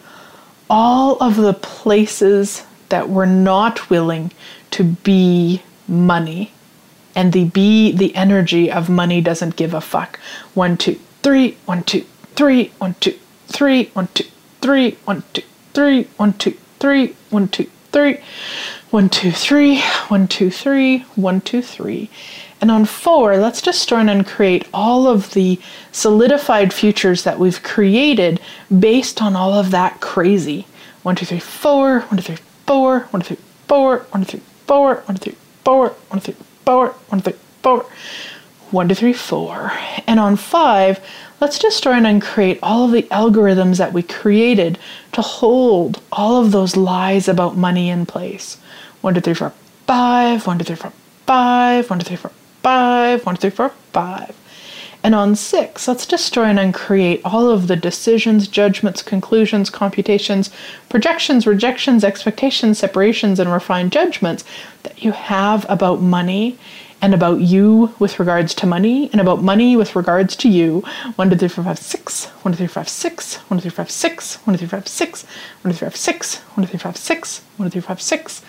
all 0.68 1.16
of 1.22 1.36
the 1.36 1.54
places 1.54 2.64
that 2.88 3.08
we're 3.08 3.26
not 3.26 3.90
willing 3.90 4.32
to 4.72 4.82
be 4.82 5.62
money 5.86 6.52
and 7.16 7.32
the 7.32 7.44
B, 7.44 7.92
the 7.92 8.14
energy 8.14 8.70
of 8.70 8.90
money 8.90 9.22
doesn't 9.22 9.56
give 9.56 9.72
a 9.72 9.80
fuck. 9.80 10.20
One, 10.52 10.76
two, 10.76 11.00
three, 11.22 11.56
one, 11.64 11.82
two, 11.82 12.04
three, 12.36 12.72
one, 12.76 12.94
two, 13.00 13.18
three, 13.48 13.86
one, 13.94 14.08
two, 14.12 14.26
three, 14.60 14.98
one, 15.06 15.24
two, 15.32 15.42
three, 15.76 16.04
one, 16.16 16.32
two, 16.32 16.56
three, 16.80 17.14
one, 17.28 17.48
two, 17.48 17.68
three, 17.92 18.18
one, 18.88 19.10
two, 19.10 19.30
three, 19.30 19.78
one, 20.08 20.26
two, 20.26 20.50
three, 20.50 21.00
one, 21.16 21.38
two, 21.42 21.60
three. 21.60 22.08
And 22.62 22.70
on 22.70 22.86
four, 22.86 23.36
let's 23.36 23.60
just 23.60 23.82
start 23.82 24.08
and 24.08 24.26
create 24.26 24.66
all 24.72 25.06
of 25.06 25.34
the 25.34 25.60
solidified 25.92 26.72
futures 26.72 27.24
that 27.24 27.38
we've 27.38 27.62
created 27.62 28.40
based 28.80 29.20
on 29.20 29.36
all 29.36 29.52
of 29.52 29.70
that 29.72 30.00
crazy. 30.00 30.66
One, 31.02 31.14
two, 31.14 31.26
three, 31.26 31.40
four, 31.40 32.00
one, 32.00 32.16
two, 32.16 32.22
three, 32.22 32.44
four, 32.64 33.00
one, 33.10 33.20
two, 33.20 33.34
three, 33.34 33.44
four, 33.66 33.98
one, 34.12 34.24
two, 34.24 34.38
three, 34.38 34.40
four, 34.66 34.94
one, 35.00 35.16
two, 35.16 35.20
three, 35.20 35.36
four, 35.62 35.88
one, 36.08 36.20
two, 36.22 36.32
three, 36.32 36.44
four, 36.64 36.88
one, 37.10 37.20
three, 37.20 37.34
four, 37.60 37.86
one, 38.70 38.88
two, 38.88 38.94
three, 38.94 39.12
four. 39.12 39.72
And 40.06 40.18
on 40.18 40.36
five, 40.36 41.04
let's 41.40 41.58
just 41.58 41.86
and 41.86 42.06
uncreate 42.06 42.58
all 42.62 42.84
of 42.84 42.92
the 42.92 43.02
algorithms 43.04 43.78
that 43.78 43.92
we 43.92 44.02
created 44.02 44.78
to 45.12 45.22
hold 45.22 46.02
all 46.12 46.42
of 46.42 46.52
those 46.52 46.76
lies 46.76 47.28
about 47.28 47.56
money 47.56 47.88
in 47.88 48.06
place. 48.06 48.58
One, 49.00 49.14
two, 49.14 49.20
three, 49.20 49.34
four, 49.34 49.52
five, 49.86 50.46
one, 50.46 50.58
two, 50.58 50.64
three, 50.64 50.76
four, 50.76 50.92
five, 51.26 51.88
one, 51.90 51.98
two, 51.98 52.04
three, 52.04 52.16
four, 52.16 52.32
five, 52.62 53.24
one, 53.24 53.36
two, 53.36 53.40
three, 53.40 53.50
four, 53.50 53.72
five. 53.92 54.34
And 55.02 55.14
on 55.14 55.36
six, 55.36 55.86
let's 55.86 56.04
destroy 56.04 56.44
and 56.44 56.58
uncreate 56.58 57.20
all 57.24 57.48
of 57.48 57.68
the 57.68 57.76
decisions, 57.76 58.48
judgments, 58.48 59.02
conclusions, 59.02 59.70
computations, 59.70 60.50
projections, 60.88 61.46
rejections, 61.46 62.02
expectations, 62.02 62.78
separations, 62.78 63.38
and 63.38 63.52
refined 63.52 63.92
judgments 63.92 64.44
that 64.82 65.04
you 65.04 65.12
have 65.12 65.64
about 65.68 66.00
money 66.00 66.58
and 67.02 67.14
about 67.14 67.40
you 67.40 67.94
with 67.98 68.18
regards 68.18 68.54
to 68.54 68.66
money 68.66 69.10
and 69.12 69.20
about 69.20 69.42
money 69.42 69.76
with 69.76 69.94
regards 69.94 70.34
to 70.36 70.48
you. 70.48 70.80
1, 71.16 71.30
2, 71.30 71.36
3, 71.36 71.48
4, 71.48 71.64
5, 71.64 71.78
6, 71.78 72.24
1, 72.26 72.52
2, 72.52 72.56
3, 72.58 72.66
5, 72.66 72.88
6, 72.88 73.36
1, 73.36 73.58
2, 73.58 73.62
3, 73.62 73.70
5, 73.70 73.90
6, 73.90 74.34
1, 74.36 74.56
2, 74.56 74.58
3, 74.58 74.68
5, 74.68 74.88
6, 74.88 75.24
1, 75.62 75.72
2, 75.72 75.78
3, 75.78 75.88
5, 75.88 75.96
6, 75.96 76.38
1, 76.54 76.66
2, 76.66 76.70
3, 76.70 76.78
5, 76.78 76.96
6, 76.96 77.42
1, 77.56 77.70
2, 77.70 77.72
3, 77.72 77.80
5, 77.80 78.02
6, 78.02 78.42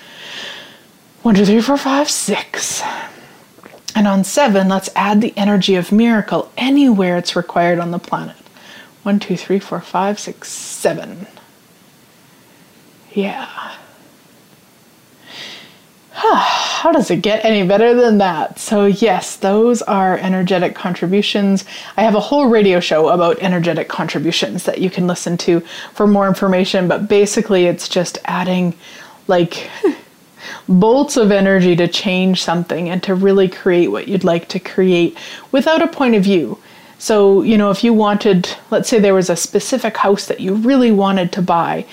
1, 1.23 1.35
2, 1.35 1.45
3, 1.45 1.61
4, 1.61 1.77
5, 1.77 2.09
6. 2.09 2.83
And 3.97 4.07
on 4.07 4.23
seven, 4.23 4.69
let's 4.69 4.91
add 4.95 5.21
the 5.21 5.33
energy 5.35 5.73
of 5.73 5.91
miracle 5.91 6.51
anywhere 6.55 7.17
it's 7.17 7.35
required 7.35 7.79
on 7.79 7.89
the 7.89 7.97
planet. 7.97 8.35
One, 9.01 9.17
two, 9.17 9.35
three, 9.35 9.57
four, 9.57 9.81
five, 9.81 10.19
six, 10.19 10.49
seven. 10.49 11.25
Yeah. 13.11 13.49
how 16.19 16.91
does 16.91 17.11
it 17.11 17.21
get 17.21 17.45
any 17.45 17.67
better 17.67 17.93
than 17.93 18.17
that? 18.17 18.57
So, 18.57 18.85
yes, 18.85 19.35
those 19.35 19.83
are 19.83 20.17
energetic 20.17 20.73
contributions. 20.73 21.63
I 21.95 22.01
have 22.01 22.15
a 22.15 22.19
whole 22.19 22.47
radio 22.47 22.79
show 22.79 23.09
about 23.09 23.37
energetic 23.39 23.87
contributions 23.87 24.63
that 24.63 24.79
you 24.79 24.89
can 24.89 25.05
listen 25.05 25.37
to 25.39 25.59
for 25.93 26.07
more 26.07 26.27
information, 26.27 26.87
but 26.87 27.07
basically, 27.07 27.67
it's 27.67 27.87
just 27.87 28.17
adding 28.25 28.73
like 29.27 29.69
bolts 30.67 31.17
of 31.17 31.31
energy 31.31 31.75
to 31.75 31.87
change 31.87 32.41
something 32.41 32.89
and 32.89 33.03
to 33.03 33.13
really 33.13 33.47
create 33.47 33.89
what 33.89 34.07
you'd 34.07 34.23
like 34.23 34.47
to 34.49 34.59
create 34.59 35.15
without 35.51 35.83
a 35.83 35.87
point 35.87 36.15
of 36.15 36.23
view. 36.23 36.57
So, 36.97 37.43
you 37.43 37.59
know, 37.59 37.69
if 37.69 37.83
you 37.83 37.93
wanted, 37.93 38.49
let's 38.71 38.89
say 38.89 38.99
there 38.99 39.13
was 39.13 39.29
a 39.29 39.35
specific 39.35 39.97
house 39.97 40.25
that 40.25 40.39
you 40.39 40.55
really 40.55 40.91
wanted 40.91 41.31
to 41.33 41.43
buy, 41.43 41.85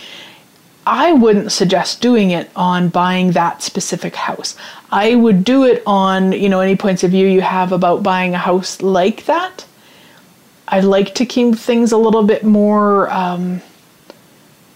I 0.87 1.12
wouldn't 1.12 1.53
suggest 1.53 2.01
doing 2.01 2.30
it 2.30 2.51
on 2.55 2.89
buying 2.89 3.32
that 3.32 3.62
specific 3.62 4.14
house. 4.14 4.55
I 4.91 5.14
would 5.14 5.45
do 5.45 5.64
it 5.64 5.82
on, 5.87 6.32
you 6.32 6.49
know, 6.49 6.61
any 6.61 6.76
points 6.76 7.03
of 7.03 7.11
view 7.11 7.26
you 7.26 7.41
have 7.41 7.72
about 7.72 8.03
buying 8.03 8.35
a 8.35 8.39
house 8.39 8.82
like 8.82 9.24
that. 9.26 9.64
I 10.68 10.80
like 10.80 11.14
to 11.16 11.26
keep 11.26 11.57
things 11.57 11.93
a 11.93 11.97
little 11.97 12.24
bit 12.24 12.45
more 12.45 13.11
um, 13.11 13.62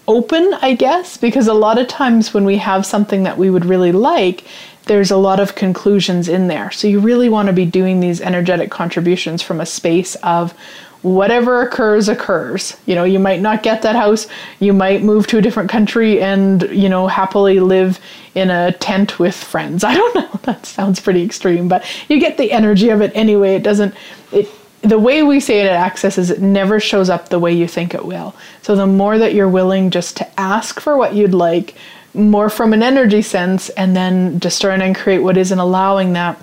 open, 0.07 0.55
I 0.61 0.73
guess, 0.73 1.17
because 1.17 1.47
a 1.47 1.53
lot 1.53 1.77
of 1.77 1.87
times 1.87 2.33
when 2.33 2.45
we 2.45 2.57
have 2.57 2.85
something 2.85 3.23
that 3.23 3.37
we 3.37 3.49
would 3.49 3.65
really 3.65 3.91
like, 3.91 4.43
there's 4.85 5.11
a 5.11 5.17
lot 5.17 5.39
of 5.39 5.53
conclusions 5.53 6.27
in 6.27 6.47
there. 6.47 6.71
So 6.71 6.87
you 6.87 6.99
really 6.99 7.29
want 7.29 7.47
to 7.47 7.53
be 7.53 7.65
doing 7.65 7.99
these 7.99 8.21
energetic 8.21 8.71
contributions 8.71 9.43
from 9.43 9.61
a 9.61 9.65
space 9.65 10.15
of 10.15 10.53
whatever 11.01 11.61
occurs 11.61 12.09
occurs. 12.09 12.75
You 12.85 12.95
know 12.95 13.03
you 13.03 13.19
might 13.19 13.41
not 13.41 13.63
get 13.63 13.81
that 13.83 13.95
house. 13.95 14.27
You 14.59 14.73
might 14.73 15.03
move 15.03 15.27
to 15.27 15.37
a 15.37 15.41
different 15.41 15.69
country 15.69 16.21
and 16.21 16.63
you 16.71 16.89
know 16.89 17.07
happily 17.07 17.59
live 17.59 17.99
in 18.35 18.49
a 18.49 18.71
tent 18.73 19.19
with 19.19 19.35
friends. 19.35 19.83
I 19.83 19.95
don't 19.95 20.15
know. 20.15 20.39
That 20.43 20.65
sounds 20.65 20.99
pretty 20.99 21.23
extreme 21.23 21.67
but 21.67 21.85
you 22.09 22.19
get 22.19 22.37
the 22.37 22.51
energy 22.51 22.89
of 22.89 23.01
it 23.01 23.11
anyway. 23.15 23.55
It 23.55 23.63
doesn't 23.63 23.93
it 24.31 24.49
the 24.81 24.99
way 24.99 25.23
we 25.23 25.39
say 25.39 25.59
it 25.59 25.65
at 25.65 25.73
access 25.73 26.17
is 26.17 26.29
it 26.29 26.41
never 26.41 26.79
shows 26.79 27.09
up 27.09 27.29
the 27.29 27.39
way 27.39 27.51
you 27.51 27.67
think 27.67 27.93
it 27.93 28.05
will. 28.05 28.35
So 28.61 28.75
the 28.75 28.87
more 28.87 29.17
that 29.17 29.33
you're 29.33 29.49
willing 29.49 29.89
just 29.89 30.17
to 30.17 30.39
ask 30.39 30.79
for 30.79 30.97
what 30.97 31.13
you'd 31.13 31.33
like 31.33 31.75
more 32.13 32.49
from 32.49 32.73
an 32.73 32.81
energy 32.81 33.21
sense 33.21 33.69
and 33.69 33.95
then 33.95 34.39
trying 34.39 34.81
and 34.81 34.95
create 34.95 35.19
what 35.19 35.37
isn't 35.37 35.59
allowing 35.59 36.13
that 36.13 36.41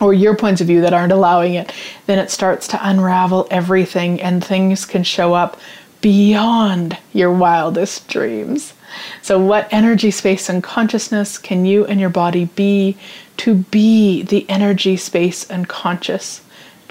or 0.00 0.12
your 0.12 0.36
points 0.36 0.60
of 0.60 0.66
view 0.66 0.80
that 0.80 0.94
aren't 0.94 1.12
allowing 1.12 1.54
it, 1.54 1.72
then 2.06 2.18
it 2.18 2.30
starts 2.30 2.68
to 2.68 2.88
unravel 2.88 3.46
everything 3.50 4.20
and 4.20 4.44
things 4.44 4.84
can 4.86 5.02
show 5.02 5.34
up 5.34 5.58
beyond 6.00 6.96
your 7.12 7.32
wildest 7.32 8.08
dreams. 8.08 8.74
So, 9.22 9.38
what 9.38 9.68
energy, 9.70 10.10
space, 10.10 10.48
and 10.48 10.62
consciousness 10.62 11.38
can 11.38 11.64
you 11.64 11.84
and 11.84 12.00
your 12.00 12.10
body 12.10 12.46
be 12.46 12.96
to 13.38 13.54
be 13.54 14.22
the 14.22 14.48
energy, 14.48 14.96
space, 14.96 15.48
and 15.48 15.68
conscious 15.68 16.42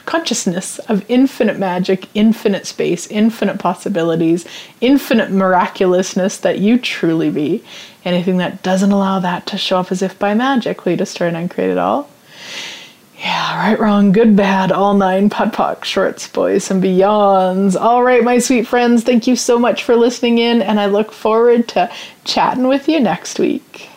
consciousness 0.05 0.79
of 0.79 1.05
infinite 1.09 1.59
magic, 1.59 2.07
infinite 2.13 2.65
space, 2.65 3.07
infinite 3.07 3.59
possibilities, 3.59 4.45
infinite 4.79 5.29
miraculousness 5.29 6.37
that 6.37 6.59
you 6.59 6.79
truly 6.79 7.29
be? 7.29 7.63
Anything 8.05 8.37
that 8.37 8.63
doesn't 8.63 8.91
allow 8.91 9.19
that 9.19 9.45
to 9.47 9.57
show 9.57 9.79
up 9.79 9.91
as 9.91 10.01
if 10.01 10.17
by 10.17 10.33
magic, 10.33 10.85
will 10.85 10.93
you 10.93 10.97
destroy 10.97 11.27
and 11.27 11.35
uncreate 11.35 11.71
it 11.71 11.77
all? 11.77 12.09
Yeah, 13.19 13.69
right, 13.69 13.79
wrong, 13.79 14.11
good, 14.11 14.35
bad, 14.35 14.71
all 14.71 14.93
nine 14.93 15.29
POD 15.29 15.51
POC, 15.51 15.83
shorts, 15.83 16.27
boys, 16.27 16.69
and 16.69 16.83
beyonds. 16.83 17.79
All 17.79 18.03
right, 18.03 18.23
my 18.23 18.37
sweet 18.37 18.67
friends, 18.67 19.03
thank 19.03 19.25
you 19.25 19.35
so 19.35 19.57
much 19.57 19.83
for 19.83 19.95
listening 19.95 20.37
in, 20.37 20.61
and 20.61 20.79
I 20.79 20.85
look 20.85 21.11
forward 21.11 21.67
to 21.69 21.91
chatting 22.25 22.67
with 22.67 22.87
you 22.87 22.99
next 22.99 23.39
week. 23.39 23.89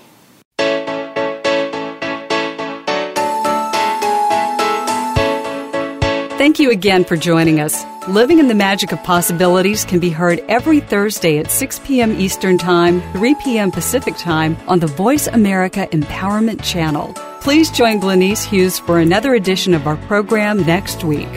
Thank 6.39 6.59
you 6.59 6.71
again 6.71 7.05
for 7.05 7.19
joining 7.19 7.61
us. 7.61 7.85
Living 8.09 8.39
in 8.39 8.49
the 8.49 8.55
Magic 8.55 8.93
of 8.93 9.03
Possibilities 9.03 9.85
can 9.85 10.01
be 10.01 10.09
heard 10.09 10.39
every 10.49 10.81
Thursday 10.81 11.37
at 11.37 11.51
6 11.51 11.81
p.m. 11.81 12.19
Eastern 12.19 12.57
Time, 12.57 13.03
3 13.13 13.35
p.m. 13.45 13.71
Pacific 13.71 14.17
Time 14.17 14.57
on 14.67 14.79
the 14.79 14.87
Voice 14.87 15.27
America 15.27 15.87
Empowerment 15.93 16.65
Channel. 16.65 17.15
Please 17.41 17.71
join 17.71 18.01
Glenyce 18.01 18.45
Hughes 18.45 18.79
for 18.79 19.01
another 19.01 19.35
edition 19.35 19.73
of 19.73 19.87
our 19.87 19.97
program 19.97 20.59
next 20.67 21.05
week. 21.05 21.29